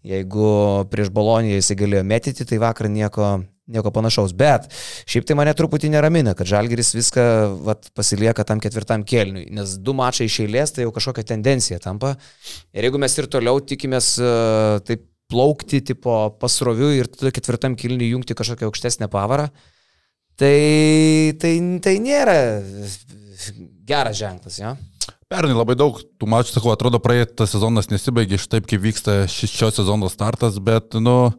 Jeigu 0.08 0.50
prieš 0.92 1.10
Boloniją 1.12 1.58
jisai 1.60 1.76
galėjo 1.80 2.04
metyti, 2.08 2.46
tai 2.48 2.60
vakar 2.62 2.88
nieko, 2.92 3.34
nieko 3.68 3.92
panašaus. 3.92 4.32
Bet 4.38 4.70
šiaip 5.10 5.28
tai 5.28 5.36
mane 5.36 5.52
truputį 5.58 5.92
neramina, 5.92 6.34
kad 6.40 6.48
Žalgiris 6.48 6.94
viską 6.96 7.26
vat, 7.68 7.90
pasilieka 7.98 8.46
tam 8.48 8.64
ketvirtam 8.64 9.04
kelniui. 9.04 9.50
Nes 9.56 9.76
du 9.84 9.96
mačai 9.98 10.30
iš 10.30 10.40
eilės 10.46 10.76
tai 10.76 10.88
jau 10.88 10.94
kažkokia 10.96 11.28
tendencija 11.34 11.82
tampa. 11.84 12.16
Ir 12.72 12.88
jeigu 12.88 13.02
mes 13.02 13.18
ir 13.20 13.28
toliau 13.32 13.60
tikimės 13.60 14.16
uh, 14.24 14.80
taip 14.88 15.04
plaukti 15.30 15.84
tipo 15.86 16.16
pasrovių 16.42 16.94
ir 16.98 17.10
tada 17.12 17.34
ketvirtam 17.36 17.76
kilniui 17.78 18.14
jungti 18.14 18.38
kažkokią 18.38 18.70
aukštesnę 18.70 19.10
pavarą, 19.14 19.50
tai, 20.40 21.36
tai, 21.42 21.54
tai 21.84 21.96
nėra 22.02 22.38
geras 23.90 24.18
ženklas, 24.20 24.58
jo. 24.62 24.74
Pernai 25.30 25.56
labai 25.58 25.76
daug 25.80 26.00
tų 26.00 26.30
mačų, 26.30 26.56
sakau, 26.56 26.74
atrodo, 26.74 27.02
praeitas 27.04 27.54
sezonas 27.54 27.92
nesibaigė 27.92 28.40
iš 28.40 28.48
taip, 28.52 28.68
kaip 28.70 28.82
vyksta 28.84 29.22
šio 29.30 29.70
sezono 29.74 30.10
startas, 30.12 30.58
bet, 30.64 30.98
nu, 30.98 31.32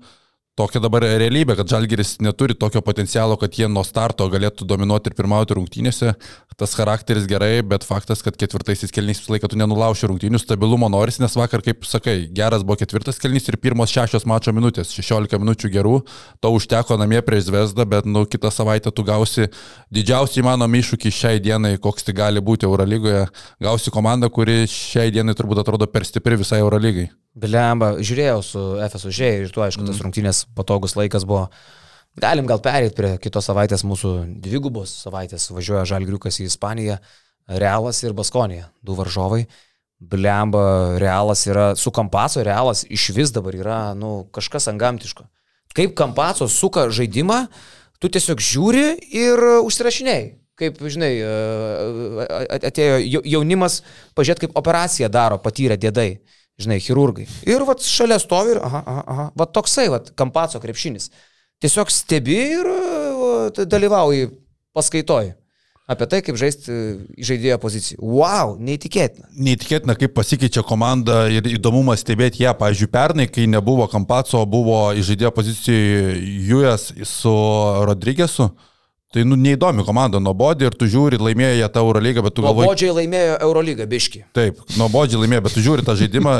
tokia 0.59 0.81
dabar 0.83 1.05
realybė, 1.05 1.55
kad 1.59 1.71
Žalgiris 1.71 2.17
neturi 2.25 2.55
tokio 2.59 2.83
potencialo, 2.85 3.37
kad 3.41 3.55
jie 3.57 3.69
nuo 3.71 3.83
starto 3.87 4.27
galėtų 4.31 4.67
dominuoti 4.69 5.11
ir 5.11 5.17
pirmauti 5.19 5.57
rungtynėse. 5.57 6.15
Tas 6.61 6.75
charakteris 6.77 7.25
gerai, 7.31 7.63
bet 7.65 7.87
faktas, 7.89 8.21
kad 8.25 8.37
ketvirtaisiais 8.41 8.93
kelnys 8.93 9.23
visą 9.23 9.35
laiką 9.35 9.49
tu 9.49 9.61
nenulauši 9.61 10.11
rungtynių, 10.11 10.41
stabilumo 10.43 10.91
noris, 10.93 11.21
nes 11.23 11.37
vakar, 11.39 11.65
kaip 11.65 11.87
sakai, 11.89 12.17
geras 12.37 12.65
buvo 12.67 12.77
ketvirtas 12.83 13.21
kelnys 13.23 13.49
ir 13.49 13.57
pirmos 13.63 13.93
šešios 13.95 14.27
mačo 14.29 14.53
minutės, 14.57 14.93
16 14.97 15.41
minučių 15.41 15.73
gerų, 15.73 15.97
to 16.45 16.53
užteko 16.57 16.99
namie 17.01 17.23
prieš 17.25 17.49
Zvezdą, 17.49 17.87
bet, 17.89 18.09
nu, 18.11 18.27
kitą 18.29 18.53
savaitę 18.53 18.93
tu 18.93 19.07
gausi 19.07 19.49
didžiausią 19.95 20.45
įmanomą 20.45 20.83
iššūkį 20.83 21.15
šiai 21.23 21.41
dienai, 21.41 21.79
koks 21.81 22.05
tai 22.05 22.17
gali 22.21 22.45
būti 22.45 22.69
Eurolygoje. 22.69 23.25
Gausi 23.65 23.95
komandą, 23.95 24.29
kuri 24.29 24.67
šiai 24.69 25.09
dienai 25.15 25.39
turbūt 25.39 25.65
atrodo 25.65 25.89
per 25.89 26.05
stipri 26.09 26.37
visai 26.41 26.61
Eurolygai. 26.61 27.09
Blemba, 27.39 27.93
žiūrėjau 28.03 28.41
su 28.43 28.61
FSU 28.83 29.13
žiūrėjau 29.15 29.45
ir 29.45 29.53
tu, 29.55 29.63
aišku, 29.63 29.85
tas 29.87 30.01
rungtynės 30.03 30.45
patogus 30.57 30.97
laikas 30.99 31.23
buvo. 31.29 31.47
Galim 32.19 32.49
gal 32.51 32.59
perėti 32.63 32.97
prie 32.97 33.11
kitos 33.23 33.47
savaitės 33.47 33.85
mūsų 33.87 34.15
dvigubos 34.43 34.91
savaitės. 35.05 35.47
Važiuoja 35.55 35.85
Žalgriukas 35.87 36.41
į 36.43 36.49
Ispaniją, 36.51 36.97
Realas 37.47 38.03
ir 38.03 38.17
Baskonija, 38.19 38.73
du 38.83 38.97
varžovai. 38.99 39.45
Blemba, 40.01 40.99
Realas 40.99 41.45
yra 41.47 41.77
su 41.79 41.93
Kampaso, 41.95 42.43
Realas 42.43 42.83
iš 42.91 43.11
vis 43.15 43.31
dabar 43.31 43.55
yra, 43.55 43.79
nu, 43.95 44.25
kažkas 44.35 44.67
angamtiško. 44.73 45.29
Kaip 45.77 45.95
Kampaso 45.95 46.49
suka 46.51 46.89
žaidimą, 46.91 47.45
tu 48.03 48.11
tiesiog 48.11 48.43
žiūri 48.43 48.85
ir 49.15 49.45
užsirašinėjai. 49.61 50.27
Kaip, 50.61 50.83
žinai, 50.93 51.15
atėjo 52.59 53.23
jaunimas, 53.23 53.81
pažiūrėt, 54.19 54.43
kaip 54.43 54.59
operaciją 54.59 55.09
daro 55.13 55.39
patyrę 55.41 55.79
dėdai 55.81 56.11
žinai, 56.63 56.81
chirurgai. 56.85 57.27
Ir 57.49 57.65
vat 57.69 57.83
šalia 57.85 58.21
stovi 58.23 58.55
ir, 58.55 58.63
aha, 58.63 58.85
aha, 58.85 59.05
aha, 59.15 59.27
vat 59.41 59.53
toksai, 59.57 59.89
vat 59.93 60.13
kampaco 60.19 60.61
krepšinis. 60.63 61.11
Tiesiog 61.61 61.93
stebi 61.93 62.39
ir 62.61 62.71
vat, 63.21 63.63
dalyvauji 63.69 64.31
paskaitoj 64.77 65.35
apie 65.91 66.07
tai, 66.07 66.21
kaip 66.23 66.39
žaisti 66.39 66.75
žaidėjo 67.27 67.59
poziciją. 67.63 67.99
Wow, 67.99 68.55
neįtikėtina. 68.63 69.27
Neįtikėtina, 69.35 69.97
kaip 69.99 70.15
pasikeičia 70.15 70.63
komanda 70.67 71.25
ir 71.33 71.49
įdomumas 71.51 72.05
stebėti 72.05 72.45
ją. 72.45 72.55
Pavyzdžiui, 72.59 72.91
pernai, 72.93 73.27
kai 73.31 73.49
nebuvo 73.51 73.89
Kampaco, 73.91 74.45
buvo 74.47 74.85
žaidėjo 74.95 75.33
pozicijoje 75.35 76.15
Jujas 76.47 76.91
su 77.11 77.35
Rodrygėsu. 77.91 78.53
Tai 79.11 79.25
nu, 79.27 79.35
neįdomi 79.35 79.83
komanda, 79.83 80.21
nuobodė 80.23 80.69
ir 80.69 80.75
tu 80.79 80.87
žiūri, 80.87 81.19
laimėjo 81.19 81.57
jie 81.59 81.69
tą 81.75 81.83
Eurolygą, 81.83 82.23
bet 82.23 82.35
tu 82.37 82.45
galvoji... 82.45 82.69
Nuobodžiai 82.69 82.93
laimėjo 82.95 83.39
Eurolygą, 83.43 83.87
biški. 83.91 84.23
Taip, 84.39 84.61
nuobodžiai 84.79 85.25
laimėjo, 85.25 85.45
bet 85.49 85.57
tu 85.57 85.63
žiūri 85.65 85.85
tą 85.87 85.97
žaidimą 85.99 86.35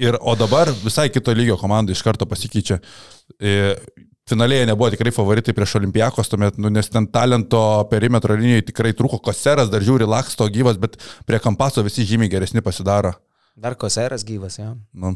ir, 0.00 0.16
o 0.16 0.34
dabar 0.40 0.72
visai 0.80 1.10
kito 1.12 1.34
lygio 1.36 1.58
komanda 1.60 1.92
iš 1.92 2.00
karto 2.06 2.24
pasikeičia. 2.30 2.80
E, 3.36 3.74
Finalėje 4.28 4.66
nebuvo 4.68 4.90
tikrai 4.92 5.12
favoritai 5.12 5.54
prieš 5.56 5.78
Olimpijakos, 5.78 6.28
tuomet, 6.28 6.56
nu, 6.60 6.68
nes 6.72 6.88
ten 6.92 7.06
talento 7.12 7.60
perimetro 7.92 8.36
linijoje 8.36 8.66
tikrai 8.70 8.92
trūko, 8.96 9.20
Koseras 9.24 9.70
dar 9.72 9.84
žiūri 9.84 10.08
laksto 10.08 10.48
gyvas, 10.52 10.80
bet 10.80 10.98
prie 11.28 11.40
Kampaso 11.44 11.84
visi 11.84 12.04
žymiai 12.08 12.32
geresni 12.32 12.64
pasidaro. 12.64 13.14
Dar 13.56 13.76
Koseras 13.76 14.24
gyvas, 14.28 14.60
jo. 14.60 14.74
Nu. 14.92 15.14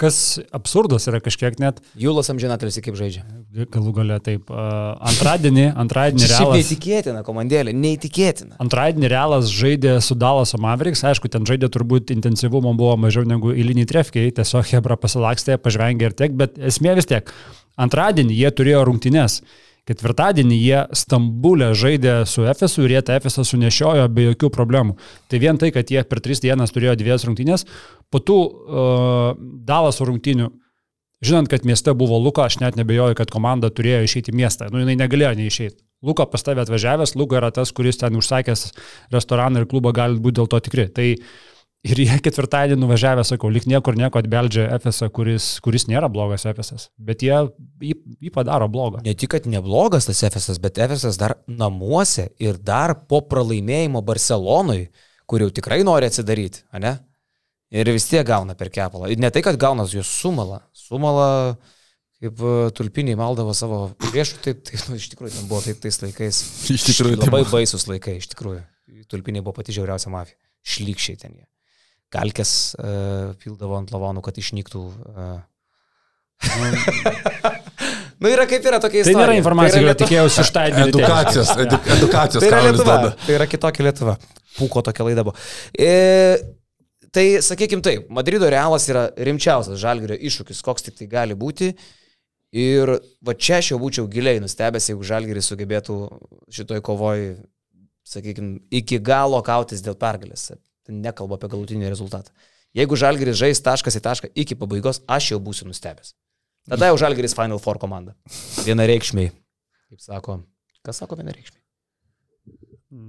Kas 0.00 0.38
absurdas 0.56 1.04
yra 1.10 1.18
kažkiek 1.20 1.58
net, 1.60 1.82
Jūlas 2.00 2.30
amžinatelis 2.32 2.78
kaip 2.80 2.96
žaidžia. 2.96 3.20
galų 3.68 3.92
gale 3.98 4.16
taip, 4.24 4.48
antradienį, 4.48 5.66
antradienį 5.82 6.28
realas. 6.30 6.56
neįtikėtina 6.56 7.20
komandėlė, 7.26 7.74
neįtikėtina. 7.76 8.56
Antradienį 8.64 9.10
realas 9.12 9.52
žaidė 9.52 9.98
su 10.00 10.16
Dalaso 10.16 10.56
Mavericks, 10.56 11.04
aišku, 11.04 11.28
ten 11.28 11.44
žaidė 11.44 11.68
turbūt 11.68 12.14
intensyvumo 12.16 12.72
buvo 12.78 12.96
mažiau 12.96 13.28
negu 13.28 13.52
eiliniai 13.52 13.88
trefkiai, 13.92 14.32
tiesiog 14.32 14.72
Hebra 14.72 14.96
pasilakstė, 14.96 15.60
pažvengė 15.60 16.08
ir 16.08 16.16
tiek, 16.16 16.32
bet 16.32 16.56
esmė 16.56 16.96
vis 16.96 17.10
tiek. 17.10 17.28
Antradienį 17.80 18.40
jie 18.40 18.54
turėjo 18.56 18.86
rungtynes 18.88 19.42
Ketvirtadienį 19.88 20.56
jie 20.60 20.80
Stambulė 20.96 21.70
žaidė 21.78 22.20
su 22.28 22.44
Efesu 22.48 22.84
ir 22.84 22.96
jie 22.96 23.02
tą 23.06 23.16
Efesą 23.18 23.44
sunešiojo 23.46 24.06
be 24.12 24.30
jokių 24.30 24.50
problemų. 24.54 24.96
Tai 25.30 25.40
vien 25.42 25.60
tai, 25.60 25.72
kad 25.74 25.90
jie 25.90 26.02
per 26.06 26.22
tris 26.24 26.42
dienas 26.44 26.74
turėjo 26.74 26.96
dviejas 27.00 27.26
rungtynės, 27.28 27.66
po 28.12 28.20
tų 28.22 28.38
uh, 28.40 29.36
Dalaso 29.66 30.06
rungtynių, 30.08 30.50
žinant, 31.24 31.50
kad 31.52 31.66
mieste 31.68 31.94
buvo 31.96 32.20
Luka, 32.20 32.46
aš 32.46 32.60
net 32.62 32.78
nebejoju, 32.80 33.18
kad 33.18 33.32
komanda 33.32 33.72
turėjo 33.72 34.04
išeiti 34.06 34.34
į 34.34 34.40
miestą. 34.42 34.70
Nu, 34.72 34.82
jinai 34.84 34.98
negalėjo 35.00 35.36
neišeiti. 35.40 35.80
Luka 36.06 36.24
pas 36.24 36.40
tavę 36.40 36.62
atvažiavęs, 36.64 37.12
Luka 37.20 37.36
yra 37.40 37.50
tas, 37.52 37.74
kuris 37.76 38.00
ten 38.00 38.14
užsakęs 38.16 38.70
restoraną 39.12 39.60
ir 39.60 39.68
klubą 39.68 39.92
gali 39.96 40.20
būti 40.20 40.38
dėl 40.38 40.48
to 40.48 40.60
tikri. 40.64 40.86
Tai 40.96 41.08
uh, 41.12 41.49
Ir 41.80 41.96
jie 41.96 42.16
ketvirtadienį 42.20 42.76
nuvažiavę, 42.82 43.22
sakau, 43.24 43.48
lik 43.48 43.64
niekur 43.68 43.96
nieko 43.96 44.20
atbeldžia 44.20 44.66
Efesą, 44.74 45.06
kuris, 45.16 45.44
kuris 45.64 45.86
nėra 45.88 46.10
blogas 46.12 46.44
Efesas, 46.44 46.90
bet 47.00 47.22
jie 47.24 47.32
jį, 47.80 47.94
jį 48.20 48.32
padaro 48.34 48.66
blogą. 48.68 49.00
Ne 49.06 49.14
tik, 49.16 49.30
kad 49.32 49.46
neblogas 49.48 50.04
tas 50.10 50.20
Efesas, 50.28 50.58
bet 50.60 50.76
Efesas 50.76 51.16
dar 51.20 51.38
namuose 51.48 52.26
ir 52.36 52.58
dar 52.60 52.92
po 53.08 53.22
pralaimėjimo 53.24 54.02
Barcelonui, 54.04 54.90
kur 55.24 55.40
jau 55.40 55.48
tikrai 55.56 55.78
nori 55.88 56.10
atsidaryti, 56.10 56.66
ne? 56.84 56.98
Ir 57.72 57.88
vis 57.94 58.10
tiek 58.10 58.26
gauna 58.28 58.52
per 58.58 58.68
kepalą. 58.74 59.08
Ir 59.08 59.22
ne 59.22 59.30
tai, 59.32 59.40
kad 59.46 59.56
gauna 59.56 59.86
jos 59.88 60.10
sumala. 60.20 60.58
Sumala, 60.76 61.28
kaip 62.20 62.42
e, 62.42 62.54
tulpiniai 62.76 63.16
maldavo 63.16 63.54
savo 63.56 63.78
priešų, 64.10 64.40
taip, 64.44 64.64
taip 64.66 64.82
nu, 64.90 64.98
iš 64.98 65.06
tikrųjų, 65.14 65.32
ten 65.36 65.46
buvo 65.48 65.62
taip 65.64 65.78
tais 65.80 66.00
laikais. 66.02 66.42
Iš 66.74 66.88
tikrųjų, 66.90 67.22
labai 67.22 67.44
baisus 67.48 67.86
laikai, 67.88 68.18
iš 68.20 68.28
tikrųjų. 68.34 68.66
Tulpiniai 69.08 69.46
buvo 69.46 69.54
pati 69.62 69.78
žiauriausia 69.78 70.12
mafija. 70.12 70.36
Šlykščiai 70.66 71.22
ten 71.22 71.38
jie 71.38 71.46
kalkės 72.10 72.52
uh, 72.78 73.30
pildavo 73.42 73.78
ant 73.78 73.92
lavonų, 73.94 74.24
kad 74.26 74.38
išnyktų. 74.42 74.82
Uh, 75.14 75.38
Nu, 78.20 78.28
yra 78.28 78.44
kaip 78.48 78.64
yra 78.68 78.76
tokia 78.80 79.00
istorija. 79.00 79.16
Tai 79.16 79.22
nėra 79.24 79.36
informacija, 79.38 79.76
tai 79.76 79.82
kurią 79.82 79.96
tikėjausi 80.02 80.42
iš 80.42 80.50
tą 80.52 80.64
edukacijos. 80.84 81.52
Edu, 81.64 81.78
edukacijos 81.96 82.44
tai 82.44 82.50
yra 82.50 82.60
Lietuva. 82.66 82.96
Tai 83.24 83.36
yra 83.38 83.46
kitokia 83.48 83.86
Lietuva. 83.86 84.16
Pūko 84.58 84.82
tokia 84.84 85.06
laida 85.06 85.24
buvo. 85.24 85.36
E, 85.72 85.94
tai 87.16 87.24
sakykime 87.44 87.84
taip, 87.86 88.10
Madrido 88.12 88.50
realas 88.52 88.88
yra 88.92 89.06
rimčiausias 89.16 89.80
žalgerio 89.80 90.18
iššūkis, 90.20 90.60
koks 90.66 90.88
tik 90.88 90.98
tai 91.00 91.08
gali 91.12 91.38
būti. 91.38 91.72
Ir 92.60 92.92
va 93.24 93.36
čia 93.38 93.62
aš 93.62 93.72
jau 93.72 93.80
būčiau 93.80 94.08
giliai 94.10 94.42
nustebęs, 94.42 94.90
jeigu 94.90 95.06
žalgeris 95.06 95.48
sugebėtų 95.52 95.96
šitoj 96.52 96.82
kovoj, 96.84 97.28
sakykime, 98.10 98.58
iki 98.82 98.98
galo 99.06 99.40
kautis 99.46 99.80
dėl 99.86 99.96
pergalės 99.96 100.50
nekalbu 100.90 101.38
apie 101.38 101.50
galutinį 101.52 101.90
rezultatą. 101.90 102.34
Jeigu 102.76 102.98
Žalgiris 102.98 103.38
žais 103.40 103.62
taškas 103.64 103.98
į 103.98 104.02
tašką 104.04 104.30
iki 104.38 104.56
pabaigos, 104.58 105.02
aš 105.10 105.32
jau 105.32 105.40
būsiu 105.42 105.66
nustebęs. 105.66 106.14
Tada 106.70 106.90
jau 106.90 106.98
Žalgiris 107.00 107.34
Final 107.34 107.58
Four 107.62 107.80
komanda. 107.82 108.14
Vienareikšmiai. 108.66 109.32
Kaip 109.90 110.04
sako, 110.04 110.36
kas 110.86 111.00
sako 111.02 111.18
vienareikšmiai? 111.18 111.64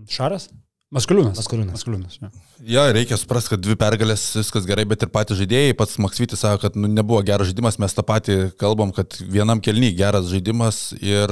Šaras? 0.09 0.49
Maskuliūnas. 0.91 1.37
Maskuliūnas. 1.39 1.71
Maskuliūnas 1.77 2.17
ja. 2.19 2.29
Jo, 2.67 2.81
reikia 2.91 3.15
suprasti, 3.15 3.53
kad 3.53 3.61
dvi 3.63 3.77
pergalės 3.79 4.25
viskas 4.35 4.65
gerai, 4.67 4.83
bet 4.85 5.05
ir 5.05 5.09
patys 5.13 5.39
žaidėjai, 5.39 5.75
pats 5.79 5.95
Maksvitis 6.03 6.43
sako, 6.43 6.59
kad 6.65 6.75
nu, 6.75 6.89
nebuvo 6.91 7.21
geras 7.25 7.47
žaidimas, 7.47 7.77
mes 7.79 7.95
tą 7.95 8.03
patį 8.05 8.35
kalbam, 8.59 8.91
kad 8.93 9.15
vienam 9.23 9.63
kelny 9.63 9.93
geras 9.95 10.27
žaidimas 10.27 10.81
ir 10.99 11.31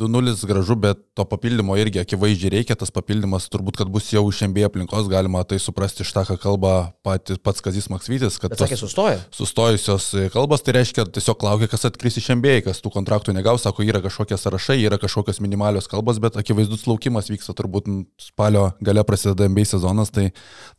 2-0 0.00 0.32
gražu, 0.48 0.78
bet 0.80 1.02
to 1.12 1.26
papildymo 1.28 1.76
irgi 1.76 2.00
akivaizdžiai 2.00 2.54
reikia, 2.56 2.76
tas 2.80 2.90
papildymas 2.94 3.50
turbūt, 3.52 3.76
kad 3.82 3.90
bus 3.92 4.08
jau 4.14 4.24
iš 4.32 4.40
MB 4.48 4.64
aplinkos, 4.70 5.10
galima 5.12 5.44
tai 5.44 5.60
suprasti 5.60 6.02
iš 6.02 6.14
tą, 6.16 6.24
ką 6.30 6.38
kalba 6.40 6.72
pati, 7.04 7.36
pats 7.36 7.60
Kazis 7.64 7.90
Maksvitis, 7.92 8.40
kad... 8.40 8.56
Bet 8.56 8.64
sakė, 8.64 8.80
sustoja. 8.80 9.20
Sustojusios 9.36 10.08
kalbos, 10.32 10.64
tai 10.64 10.78
reiškia, 10.80 11.04
tiesiog 11.14 11.46
laukia, 11.46 11.68
kas 11.70 11.84
atkris 11.90 12.16
iš 12.22 12.32
MB, 12.38 12.56
kas 12.70 12.80
tų 12.80 12.94
kontraktų 12.96 13.36
negaus, 13.36 13.68
sako, 13.68 13.84
yra 13.84 14.00
kažkokie 14.08 14.40
sąrašai, 14.40 14.80
yra 14.88 14.98
kažkokios 15.04 15.44
minimalios 15.44 15.86
kalbos, 15.92 16.18
bet 16.24 16.40
akivaizdus 16.40 16.88
laukimas 16.88 17.30
vyksta 17.30 17.54
turbūt 17.56 17.92
spalio 18.24 18.70
gale 18.86 19.04
prasideda 19.06 19.48
MB 19.50 19.66
sezonas, 19.68 20.14
tai 20.14 20.30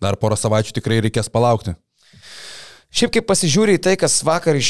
dar 0.03 0.17
porą 0.21 0.39
savaičių 0.39 0.79
tikrai 0.79 1.03
reikės 1.05 1.31
palaukti. 1.33 1.75
Šiaip 2.87 3.11
kaip 3.17 3.25
pasižiūri 3.27 3.75
į 3.75 3.81
tai, 3.83 3.93
kas 3.99 4.15
vakar 4.23 4.55
iš, 4.55 4.69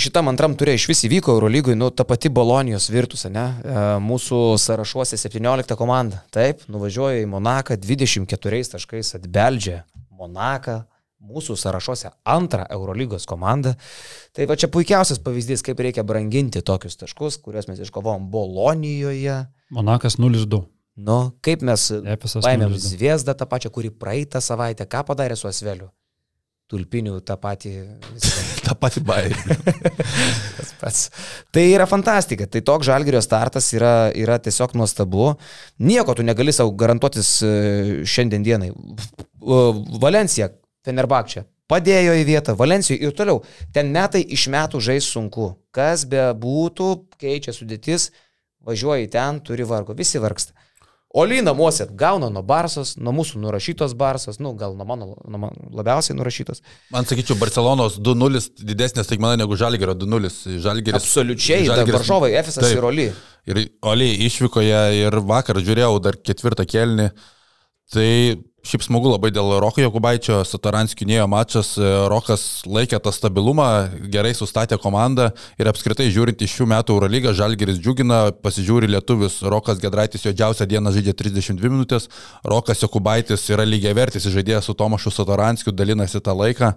šitam 0.00 0.30
antram 0.30 0.54
turė 0.58 0.78
iš 0.78 0.86
vis 0.88 1.02
įvyko 1.04 1.34
Eurolygui, 1.36 1.76
nu, 1.76 1.90
ta 1.92 2.06
pati 2.08 2.30
Bolonijos 2.32 2.88
virtus, 2.88 3.26
ne? 3.28 3.44
E, 3.60 3.82
mūsų 4.00 4.38
sąrašuose 4.58 5.18
17 5.20 5.76
komanda. 5.78 6.22
Taip, 6.32 6.64
nuvažiuoja 6.72 7.20
į 7.20 7.28
Monaką 7.28 7.76
24 7.76 8.62
taškais, 8.74 9.12
atbeldžia 9.20 9.82
Monaką, 10.16 10.80
mūsų 11.20 11.58
sąrašuose 11.60 12.14
antrą 12.24 12.64
Eurolygos 12.72 13.28
komandą. 13.28 13.76
Tai 14.32 14.48
va 14.48 14.56
čia 14.56 14.72
puikiausias 14.72 15.20
pavyzdys, 15.20 15.62
kaip 15.66 15.84
reikia 15.84 16.04
branginti 16.06 16.64
tokius 16.64 16.96
taškus, 17.04 17.38
kuriuos 17.44 17.68
mes 17.68 17.84
iškovom 17.84 18.30
Bolonijoje. 18.32 19.42
Monakas 19.76 20.16
0-2. 20.16 20.64
Nu, 20.98 21.18
kaip 21.44 21.62
mes 21.64 21.86
paėmėm 22.42 22.74
Zviesdą 22.80 23.34
tą 23.38 23.46
pačią, 23.48 23.70
kuri 23.72 23.92
praeitą 23.94 24.42
savaitę, 24.42 24.86
ką 24.90 25.04
padarė 25.08 25.36
su 25.38 25.48
Asveliu? 25.48 25.88
Tulpinių 26.70 27.16
tą 27.26 27.34
patį. 27.40 27.72
tą 28.66 28.76
patį 28.78 29.02
bairį. 29.06 29.38
Tas 30.58 30.72
pats. 30.78 31.00
Tai 31.50 31.64
yra 31.66 31.86
fantastika. 31.90 32.46
Tai 32.46 32.62
toks 32.66 32.86
žalgerio 32.86 33.22
startas 33.24 33.72
yra, 33.74 34.12
yra 34.14 34.38
tiesiog 34.42 34.76
nuostabu. 34.78 35.32
Nieko 35.82 36.14
tu 36.14 36.26
negali 36.26 36.54
savo 36.54 36.70
garantuotis 36.78 37.32
e, 37.42 37.54
šiandien 38.06 38.46
dienai. 38.46 38.70
Valencija, 40.04 40.52
Fenerbakčia, 40.86 41.42
padėjo 41.70 42.14
į 42.20 42.24
vietą, 42.28 42.54
Valencijoje 42.58 43.02
ir 43.02 43.18
toliau. 43.18 43.42
Ten 43.74 43.90
metai 43.94 44.22
iš 44.22 44.46
metų 44.54 44.78
žais 44.84 45.10
sunku. 45.10 45.52
Kas 45.74 46.06
be 46.06 46.28
būtų, 46.38 46.92
keičia 47.18 47.54
sudėtis, 47.56 48.12
važiuoji 48.66 49.10
ten, 49.10 49.42
turi 49.42 49.66
vargo, 49.66 49.96
visi 49.98 50.22
vargsta. 50.22 50.54
Oli 51.14 51.40
namuose 51.42 51.88
gauna 51.90 52.28
nuo 52.30 52.42
Barsos, 52.46 52.92
nuo 53.02 53.10
mūsų 53.16 53.40
nurašytos 53.42 53.96
Barsos, 53.98 54.38
nu, 54.38 54.52
gal 54.58 54.76
nuo 54.78 54.84
mano, 54.86 55.08
nuo 55.26 55.40
mano 55.42 55.70
labiausiai 55.74 56.14
nurašytos. 56.14 56.62
Man 56.94 57.08
sakyčiau, 57.10 57.34
Barcelonos 57.40 57.96
2-0 57.98 58.62
didesnė 58.62 59.02
staigmena 59.02 59.40
negu 59.40 59.58
Žalgerio 59.58 59.96
2-0. 59.98 60.30
Žalgeris. 60.62 61.00
Absoliučiai, 61.00 61.64
Žalgeris, 61.66 61.96
Varžovai, 61.98 62.30
Efesas 62.38 62.62
taip, 62.62 62.76
ir 62.78 62.86
Oli. 62.86 63.08
Ir 63.50 63.62
Oli 63.90 64.08
išvykoje 64.28 64.84
ir 65.00 65.18
vakar 65.26 65.58
žiūrėjau 65.58 65.98
dar 66.04 66.20
ketvirtą 66.30 66.68
kelnį. 66.70 67.08
Tai 67.90 68.10
Šiaip 68.60 68.82
smagu 68.84 69.08
labai 69.08 69.30
dėl 69.32 69.54
Roko 69.62 69.80
Jokubaičio, 69.80 70.42
Sataranskių 70.44 71.06
nėjo 71.08 71.24
mačas, 71.32 71.70
Rokas 72.12 72.42
laikė 72.68 72.98
tą 73.00 73.08
stabilumą, 73.16 73.68
gerai 74.12 74.34
sustatė 74.36 74.76
komandą 74.76 75.30
ir 75.56 75.70
apskritai 75.70 76.10
žiūrint 76.12 76.44
iš 76.44 76.58
šių 76.58 76.66
metų 76.74 76.98
Eurolygą, 76.98 77.32
Žalgeris 77.38 77.78
džiugina, 77.80 78.18
pasižiūri 78.44 78.90
lietuvius, 78.92 79.38
Rokas 79.48 79.80
Gedraitis 79.80 80.26
jo 80.26 80.34
džiausią 80.36 80.66
dieną 80.68 80.92
žaidė 80.92 81.14
32 81.16 81.70
minutės, 81.72 82.10
Rokas 82.44 82.84
Jokubaitis 82.84 83.46
yra 83.48 83.64
lygiai 83.64 83.94
vertis 83.96 84.28
žaidėjas 84.28 84.68
su 84.68 84.76
Tomašu 84.76 85.14
Sataranskiu, 85.16 85.72
dalinasi 85.72 86.20
tą 86.20 86.36
laiką, 86.36 86.74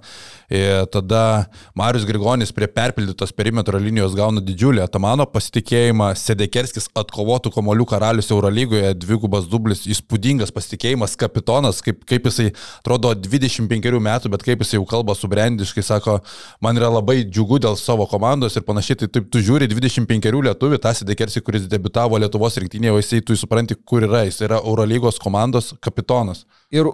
ir 0.56 0.88
tada 0.94 1.50
Marius 1.76 2.08
Grigonis 2.08 2.56
prie 2.56 2.72
perpildytos 2.72 3.36
perimetro 3.36 3.82
linijos 3.84 4.16
gauna 4.16 4.40
didžiulį 4.40 4.86
atamano 4.86 5.28
pasitikėjimą, 5.28 6.14
Sedekerskis 6.16 6.88
atkovotų 6.96 7.52
komolių 7.58 7.92
karalius 7.92 8.32
Eurolygoje, 8.32 8.96
dvigubas 9.04 9.52
dublis, 9.52 9.84
įspūdingas 9.90 10.56
pasitikėjimas, 10.56 11.20
kapitonas 11.20 11.73
Jonas, 11.74 11.82
kaip, 11.82 12.04
kaip 12.06 12.28
jisai 12.28 12.52
atrodo 12.82 13.14
25 13.16 14.00
metų, 14.04 14.32
bet 14.34 14.44
kaip 14.46 14.62
jisai 14.64 14.78
jau 14.78 14.86
kalba 14.88 15.16
subrendiškai, 15.18 15.84
sako, 15.84 16.20
man 16.62 16.78
yra 16.78 16.92
labai 16.94 17.24
džiugu 17.26 17.60
dėl 17.64 17.78
savo 17.80 18.06
komandos 18.10 18.56
ir 18.56 18.64
panašiai, 18.64 18.98
tai 19.02 19.08
taip 19.08 19.30
tu 19.32 19.42
žiūri 19.42 19.68
25 19.72 20.32
lietuvių, 20.50 20.80
tas 20.82 21.04
Dekersi, 21.04 21.42
kuris 21.44 21.68
debitavo 21.68 22.18
Lietuvos 22.22 22.58
rinktinėje, 22.62 22.94
o 22.94 23.02
jisai 23.02 23.22
tu 23.26 23.36
supranti, 23.36 23.76
kur 23.76 24.06
yra, 24.06 24.24
jis 24.28 24.42
yra 24.46 24.62
Eurolygos 24.62 25.20
komandos 25.20 25.74
kapitonas. 25.84 26.46
Ir 26.74 26.90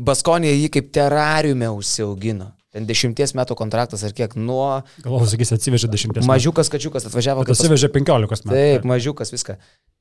Baskonė 0.00 0.52
jį 0.52 0.70
kaip 0.76 0.90
terariume 0.94 1.70
užsiaugino. 1.74 2.54
Ten 2.70 2.84
dešimties 2.86 3.32
metų 3.34 3.56
kontraktas 3.58 4.04
ar 4.06 4.12
kiek 4.14 4.36
nuo... 4.38 4.84
Galvoju, 5.02 5.32
sakys, 5.32 5.50
atsivežė 5.56 5.88
dešimties 5.90 6.22
metų. 6.22 6.30
Mažiukas 6.30 6.70
kačiukas 6.70 7.08
atvažiavo. 7.08 7.42
Atsivežė 7.50 7.90
penkiolikos 7.90 8.44
metų. 8.44 8.54
Taip, 8.54 8.86
mažiukas 8.86 9.34
viską. 9.34 9.56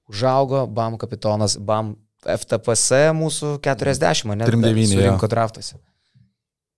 Užaugo, 0.09 0.67
bam 0.69 0.99
kapitonas, 1.01 1.57
bam 1.57 1.95
FTPS 2.25 3.13
mūsų 3.15 3.57
40, 3.65 4.33
ne? 4.35 4.47
39. 4.49 4.95
Surinko 4.95 5.29
draftuose. 5.31 5.77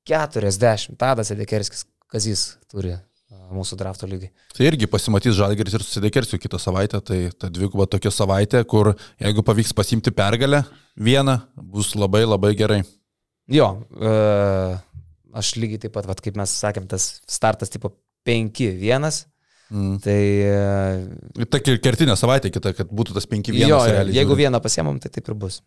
40. 0.10 0.98
Tadas 1.00 1.32
Edekerskis, 1.34 1.86
Kazys 2.12 2.46
turi 2.72 2.98
mūsų 3.52 3.78
drafto 3.80 4.08
lygį. 4.10 4.30
Tai 4.56 4.68
irgi 4.68 4.88
pasimatys 4.92 5.36
Žalgeris 5.38 5.76
ir 5.76 5.84
susidekersiu 5.86 6.39
kitą 6.42 6.60
savaitę, 6.62 7.02
tai 7.04 7.20
ta 7.36 7.50
dviguba 7.52 7.88
tokia 7.89 8.12
savaitė, 8.14 8.64
kur 8.68 8.94
jeigu 9.22 9.44
pavyks 9.48 9.74
pasimti 9.78 10.14
pergalę 10.16 10.64
vieną, 11.00 11.38
bus 11.56 11.94
labai 12.00 12.24
labai 12.28 12.54
gerai. 12.60 12.82
Jo, 13.52 13.74
e, 13.96 14.14
aš 15.42 15.56
lygiai 15.60 15.82
taip 15.86 15.96
pat, 15.98 16.08
vat, 16.08 16.24
kaip 16.24 16.39
mes 16.39 16.54
sakėm, 16.64 16.88
tas 16.92 17.20
startas 17.30 17.72
tipo 17.74 17.94
5-1, 18.28 19.26
Mm. 19.72 20.00
Tai... 20.04 20.18
E, 21.42 21.46
ta 21.48 21.62
kertinė 21.64 22.18
savaitė 22.20 22.52
kita, 22.52 22.74
kad 22.76 22.92
būtų 22.92 23.16
tas 23.16 23.28
5-1. 23.32 23.62
Jo, 23.64 23.80
jeigu 24.12 24.36
vieną 24.36 24.60
pasiemam, 24.64 25.00
tai 25.00 25.14
taip 25.14 25.32
ir 25.32 25.38
bus. 25.40 25.62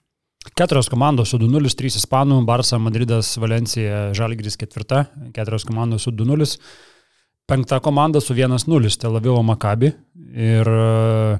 Keturios 0.52 0.90
komandos 0.92 1.32
su 1.32 1.40
2-0, 1.40 1.72
3 1.80 1.96
Ispanų, 2.02 2.42
Barça, 2.44 2.76
Madridas, 2.76 3.32
Valencija, 3.40 4.10
Žalgris 4.16 4.58
ketvirta, 4.60 5.06
keturios 5.32 5.64
komandos 5.64 6.04
su 6.04 6.12
2-0, 6.12 6.50
penkta 7.48 7.80
komanda 7.80 8.20
su 8.20 8.36
1-0, 8.36 8.92
Tel 9.00 9.16
Avivo 9.16 9.40
Makabi. 9.46 9.94
Ir 10.36 10.68
e, 10.68 11.38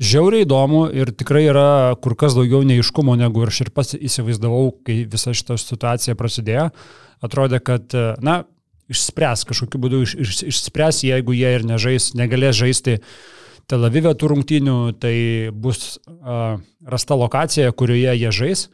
Žiauriai 0.00 0.46
įdomu 0.46 0.86
ir 0.96 1.10
tikrai 1.12 1.42
yra 1.50 1.96
kur 2.00 2.14
kas 2.16 2.32
daugiau 2.32 2.62
neiškumo, 2.64 3.18
negu 3.20 3.42
ir 3.42 3.50
aš 3.52 3.58
ir 3.66 3.70
pats 3.74 3.98
įsivaizdavau, 3.98 4.70
kai 4.86 5.02
visa 5.10 5.34
šita 5.36 5.58
situacija 5.60 6.16
prasidėjo. 6.16 6.70
Atrodė, 7.26 7.58
kad, 7.60 7.92
na, 8.24 8.38
išspręs 8.90 9.46
kažkokiu 9.48 9.80
būdu, 9.82 10.02
iš, 10.06 10.14
iš, 10.24 10.40
išspręs, 10.52 11.02
jeigu 11.06 11.36
jie 11.36 11.52
ir 11.58 11.66
nežais, 11.68 12.12
negalės 12.18 12.58
žaisti 12.60 12.98
Tel 13.70 13.86
Avive 13.86 14.10
tų 14.18 14.32
rungtynių, 14.32 14.78
tai 14.98 15.14
bus 15.54 16.00
uh, 16.08 16.58
rasta 16.82 17.18
lokacija, 17.18 17.70
kurioje 17.70 18.16
jie 18.18 18.32
žais 18.34 18.64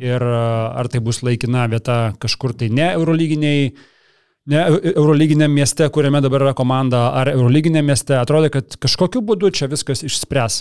ir 0.00 0.22
uh, 0.22 0.72
ar 0.76 0.88
tai 0.92 1.02
bus 1.04 1.20
laikina 1.24 1.66
vieta 1.72 2.14
kažkur 2.22 2.56
tai 2.56 2.70
ne 2.72 2.88
eurolyginiai 2.96 3.74
ne 4.46 4.62
Eurolyginiam 4.94 5.50
mieste, 5.50 5.88
kuriame 5.90 6.20
dabar 6.22 6.44
yra 6.46 6.54
komanda, 6.54 7.08
ar 7.18 7.30
Eurolyginiam 7.32 7.86
mieste, 7.86 8.14
atrodo, 8.14 8.50
kad 8.54 8.76
kažkokiu 8.82 9.22
būdu 9.26 9.50
čia 9.50 9.66
viskas 9.70 10.04
išspręs. 10.06 10.60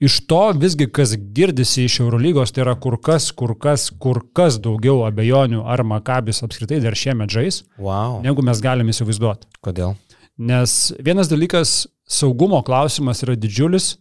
Iš 0.00 0.16
to 0.30 0.40
visgi, 0.56 0.86
kas 0.88 1.12
girdisi 1.36 1.84
iš 1.84 1.98
Eurolygos, 2.00 2.54
tai 2.56 2.64
yra 2.64 2.72
kur 2.80 2.96
kas, 3.04 3.28
kur 3.36 3.52
kas, 3.60 3.90
kur 4.00 4.22
kas 4.36 4.56
daugiau 4.62 5.02
abejonių, 5.04 5.60
ar 5.68 5.84
Makabis 5.84 6.40
apskritai 6.46 6.80
dar 6.80 6.96
šiemet 6.96 7.32
žais, 7.32 7.62
wow. 7.76 8.20
negu 8.24 8.44
mes 8.46 8.62
galime 8.64 8.94
įsivaizduoti. 8.94 9.50
Kodėl? 9.64 9.98
Nes 10.40 10.94
vienas 11.04 11.28
dalykas, 11.28 11.84
saugumo 12.08 12.62
klausimas 12.64 13.20
yra 13.26 13.36
didžiulis, 13.36 13.98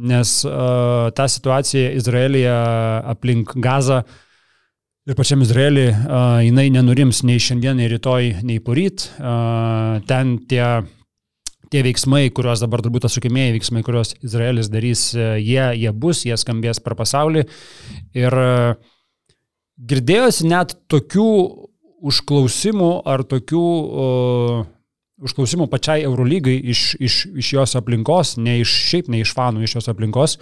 nes 0.00 0.34
uh, 0.44 1.08
ta 1.16 1.24
situacija 1.28 1.94
Izraelija 1.96 2.58
aplink 3.08 3.56
Gazą 3.56 4.02
uh, 4.04 4.18
Ir 5.08 5.16
pačiam 5.16 5.40
Izraelį 5.40 5.84
uh, 5.90 6.38
jinai 6.44 6.68
nenurims 6.70 7.22
nei 7.24 7.40
šiandien, 7.42 7.78
nei 7.80 7.88
rytoj, 7.88 8.26
nei 8.46 8.60
poryt. 8.62 9.08
Uh, 9.16 9.96
ten 10.06 10.36
tie, 10.46 10.62
tie 11.70 11.82
veiksmai, 11.86 12.24
kuriuos 12.34 12.62
dabar 12.64 12.82
turbūt 12.84 13.06
atsukimieji 13.06 13.54
veiksmai, 13.56 13.84
kuriuos 13.86 14.16
Izraelis 14.26 14.70
darys, 14.72 15.10
jie, 15.14 15.62
jie 15.78 15.92
bus, 15.94 16.24
jie 16.26 16.36
skambės 16.40 16.82
per 16.82 16.96
pasaulį. 16.98 17.46
Ir 18.18 18.38
uh, 18.40 18.74
girdėjosi 19.90 20.50
net 20.50 20.74
tokių 20.90 21.30
užklausimų 22.10 22.90
ar 23.08 23.24
tokių 23.28 23.62
uh, 23.62 24.60
užklausimų 25.20 25.68
pačiai 25.70 26.04
Eurolygai 26.08 26.56
iš, 26.72 26.94
iš, 27.00 27.22
iš 27.38 27.54
jos 27.58 27.76
aplinkos, 27.78 28.36
ne 28.40 28.60
iš 28.62 28.72
šiaip, 28.90 29.10
ne 29.12 29.22
iš 29.24 29.34
fanų, 29.36 29.64
iš 29.64 29.78
jos 29.78 29.90
aplinkos, 29.92 30.38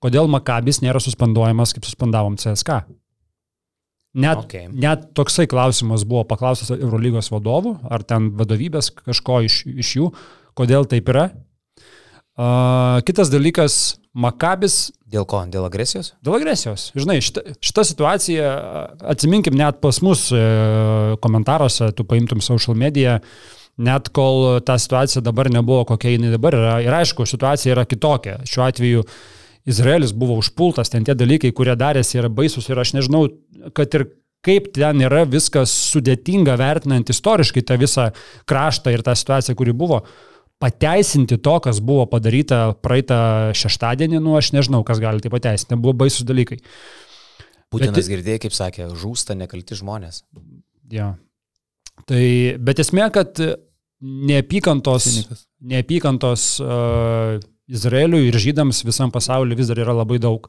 kodėl 0.00 0.28
Makabis 0.32 0.82
nėra 0.84 1.00
suspenduojamas, 1.02 1.74
kaip 1.76 1.88
suspendavom 1.88 2.36
CSK. 2.40 2.82
Net, 4.20 4.40
okay. 4.42 4.66
net 4.74 5.12
toksai 5.14 5.46
klausimas 5.46 6.02
buvo 6.08 6.24
paklaustas 6.26 6.72
Eurolygos 6.74 7.28
vadovų, 7.30 7.76
ar 7.94 8.02
ten 8.02 8.32
vadovybės 8.34 8.90
kažko 8.96 9.38
iš, 9.46 9.62
iš 9.70 9.92
jų, 10.00 10.08
kodėl 10.58 10.88
taip 10.90 11.08
yra. 11.12 11.30
Uh, 12.40 13.00
kitas 13.04 13.32
dalykas, 13.32 14.00
Makabis. 14.16 14.90
Dėl 15.10 15.26
ko? 15.28 15.42
Dėl 15.50 15.66
agresijos? 15.68 16.14
Dėl 16.24 16.38
agresijos. 16.40 16.88
Žinai, 16.98 17.20
šita, 17.22 17.44
šita 17.62 17.84
situacija, 17.86 18.52
atsiminkim 19.12 19.54
net 19.58 19.78
pas 19.82 20.00
mus 20.02 20.24
e, 20.34 20.40
komentaruose, 21.22 21.92
tu 21.94 22.02
paimtum 22.06 22.42
social 22.42 22.74
media, 22.78 23.20
net 23.78 24.10
kol 24.14 24.58
ta 24.66 24.80
situacija 24.82 25.22
dabar 25.22 25.50
nebuvo, 25.54 25.84
kokia 25.92 26.16
jinai 26.16 26.32
dabar 26.34 26.58
yra. 26.58 26.74
Ir 26.82 26.96
aišku, 26.98 27.26
situacija 27.26 27.76
yra 27.76 27.86
kitokia. 27.86 28.40
Šiuo 28.50 28.66
atveju 28.66 29.04
uh, 29.04 29.14
Izraelis 29.64 30.12
buvo 30.16 30.38
užpultas, 30.40 30.90
ten 30.90 31.04
tie 31.04 31.14
dalykai, 31.14 31.52
kurie 31.56 31.76
darėsi, 31.78 32.18
yra 32.20 32.30
baisus 32.32 32.68
ir 32.70 32.80
aš 32.80 32.94
nežinau, 32.96 33.26
kad 33.76 33.92
ir 33.96 34.06
kaip 34.44 34.70
ten 34.72 35.02
yra 35.04 35.26
viskas 35.28 35.72
sudėtinga 35.92 36.56
vertinant 36.56 37.12
istoriškai 37.12 37.64
tą 37.68 37.76
visą 37.80 38.08
kraštą 38.48 38.94
ir 38.94 39.04
tą 39.04 39.14
situaciją, 39.18 39.56
kuri 39.58 39.76
buvo. 39.76 40.00
Pateisinti 40.60 41.38
to, 41.40 41.54
kas 41.64 41.80
buvo 41.80 42.04
padaryta 42.10 42.74
praeitą 42.84 43.20
šeštadienį, 43.56 44.20
nu 44.20 44.36
aš 44.36 44.52
nežinau, 44.52 44.82
kas 44.84 45.00
gali 45.00 45.22
tai 45.24 45.32
pateisinti, 45.32 45.78
buvo 45.80 45.96
baisus 46.02 46.26
dalykai. 46.28 46.60
Putinas 47.70 48.02
bet, 48.02 48.10
girdėjo, 48.12 48.42
kaip 48.44 48.56
sakė, 48.56 48.90
žūsta 48.98 49.36
nekalti 49.38 49.78
žmonės. 49.78 50.24
Ja. 50.92 51.14
Tai, 52.08 52.24
bet 52.60 52.82
esmė, 52.82 53.06
kad 53.14 53.40
neapykantos, 54.00 55.08
neapykantos 55.60 56.46
uh, 56.64 57.38
Izraeliui 57.70 58.28
ir 58.28 58.38
žydams 58.42 58.82
visam 58.86 59.12
pasauliu 59.14 59.56
vis 59.56 59.70
dar 59.70 59.78
yra 59.80 59.94
labai 59.94 60.18
daug. 60.22 60.48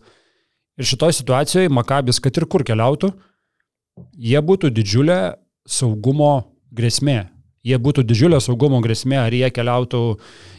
Ir 0.80 0.88
šitoje 0.88 1.20
situacijoje 1.20 1.72
Makabis, 1.72 2.20
kad 2.24 2.36
ir 2.39 2.47
kur 2.49 2.66
keliautų, 2.66 3.12
jie 4.18 4.39
būtų 4.41 4.72
didžiulė 4.74 5.20
saugumo 5.70 6.34
grėsmė. 6.74 7.28
Jie 7.62 7.78
būtų 7.78 8.01
didžiulė 8.09 8.39
saugumo 8.41 8.80
grėsmė, 8.82 9.20
ar 9.22 9.34
jie 9.38 9.49
keliautų 9.53 10.01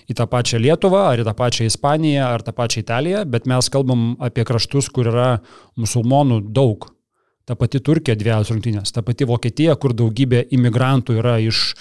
į 0.07 0.15
tą 0.19 0.27
pačią 0.31 0.61
Lietuvą, 0.63 1.01
ar 1.11 1.23
į 1.23 1.27
tą 1.27 1.35
pačią 1.35 1.67
Ispaniją, 1.67 2.29
ar 2.29 2.45
tą 2.47 2.55
pačią 2.55 2.85
Italiją, 2.85 3.25
bet 3.27 3.49
mes 3.51 3.69
kalbam 3.75 4.13
apie 4.23 4.45
kraštus, 4.47 4.87
kur 4.95 5.11
yra 5.11 5.31
musulmonų 5.81 6.39
daug. 6.55 6.87
Ta 7.43 7.57
pati 7.59 7.81
Turkija 7.83 8.15
dviejas 8.15 8.53
rungtynės, 8.53 8.95
ta 8.95 9.03
pati 9.03 9.27
Vokietija, 9.27 9.75
kur 9.83 9.97
daugybė 9.99 10.45
imigrantų 10.55 11.19
yra 11.19 11.41
iš, 11.43 11.73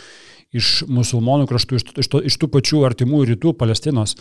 iš 0.57 0.71
musulmonų 0.89 1.45
kraštų, 1.51 1.77
iš, 1.77 1.85
iš, 2.01 2.09
to, 2.09 2.25
iš 2.25 2.41
tų 2.41 2.49
pačių 2.57 2.81
artimų 2.89 3.21
rytų 3.29 3.53
Palestinos. 3.59 4.17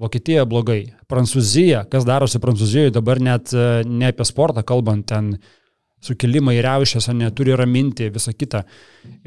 Vokietija 0.00 0.46
blogai. 0.48 0.94
Prancūzija, 1.12 1.84
kas 1.92 2.08
darosi 2.08 2.40
Prancūzijoje 2.40 2.94
dabar 2.96 3.20
net 3.20 3.52
ne 3.84 4.08
apie 4.08 4.24
sportą 4.24 4.64
kalbant, 4.64 5.04
ten 5.12 5.34
sukilimai 6.00 6.56
reušės, 6.64 7.10
neturi 7.12 7.52
raminti, 7.60 8.08
visa 8.08 8.32
kita. 8.32 8.64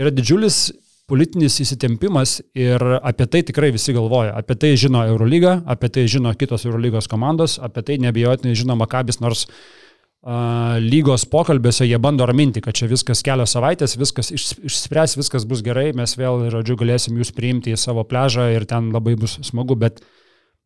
Yra 0.02 0.10
didžiulis 0.10 0.72
politinis 1.10 1.60
įsitempimas 1.64 2.40
ir 2.56 2.84
apie 3.02 3.28
tai 3.28 3.44
tikrai 3.46 3.74
visi 3.76 3.96
galvoja. 3.96 4.34
Apie 4.40 4.56
tai 4.60 4.74
žino 4.80 5.04
Eurolyga, 5.08 5.60
apie 5.70 5.92
tai 5.94 6.08
žino 6.12 6.32
kitos 6.38 6.66
Eurolygos 6.68 7.10
komandos, 7.12 7.60
apie 7.62 7.84
tai 7.86 8.00
nebejotinai 8.02 8.56
žino 8.58 8.78
Makabis, 8.80 9.20
nors 9.24 9.44
uh, 9.50 10.80
lygos 10.80 11.28
pokalbėse 11.30 11.86
jie 11.90 12.00
bando 12.00 12.26
raminti, 12.30 12.64
kad 12.64 12.80
čia 12.80 12.88
viskas 12.92 13.22
kelios 13.26 13.54
savaitės, 13.58 13.98
viskas 14.00 14.32
išspręs, 14.34 15.18
viskas 15.20 15.48
bus 15.50 15.62
gerai, 15.66 15.92
mes 15.98 16.16
vėl, 16.18 16.48
žodžiu, 16.54 16.80
galėsim 16.80 17.20
jūs 17.20 17.36
priimti 17.36 17.76
į 17.76 17.80
savo 17.84 18.08
pležą 18.08 18.50
ir 18.56 18.68
ten 18.70 18.94
labai 18.96 19.18
bus 19.20 19.40
smagu, 19.44 19.76
bet 19.80 20.00
uh, 20.00 20.12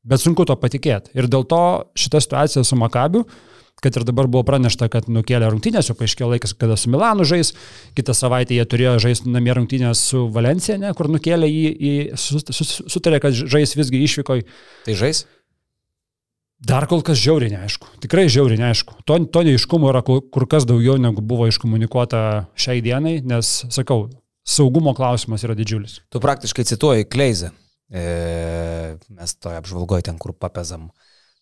Bet 0.08 0.24
sunku 0.24 0.46
to 0.48 0.56
patikėti. 0.60 1.12
Ir 1.18 1.28
dėl 1.32 1.44
to 1.50 1.62
šita 2.00 2.22
situacija 2.24 2.64
su 2.64 2.78
Makabiu, 2.80 3.26
kad 3.84 3.98
ir 3.98 4.06
dabar 4.08 4.28
buvo 4.32 4.44
pranešta, 4.48 4.90
kad 4.94 5.10
nukėlė 5.12 5.52
rungtynės, 5.54 5.92
jau 5.92 5.96
paaiškėjo 6.00 6.32
laikas, 6.34 6.56
kada 6.58 6.78
su 6.80 6.92
Milanu 6.94 7.28
žais, 7.28 7.54
kitą 7.98 8.16
savaitę 8.18 8.58
jie 8.58 8.66
turėjo 8.66 8.98
žaisti 9.06 9.32
namie 9.34 9.54
rungtynės 9.58 10.02
su 10.12 10.26
Valencija, 10.34 10.80
ne, 10.82 10.94
kur 10.98 11.12
nukėlė 11.14 11.50
į, 11.50 11.66
į 11.78 11.94
sutarė, 12.18 13.22
kad 13.24 13.38
žais 13.38 13.76
visgi 13.78 14.02
išvyko. 14.08 14.40
Tai 14.88 14.98
žais? 14.98 15.26
Dar 16.58 16.88
kol 16.90 17.04
kas 17.06 17.20
žiauriai 17.22 17.54
neaišku. 17.54 18.00
Tikrai 18.02 18.26
žiauriai 18.34 18.58
neaišku. 18.64 19.04
To, 19.06 19.20
to 19.30 19.44
neiškumo 19.46 19.92
yra 19.92 20.02
kur 20.02 20.48
kas 20.50 20.66
daugiau 20.66 20.98
negu 20.98 21.22
buvo 21.22 21.46
iškomunikuota 21.46 22.48
šiai 22.58 22.82
dienai, 22.82 23.20
nes, 23.22 23.52
sakau, 23.74 24.08
saugumo 24.48 24.96
klausimas 24.98 25.46
yra 25.46 25.54
didžiulis. 25.58 26.00
Tu 26.10 26.22
praktiškai 26.24 26.66
cituoji 26.66 27.06
Kleizę. 27.14 27.52
E, 27.94 28.98
mes 29.14 29.36
toje 29.38 29.60
apžvalgoje 29.62 30.10
ten, 30.10 30.18
kur 30.20 30.34
papezam, 30.34 30.90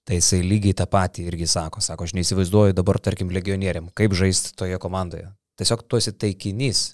tai 0.05 0.19
jisai 0.19 0.41
lygiai 0.45 0.75
tą 0.77 0.85
patį 0.89 1.25
irgi 1.31 1.47
sako, 1.49 1.81
sako, 1.81 2.05
aš 2.05 2.13
neįsivaizduoju 2.17 2.75
dabar, 2.77 2.99
tarkim, 3.01 3.31
legionieriam, 3.33 3.89
kaip 3.97 4.13
žaisti 4.17 4.53
toje 4.57 4.77
komandoje. 4.81 5.31
Tiesiog 5.57 5.85
tu 5.89 5.97
esi 5.97 6.13
taikinys, 6.13 6.87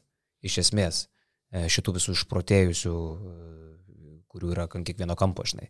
iš 0.45 0.59
esmės, 0.63 1.05
e, 1.51 1.65
šitų 1.71 1.97
visų 1.97 2.15
išprotėjusių, 2.15 2.93
e, 2.95 4.13
kurių 4.31 4.53
yra 4.55 4.67
ant 4.69 4.87
kiekvieno 4.87 5.17
kampo, 5.19 5.43
žinai. 5.43 5.67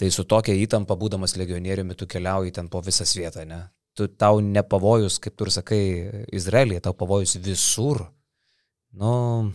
Tai 0.00 0.08
su 0.08 0.24
tokia 0.24 0.54
įtampa, 0.56 0.96
būdamas 0.96 1.36
legionieriumi, 1.36 1.94
tu 1.98 2.08
keliauji 2.08 2.54
ten 2.56 2.70
po 2.72 2.80
visą 2.80 3.04
svietą, 3.04 3.44
ne? 3.44 3.66
Tu, 3.98 4.06
tau 4.16 4.40
nepavojus, 4.40 5.18
kaip 5.20 5.34
tu 5.36 5.44
ir 5.44 5.52
sakai, 5.52 5.82
Izraelyje, 6.32 6.80
tau 6.86 6.94
pavojus 6.96 7.36
visur. 7.42 8.06
Nu, 8.96 9.52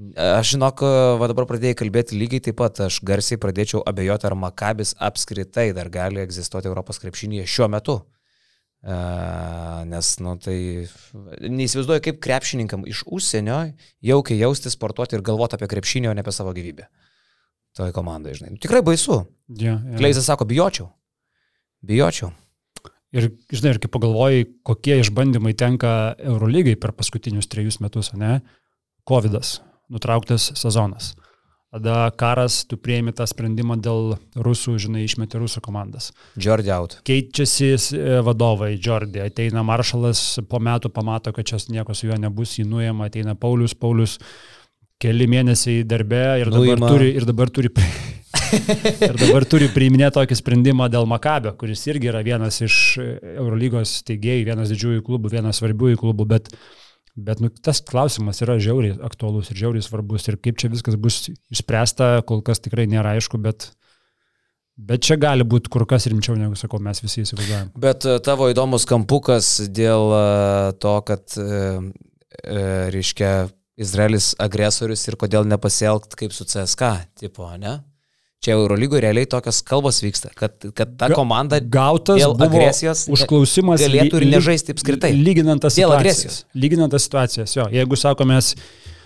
Aš 0.00 0.54
žinok, 0.54 0.80
va 1.20 1.28
dabar 1.28 1.46
pradėjai 1.46 1.76
kalbėti 1.82 2.16
lygiai 2.16 2.42
taip 2.48 2.56
pat, 2.58 2.80
aš 2.88 3.02
garsiai 3.06 3.38
pradėčiau 3.40 3.82
abejoti, 3.86 4.26
ar 4.26 4.34
Makabis 4.40 4.94
apskritai 4.96 5.68
dar 5.76 5.90
gali 5.92 6.22
egzistuoti 6.22 6.70
Europos 6.70 6.98
krepšinėje 7.02 7.44
šiuo 7.50 7.68
metu. 7.72 8.00
Uh, 8.82 9.84
nes, 9.86 10.08
nu, 10.18 10.32
tai 10.42 10.56
neįsivaizduoju, 11.38 12.02
kaip 12.02 12.16
krepšininkam 12.24 12.82
iš 12.90 13.04
užsienio 13.06 13.60
jaukiai 14.02 14.40
jausti, 14.40 14.72
sportuoti 14.74 15.14
ir 15.14 15.22
galvoti 15.22 15.54
apie 15.54 15.68
krepšinį, 15.70 16.10
o 16.10 16.14
ne 16.16 16.24
apie 16.24 16.34
savo 16.34 16.50
gyvybę. 16.56 16.88
Toj 17.78 17.94
komandai, 17.94 18.34
žinai. 18.34 18.56
Tikrai 18.64 18.82
baisu. 18.82 19.22
Yeah, 19.46 19.78
yeah. 19.86 20.00
Kleizas 20.00 20.26
sako, 20.26 20.48
bijočiau. 20.50 20.88
Bijočiau. 21.86 22.32
Ir, 23.14 23.30
žinai, 23.52 23.76
ir 23.76 23.80
kai 23.84 23.92
pagalvojai, 23.92 24.48
kokie 24.66 24.98
išbandymai 25.04 25.54
tenka 25.54 26.16
Eurolygai 26.18 26.74
per 26.80 26.96
paskutinius 26.96 27.46
trejus 27.52 27.78
metus, 27.84 28.10
ne? 28.18 28.40
Covidas 29.06 29.60
nutrauktas 29.92 30.50
sezonas. 30.58 31.12
Tada 31.72 32.10
karas, 32.20 32.66
tu 32.68 32.76
prieimi 32.76 33.14
tą 33.16 33.24
sprendimą 33.24 33.78
dėl 33.80 34.10
rusų, 34.36 34.74
žinai, 34.82 35.06
išmeti 35.06 35.38
rusų 35.40 35.62
komandas. 35.64 36.10
Jordi 36.36 36.68
out. 36.74 36.98
Keičiasi 37.08 37.70
e, 37.72 38.18
vadovai, 38.26 38.74
Jordi. 38.76 39.22
Ateina 39.24 39.62
maršalas, 39.64 40.20
po 40.50 40.60
metų 40.60 40.90
pamato, 40.92 41.32
kad 41.32 41.48
čia 41.48 41.62
nieko 41.72 41.96
su 41.96 42.10
juo 42.10 42.18
nebus, 42.20 42.58
jį 42.58 42.66
nuėma, 42.68 43.08
ateina 43.08 43.32
Paulius, 43.40 43.72
Paulius 43.72 44.18
keli 45.00 45.24
mėnesiai 45.32 45.86
darbe 45.88 46.20
ir 46.42 46.52
dabar, 46.52 46.76
Nuima. 46.76 46.92
turi, 46.92 47.08
ir 47.16 47.24
dabar 47.26 47.50
turi 47.50 47.72
ir 49.08 49.16
dabar 49.16 49.48
turi 49.48 49.70
priiminėti 49.72 50.18
tokį 50.18 50.38
sprendimą 50.38 50.90
dėl 50.92 51.08
Makabio, 51.08 51.54
kuris 51.56 51.86
irgi 51.88 52.12
yra 52.12 52.20
vienas 52.26 52.60
iš 52.64 52.76
Eurolygos 53.00 54.02
teigėjų, 54.08 54.44
vienas 54.52 54.72
didžiųjų 54.72 55.04
klubų, 55.08 55.32
vienas 55.38 55.60
svarbiųjų 55.62 56.00
klubų, 56.04 56.28
bet, 56.36 56.52
bet 57.16 57.42
nu, 57.44 57.50
tas 57.52 57.82
klausimas 57.84 58.40
yra 58.44 58.56
žiauriai 58.62 58.96
aktuolus 59.04 59.50
ir 59.52 59.60
žiauriai 59.64 59.84
svarbus 59.84 60.28
ir 60.28 60.38
kaip 60.40 60.60
čia 60.60 60.72
viskas 60.72 60.96
bus 61.00 61.26
išspręsta, 61.52 62.22
kol 62.28 62.44
kas 62.46 62.62
tikrai 62.64 62.88
nėra 62.90 63.16
aišku, 63.18 63.40
bet 63.42 63.70
Bet 64.72 65.04
čia 65.04 65.18
gali 65.20 65.44
būti 65.44 65.68
kur 65.72 65.84
kas 65.88 66.06
rimčiau, 66.08 66.34
negu 66.38 66.56
sakau, 66.56 66.80
mes 66.82 67.02
visi 67.04 67.22
įsivaizduojam. 67.22 67.74
Bet 67.78 68.06
e, 68.08 68.16
tavo 68.24 68.48
įdomus 68.48 68.86
kampukas 68.88 69.58
dėl 69.68 70.14
e, 70.16 70.22
to, 70.80 70.94
kad, 71.06 71.36
e, 71.36 71.58
reiškia, 72.94 73.32
Izraelis 73.82 74.32
agresorius 74.40 75.04
ir 75.08 75.16
kodėl 75.20 75.46
nepasielgt 75.48 76.16
kaip 76.16 76.32
su 76.36 76.46
CSK, 76.48 76.90
tipo, 77.20 77.46
ne? 77.60 77.78
Čia 78.42 78.56
Eurolygoje 78.56 79.04
realiai 79.04 79.26
tokios 79.30 79.60
kalbos 79.62 80.00
vyksta, 80.02 80.32
kad, 80.34 80.56
kad 80.74 80.96
ta 80.98 81.08
komanda 81.14 81.60
gautas 81.62 82.18
dėl 82.18 82.32
agresijos 82.42 83.04
užklausimas 83.14 83.84
galėtų 83.84 84.18
ir 84.18 84.26
nežaisti 84.32 84.74
apskritai. 84.74 85.12
Lyginant 85.14 85.62
tas. 85.62 85.76
Dėl 85.78 85.94
agresijos. 85.94 86.40
Lyginant 86.58 86.90
tas 86.90 87.06
situacijas, 87.06 87.54
jo. 87.54 87.68
Jeigu 87.70 87.98
sako, 88.00 88.26
mes 88.26 88.56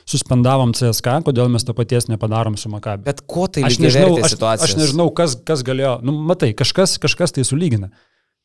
suspendavom 0.08 0.72
CSK, 0.78 1.18
kodėl 1.26 1.50
mes 1.52 1.66
to 1.66 1.74
paties 1.76 2.08
nepadarom 2.08 2.56
su 2.56 2.70
Makabi. 2.72 3.04
Bet 3.08 3.20
ko 3.28 3.44
tai 3.50 3.66
aš 3.68 3.76
nežinau, 3.82 4.14
aš, 4.24 4.38
aš 4.54 4.76
nežinau, 4.78 5.10
kas, 5.18 5.34
kas 5.44 5.64
galėjo, 5.66 5.98
nu, 6.06 6.14
matai, 6.30 6.52
kažkas, 6.56 6.96
kažkas 7.02 7.34
tai 7.36 7.44
sulygina. 7.44 7.90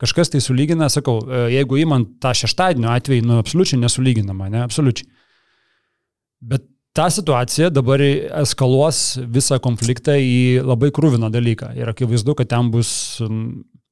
Kažkas 0.02 0.34
tai 0.34 0.42
sulygina, 0.42 0.90
sakau, 0.90 1.20
e, 1.22 1.46
jeigu 1.54 1.78
įmant 1.84 2.18
tą 2.20 2.34
šeštadienio 2.36 2.90
atvejį, 2.90 3.24
nu, 3.30 3.38
absoliučiai 3.40 3.80
nesulyginama, 3.84 4.50
ne, 4.50 4.64
absoliučiai. 4.66 5.08
Bet 6.52 6.66
ta 6.98 7.08
situacija 7.10 7.70
dabar 7.72 8.02
eskaluos 8.02 9.20
visą 9.32 9.60
konfliktą 9.64 10.18
į 10.20 10.62
labai 10.66 10.92
krūviną 10.96 11.32
dalyką. 11.32 11.72
Ir 11.80 11.92
akivaizdu, 11.92 12.36
kad 12.38 12.52
ten 12.52 12.72
bus 12.74 12.92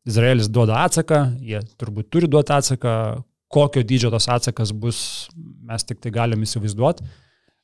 Izraelis 0.09 0.49
duoda 0.51 0.83
atsaką, 0.85 1.23
jie 1.43 1.61
turbūt 1.79 2.09
turi 2.11 2.29
duoti 2.31 2.55
atsaką, 2.55 2.93
kokio 3.49 3.83
dydžio 3.85 4.11
tas 4.13 4.29
atsakas 4.29 4.73
bus, 4.75 5.01
mes 5.65 5.85
tik 5.85 6.01
tai 6.03 6.13
galim 6.13 6.43
įsivaizduoti. 6.45 7.05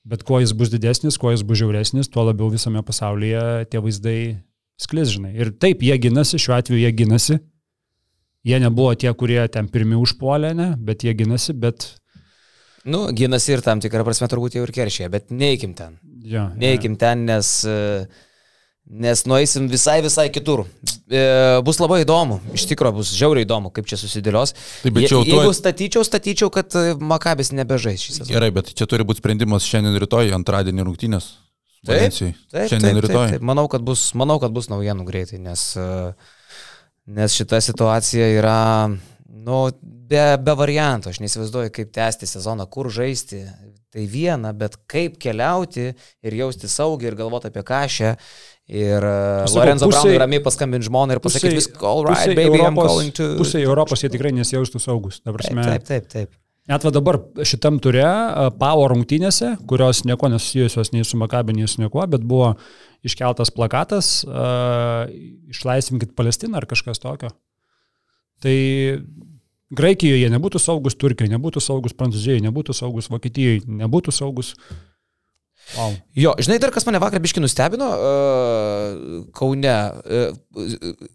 Bet 0.05 0.21
kuo 0.25 0.37
jis 0.41 0.53
bus 0.53 0.69
didesnis, 0.69 1.17
kuo 1.17 1.31
jis 1.33 1.41
bus 1.45 1.57
žiauresnis, 1.63 2.09
tuo 2.13 2.27
labiau 2.27 2.51
visame 2.53 2.83
pasaulyje 2.85 3.65
tie 3.71 3.81
vaizdai 3.81 4.19
sklis, 4.81 5.15
žinai. 5.15 5.33
Ir 5.33 5.49
taip, 5.57 5.81
jie 5.81 5.97
ginasi, 6.01 6.37
šiuo 6.41 6.53
atveju 6.59 6.81
jie 6.83 6.91
ginasi. 6.93 7.39
Jie 8.45 8.59
nebuvo 8.61 8.91
tie, 8.93 9.09
kurie 9.17 9.39
ten 9.49 9.65
pirmi 9.73 9.97
užpuolė, 9.97 10.53
ne, 10.57 10.73
bet 10.77 11.05
jie 11.05 11.15
ginasi, 11.17 11.57
bet... 11.57 11.95
Nu, 12.85 13.07
ginasi 13.17 13.55
ir 13.55 13.65
tam 13.65 13.81
tikrą 13.81 14.05
prasme 14.05 14.29
turbūt 14.29 14.59
jau 14.59 14.65
ir 14.67 14.73
keršė, 14.75 15.09
bet 15.13 15.33
neįkim 15.33 15.73
ten. 15.77 15.97
Ja, 16.25 16.49
neįkim 16.53 16.97
ja. 16.97 17.05
ten, 17.07 17.27
nes... 17.29 17.57
Uh, 17.67 18.31
nes 18.85 19.23
nueisim 19.25 19.67
visai, 19.69 20.01
visai 20.05 20.27
kitur. 20.29 20.65
E, 21.09 21.21
bus 21.65 21.79
labai 21.81 22.03
įdomu, 22.03 22.37
iš 22.53 22.67
tikrųjų 22.69 22.99
bus 22.99 23.13
žiauriai 23.17 23.45
įdomu, 23.47 23.71
kaip 23.73 23.89
čia 23.89 23.97
susidėlios. 23.99 24.53
Taip, 24.83 24.99
Je, 25.01 25.09
jeigu 25.09 25.41
tuo... 25.49 25.55
statyčiau, 25.57 26.05
statyčiau, 26.05 26.51
kad 26.53 26.77
e, 26.77 26.93
Makabis 27.01 27.51
nebežais 27.55 28.01
šį 28.01 28.17
sezoną. 28.19 28.35
Gerai, 28.35 28.51
bet 28.53 28.71
čia 28.77 28.87
turi 28.89 29.07
būti 29.07 29.23
sprendimas 29.23 29.65
šiandien 29.65 29.97
rytoj, 30.05 30.29
antradienį 30.37 30.85
rungtynės. 30.85 31.31
Taip, 31.85 32.13
taip, 32.13 32.69
šiandien 32.69 32.93
taip, 32.93 33.03
rytoj. 33.07 33.17
Taip, 33.17 33.35
taip. 33.37 33.45
Manau, 33.45 33.65
kad 33.69 33.85
bus, 33.85 34.07
manau, 34.17 34.37
kad 34.41 34.53
bus 34.53 34.69
naujienų 34.69 35.05
greitai, 35.09 35.41
nes, 35.41 35.65
e, 35.81 36.13
nes 37.17 37.37
šita 37.37 37.61
situacija 37.65 38.29
yra, 38.37 38.59
nu, 39.35 39.59
be, 39.83 40.25
be 40.41 40.55
variantų. 40.57 41.11
Aš 41.11 41.21
neįsivaizduoju, 41.23 41.73
kaip 41.75 41.91
tęsti 41.95 42.29
sezoną, 42.29 42.67
kur 42.71 42.91
žaisti. 42.93 43.43
Tai 43.95 44.03
viena, 44.11 44.49
bet 44.51 44.73
kaip 44.91 45.13
keliauti 45.23 45.93
ir 45.93 46.33
jausti 46.35 46.67
saugiai 46.67 47.13
ir 47.13 47.15
galvoti 47.15 47.47
apie 47.47 47.61
kažę 47.63 48.09
Ir 48.65 48.97
uh, 48.97 49.45
Lorenzo 49.53 49.85
Brownui 49.85 50.17
ramiai 50.17 50.41
paskambinti 50.41 50.87
žmonai 50.87 51.19
ir 51.19 51.21
pasakyti 51.21 51.59
viską, 51.59 51.85
all 51.85 52.07
right, 52.07 52.31
baby, 52.33 52.57
Europos, 52.57 52.65
I'm 52.65 52.79
going 52.97 53.13
to... 53.13 53.27
Pusė 53.37 53.61
Europos 53.61 54.01
jie 54.01 54.09
tikrai 54.09 54.31
nesijaustų 54.33 54.81
saugus. 54.81 55.19
Prasme, 55.21 55.61
taip, 55.67 55.85
taip, 55.85 56.07
taip. 56.09 56.31
Net 56.65 56.81
va 56.81 56.89
dabar 56.89 57.19
šitam 57.45 57.77
turė, 57.77 58.07
uh, 58.07 58.49
Power 58.57 58.89
rungtynėse, 58.95 59.51
kurios 59.69 60.01
nieko 60.09 60.31
nesusijusios 60.33 60.89
nei 60.95 61.05
su 61.05 61.19
Makabi, 61.21 61.53
nei 61.53 61.69
su 61.69 61.83
niekuo, 61.83 62.01
bet 62.09 62.25
buvo 62.25 62.55
iškeltas 63.05 63.53
plakatas, 63.53 64.15
uh, 64.25 65.05
išlaisvinkit 65.53 66.17
Palestiną 66.17 66.57
ar 66.57 66.65
kažkas 66.65 67.03
tokio. 67.05 67.29
Tai 68.43 68.57
Graikijoje 69.75 70.27
nebūtų 70.33 70.61
saugus, 70.61 70.97
Turkijoje 70.99 71.33
nebūtų 71.33 71.63
saugus, 71.63 71.95
Prancūzijoje 71.97 72.43
nebūtų 72.45 72.75
saugus, 72.77 73.09
Vokietijoje 73.11 73.63
nebūtų 73.83 74.13
saugus. 74.13 74.53
Wow. 75.73 75.95
Jo, 76.13 76.35
žinai, 76.37 76.59
dar 76.61 76.69
kas 76.73 76.85
mane 76.85 77.01
vakar 77.01 77.23
biški 77.23 77.41
nustebino, 77.41 77.87
uh, 77.89 79.23
Kaune, 79.33 79.73
uh, 79.73 81.07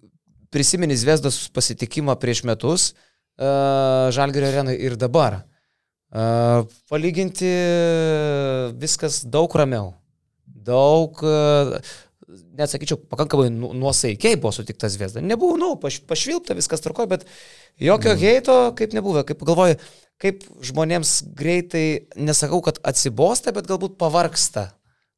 prisimeni 0.51 0.99
Zvezdas 0.99 1.45
pasitikimą 1.55 2.17
prieš 2.19 2.43
metus 2.49 2.91
uh, 2.91 4.11
Žalgirio 4.11 4.51
arenai 4.51 4.77
ir 4.81 4.99
dabar. 4.99 5.45
Palyginti 6.91 7.47
viskas 8.83 9.21
daug 9.23 9.53
ramiau. 9.55 9.93
Daug, 10.43 11.21
net 12.59 12.73
sakyčiau, 12.73 12.99
pakankamai 13.11 13.49
nu, 13.55 13.73
nuosaikiai 13.77 14.39
buvo 14.41 14.53
sutiktas 14.55 14.97
Zvezda. 14.97 15.23
Nebuvo, 15.25 15.57
nu, 15.61 15.71
paš, 15.81 16.01
pašvilpta, 16.09 16.57
viskas 16.59 16.85
truko, 16.85 17.07
bet 17.11 17.27
jokio 17.81 18.15
mm. 18.15 18.21
heito 18.21 18.59
kaip 18.79 18.97
nebuvo. 18.97 19.25
Kaip 19.27 19.45
galvoju, 19.47 19.79
kaip 20.21 20.45
žmonėms 20.67 21.15
greitai, 21.37 21.87
nesakau, 22.21 22.61
kad 22.65 22.81
atsibosta, 22.87 23.55
bet 23.57 23.71
galbūt 23.71 23.97
pavarksta 24.01 24.71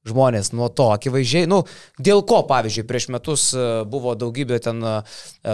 žmonės 0.09 0.51
nuo 0.57 0.67
to, 0.75 0.89
akivaizdžiai, 0.97 1.47
nu, 1.51 1.63
dėl 2.03 2.25
ko, 2.27 2.43
pavyzdžiui, 2.49 2.87
prieš 2.89 3.07
metus 3.15 3.45
e, 3.55 3.67
buvo 3.89 4.17
daugybė 4.19 4.59
ten 4.65 4.83
e, 4.83 4.97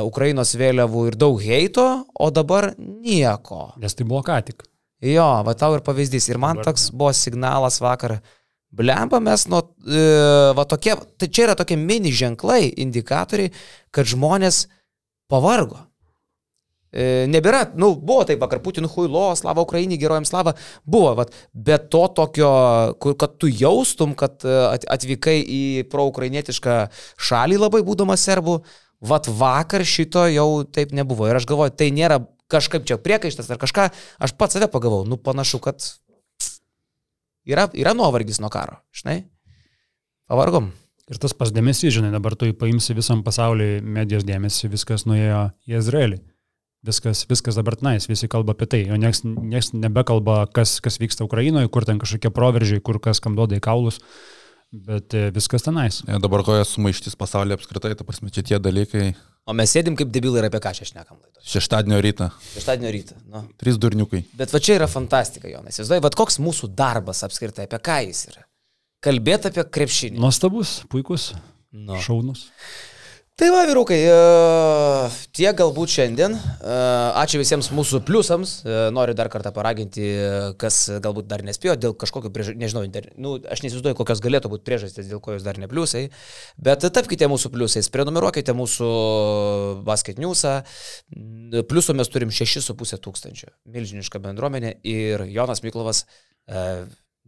Ukrainos 0.06 0.54
vėliavų 0.56 1.04
ir 1.10 1.18
daug 1.20 1.42
heito, 1.44 1.86
o 2.16 2.30
dabar 2.32 2.72
nieko. 2.78 3.74
Nes 3.82 3.96
tai 3.96 4.08
buvo 4.08 4.24
ką 4.24 4.40
tik. 4.48 4.64
Jo, 5.04 5.28
va 5.46 5.54
tau 5.54 5.76
ir 5.76 5.84
pavyzdys. 5.86 6.30
Ir 6.32 6.40
man 6.42 6.58
dabar, 6.58 6.72
toks 6.72 6.88
buvo 6.90 7.12
signalas 7.14 7.78
vakar, 7.84 8.18
blemba 8.70 9.20
mes 9.20 9.46
nuo, 9.48 9.62
e, 9.86 10.06
va 10.56 10.64
tokie, 10.68 10.96
tai 11.18 11.28
čia 11.28 11.48
yra 11.48 11.58
tokie 11.58 11.78
mini 11.80 12.12
ženklai, 12.14 12.66
indikatoriai, 12.84 13.52
kad 13.94 14.08
žmonės 14.08 14.66
pavargo. 15.30 15.84
E, 16.88 17.26
nebėra, 17.28 17.66
nu, 17.76 17.90
buvo 18.00 18.22
taip 18.28 18.40
vakar 18.40 18.62
Putinų 18.64 18.88
huilo, 18.94 19.26
slava 19.36 19.60
Ukrainai, 19.60 19.98
gerojams 20.00 20.30
slava, 20.32 20.54
buvo, 20.88 21.12
vat, 21.18 21.34
bet 21.52 21.90
to 21.92 22.06
tokio, 22.16 22.52
kur, 23.02 23.16
kad 23.20 23.36
tu 23.40 23.50
jaustum, 23.52 24.14
kad 24.16 24.40
e, 24.44 24.56
atvykai 24.88 25.36
į 25.42 25.62
proukrainietišką 25.92 26.78
šalį 27.28 27.60
labai 27.60 27.82
būdamas 27.84 28.24
serbų, 28.24 28.62
vat 29.04 29.28
vakar 29.28 29.84
šito 29.84 30.24
jau 30.32 30.48
taip 30.64 30.96
nebuvo. 30.96 31.28
Ir 31.28 31.38
aš 31.38 31.46
galvoju, 31.50 31.76
tai 31.76 31.92
nėra 31.94 32.22
kažkaip 32.48 32.88
čia 32.88 32.96
priekaištas 32.96 33.52
ar 33.52 33.60
kažką, 33.60 33.90
aš 34.24 34.34
pats 34.40 34.56
save 34.56 34.70
pagavau, 34.72 35.04
nu 35.04 35.20
panašu, 35.20 35.60
kad 35.60 35.84
yra, 37.48 37.68
yra 37.76 37.94
nuovargis 37.96 38.40
nuo 38.42 38.50
karo, 38.52 38.78
žinai, 38.94 39.22
pavargom. 40.28 40.70
Ir 41.08 41.16
tas 41.16 41.32
pas 41.32 41.48
dėmesys, 41.54 41.94
žinai, 41.96 42.10
dabar 42.12 42.34
tu 42.36 42.50
paimsi 42.60 42.96
visam 42.96 43.22
pasauliu 43.24 43.78
medijos 43.80 44.26
dėmesį, 44.28 44.68
viskas 44.74 45.06
nuėjo 45.08 45.46
į 45.64 45.78
Izraelį. 45.80 46.18
Viskas, 46.84 47.24
viskas 47.26 47.56
dabar 47.58 47.74
tenais, 47.74 48.04
visi 48.06 48.28
kalba 48.30 48.54
apie 48.54 48.68
tai, 48.70 48.80
o 48.94 48.96
nieks, 49.00 49.24
nieks 49.26 49.72
nebekalba, 49.74 50.44
kas, 50.54 50.76
kas 50.84 51.00
vyksta 51.00 51.24
Ukrainoje, 51.26 51.66
kur 51.74 51.82
ten 51.88 51.98
kažkokie 51.98 52.30
proveržiai, 52.30 52.82
kur 52.84 53.00
kas 53.02 53.18
kam 53.24 53.34
duoda 53.34 53.56
į 53.58 53.64
kaulus, 53.64 53.98
bet 54.70 55.16
e, 55.16 55.24
viskas 55.34 55.66
tenais. 55.66 56.04
Ja, 56.06 56.20
dabar 56.22 56.44
koja 56.46 56.68
sumaištis 56.68 57.18
pasaulyje 57.18 57.58
apskritai, 57.58 57.96
ta 57.98 58.06
prasme, 58.06 58.30
čia 58.30 58.44
tie 58.46 58.60
dalykai. 58.62 59.08
O 59.48 59.54
mes 59.56 59.72
sėdim 59.72 59.94
kaip 59.96 60.10
debilai 60.12 60.42
ir 60.42 60.46
apie 60.50 60.60
ką 60.60 60.74
čia 60.76 60.84
šnekam 60.90 61.16
laidą. 61.16 61.40
Šeštadienio 61.48 61.98
rytą. 62.04 62.26
Šeštadienio 62.52 62.90
rytą. 62.92 63.16
Nu. 63.32 63.40
Trys 63.60 63.78
durniukai. 63.80 64.20
Bet 64.36 64.52
va 64.52 64.60
čia 64.60 64.76
yra 64.76 64.88
fantastika, 64.92 65.48
Jonas. 65.48 65.72
Įsivaizduoji, 65.72 66.04
va 66.04 66.10
koks 66.20 66.36
mūsų 66.44 66.68
darbas 66.76 67.24
apskritai, 67.24 67.64
apie 67.64 67.80
ką 67.88 67.96
jis 68.04 68.26
yra. 68.28 68.44
Kalbėti 69.06 69.48
apie 69.48 69.64
krepšinį. 69.78 70.20
Nuostabus, 70.20 70.74
puikus, 70.92 71.30
no. 71.72 71.96
šaunus. 72.04 72.48
Tai 73.38 73.52
va, 73.54 73.60
vyrukai, 73.68 73.96
e, 74.02 74.14
tiek 75.38 75.54
galbūt 75.54 75.92
šiandien. 75.92 76.32
E, 76.34 76.78
ačiū 77.20 77.38
visiems 77.38 77.68
mūsų 77.70 78.00
pliusams. 78.02 78.54
E, 78.66 78.78
noriu 78.90 79.14
dar 79.14 79.30
kartą 79.30 79.52
paraginti, 79.54 80.08
kas 80.58 80.80
galbūt 81.04 81.28
dar 81.30 81.44
nespėjo 81.46 81.76
dėl 81.78 81.94
kažkokio 81.94 82.32
priežasties, 82.34 82.58
nežinau, 82.58 82.82
inter... 82.88 83.06
nu, 83.14 83.36
aš 83.38 83.62
neįsivaizduoju, 83.62 84.00
kokios 84.00 84.24
galėtų 84.26 84.50
būti 84.50 84.66
priežastys, 84.66 85.06
dėl 85.06 85.22
ko 85.22 85.36
jūs 85.36 85.46
dar 85.46 85.62
ne 85.62 85.70
pliusai. 85.70 86.08
Bet 86.58 86.82
tapkite 86.82 87.30
mūsų 87.30 87.54
pliusais, 87.54 87.92
prenumeruokite 87.94 88.58
mūsų 88.58 88.92
basket 89.86 90.18
newsą. 90.18 90.58
Pliusų 91.70 91.94
mes 91.94 92.10
turim 92.10 92.34
6,5 92.34 92.98
tūkstančių. 93.06 93.54
Milžiniška 93.70 94.18
bendruomenė 94.18 94.80
ir 94.82 95.28
Jonas 95.30 95.62
Miklovas 95.62 96.08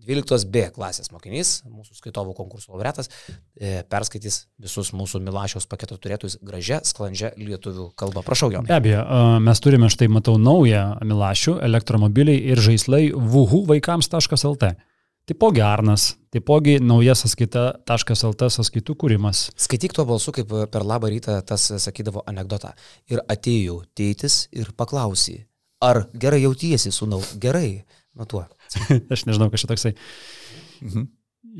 12B 0.06 0.70
klasės 0.74 1.10
mokinys, 1.14 1.60
mūsų 1.68 1.98
skaitovų 1.98 2.34
konkursų 2.38 2.74
laureatas, 2.74 3.10
e, 3.56 3.80
perskaitys 3.90 4.44
visus 4.60 4.92
mūsų 4.96 5.22
Milašiaus 5.26 5.68
paketo 5.70 5.98
turėtus 6.00 6.38
gražia, 6.42 6.80
sklandžia 6.84 7.32
lietuvių 7.38 7.90
kalba. 8.00 8.24
Prašau, 8.26 8.50
Jonai. 8.54 8.70
Be 8.70 8.78
abejo, 8.78 9.02
mes 9.44 9.60
turime 9.60 9.90
štai, 9.92 10.10
matau, 10.12 10.38
naują 10.40 10.86
Milašių 11.04 11.58
elektromobiliai 11.66 12.40
ir 12.52 12.62
žaislai 12.62 13.10
vuhu 13.12 13.64
vaikams.lt. 13.68 14.74
Taipogi 15.30 15.62
Arnas 15.62 16.14
Taipogi 16.30 16.76
nauja 16.78 17.16
sąskaita.lt 17.18 18.48
sąskaitų 18.54 18.94
kūrimas. 19.02 19.48
Skaityk 19.58 19.96
tuo 19.96 20.04
balsu, 20.06 20.30
kaip 20.30 20.52
per 20.70 20.84
labą 20.86 21.08
rytą 21.10 21.40
tas 21.42 21.64
sakydavo 21.82 22.22
anegdotą. 22.30 22.70
Ir 23.10 23.18
atėjo 23.26 23.80
tėtis 23.98 24.44
ir 24.54 24.70
paklausė, 24.78 25.40
ar 25.82 26.04
gerai 26.14 26.44
jautiesi, 26.44 26.92
sūnau, 26.94 27.18
gerai, 27.42 27.82
nuo 28.18 28.26
tuo. 28.28 28.44
Aš 29.12 29.26
nežinau, 29.28 29.50
kas 29.52 29.64
čia 29.64 29.72
toksai. 29.72 29.94
Mhm. 30.82 31.08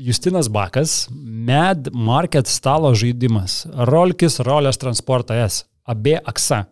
Justinas 0.01 0.47
Bakas, 0.47 1.09
Mad 1.11 1.89
Market 1.93 2.47
stalo 2.47 2.93
žaidimas, 2.95 3.65
Rolkis 3.89 4.39
Rolės 4.45 4.79
Transporta 4.79 5.35
S, 5.43 5.65
AB 5.89 6.13
Aksa. 6.21 6.63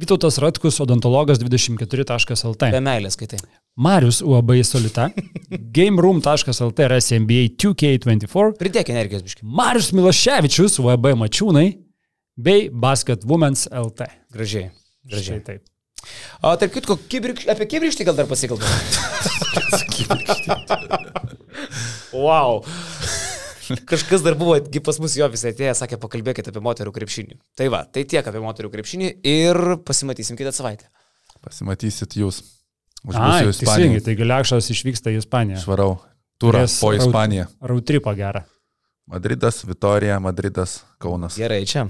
Vytautas 0.00 0.40
Ratkus, 0.42 0.80
odontologas 0.82 1.38
24.lt. 1.38 2.70
Be 2.74 2.80
meilės 2.82 3.14
skaitai. 3.14 3.38
Marius 3.78 4.18
UAB 4.26 4.56
Solita, 4.66 5.06
GameRoom.lt 5.76 6.86
ir 6.86 6.96
SMBA 6.98 7.44
2K24. 7.62 8.56
Pridėk 8.58 8.90
energijos 8.90 9.22
biškai. 9.26 9.46
Marius 9.46 9.92
Miloševičius, 9.94 10.80
UAB 10.82 11.12
Mačiūnai 11.20 11.68
bei 12.34 12.66
Basket 12.70 13.22
Women's 13.30 13.68
LT. 13.70 14.10
Gražiai. 14.34 14.72
Gražiai. 15.06 15.38
Štai 15.38 15.46
taip. 15.46 15.73
O 16.44 16.52
tarp 16.60 16.74
kitko, 16.74 16.98
kibrik, 17.10 17.44
apie 17.50 17.66
kibrištį 17.70 18.08
gal 18.08 18.18
dar 18.18 18.28
pasikalbame. 18.30 18.78
wow. 22.24 22.62
Kažkas 23.88 24.24
dar 24.24 24.36
buvo, 24.36 24.58
pas 24.84 24.98
mus 25.00 25.14
jo 25.16 25.28
visai 25.32 25.54
atėjo, 25.54 25.74
sakė, 25.78 25.98
pakalbėkite 26.02 26.52
apie 26.52 26.62
moterų 26.64 26.92
krepšinį. 26.94 27.38
Tai 27.56 27.70
va, 27.72 27.84
tai 27.88 28.04
tiek 28.08 28.26
apie 28.26 28.42
moterų 28.44 28.70
krepšinį 28.74 29.08
ir 29.24 29.60
pasimatysim 29.86 30.36
kitą 30.40 30.52
savaitę. 30.54 30.90
Pasimatysit 31.44 32.16
jūs. 32.20 32.42
Aš 33.04 33.48
būsiu 33.48 33.52
Ispanijoje. 33.52 34.02
Tai 34.04 34.16
Galiakšas 34.20 34.70
išvyksta 34.72 35.12
į 35.12 35.20
Ispaniją. 35.22 35.60
Švarau. 35.64 35.92
Turą 36.40 36.64
po 36.80 36.92
Ispaniją. 36.96 37.48
Rautripą 37.64 38.14
gerą. 38.16 38.44
Madridas, 39.06 39.60
Vitorija, 39.68 40.16
Madridas, 40.20 40.78
Kaunas. 40.98 41.36
Gerai, 41.36 41.60
čia. 41.68 41.84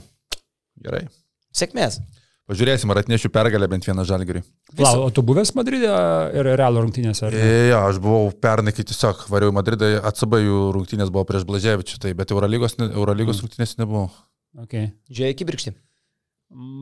Gerai. 0.82 1.06
Sėkmės. 1.54 2.00
Pažiūrėsim, 2.44 2.90
ar 2.92 2.98
atnešiu 3.00 3.30
pergalę 3.32 3.64
bent 3.72 3.86
vieną 3.88 4.02
žalgerį. 4.04 4.42
Lau, 4.76 5.06
o 5.06 5.12
tu 5.14 5.22
buvęs 5.24 5.54
Madride 5.56 5.88
ir 6.36 6.48
Realo 6.60 6.82
rungtynėse? 6.84 7.30
Ne, 7.32 7.46
ja, 7.70 7.78
aš 7.88 7.96
buvau 8.04 8.28
pernai, 8.36 8.74
kai 8.76 8.84
tiesiog 8.84 9.22
variau 9.32 9.48
į 9.48 9.56
Madridą, 9.56 9.88
atsaba 10.04 10.42
jų 10.42 10.58
rungtynės 10.76 11.12
buvo 11.14 11.24
prieš 11.30 11.46
Blaževičių, 11.48 12.02
tai, 12.02 12.12
bet 12.18 12.34
Eurolygos, 12.36 12.76
Eurolygos 12.90 13.40
mm. 13.40 13.46
rungtynės 13.46 13.72
nebuvo. 13.80 14.10
Okay. 14.66 14.92
Žiūrėjai 15.08 15.38
kibirkštį. 15.40 15.74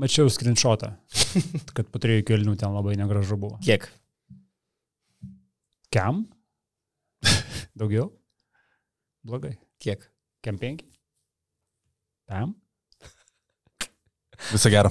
Mačiau 0.02 0.26
screenshotą, 0.34 0.90
kad 1.78 1.94
po 1.94 2.02
trijų 2.02 2.26
kelnių 2.32 2.56
ten 2.58 2.74
labai 2.74 2.98
negražu 2.98 3.38
buvo. 3.38 3.62
Kiek? 3.62 3.86
Kem? 5.94 6.24
Daugiau? 7.78 8.10
Blogai. 9.22 9.54
Kiek? 9.78 10.10
Kem 10.42 10.58
penki? 10.58 10.90
Pam? 12.26 12.58
Visą 14.50 14.74
gerą. 14.74 14.90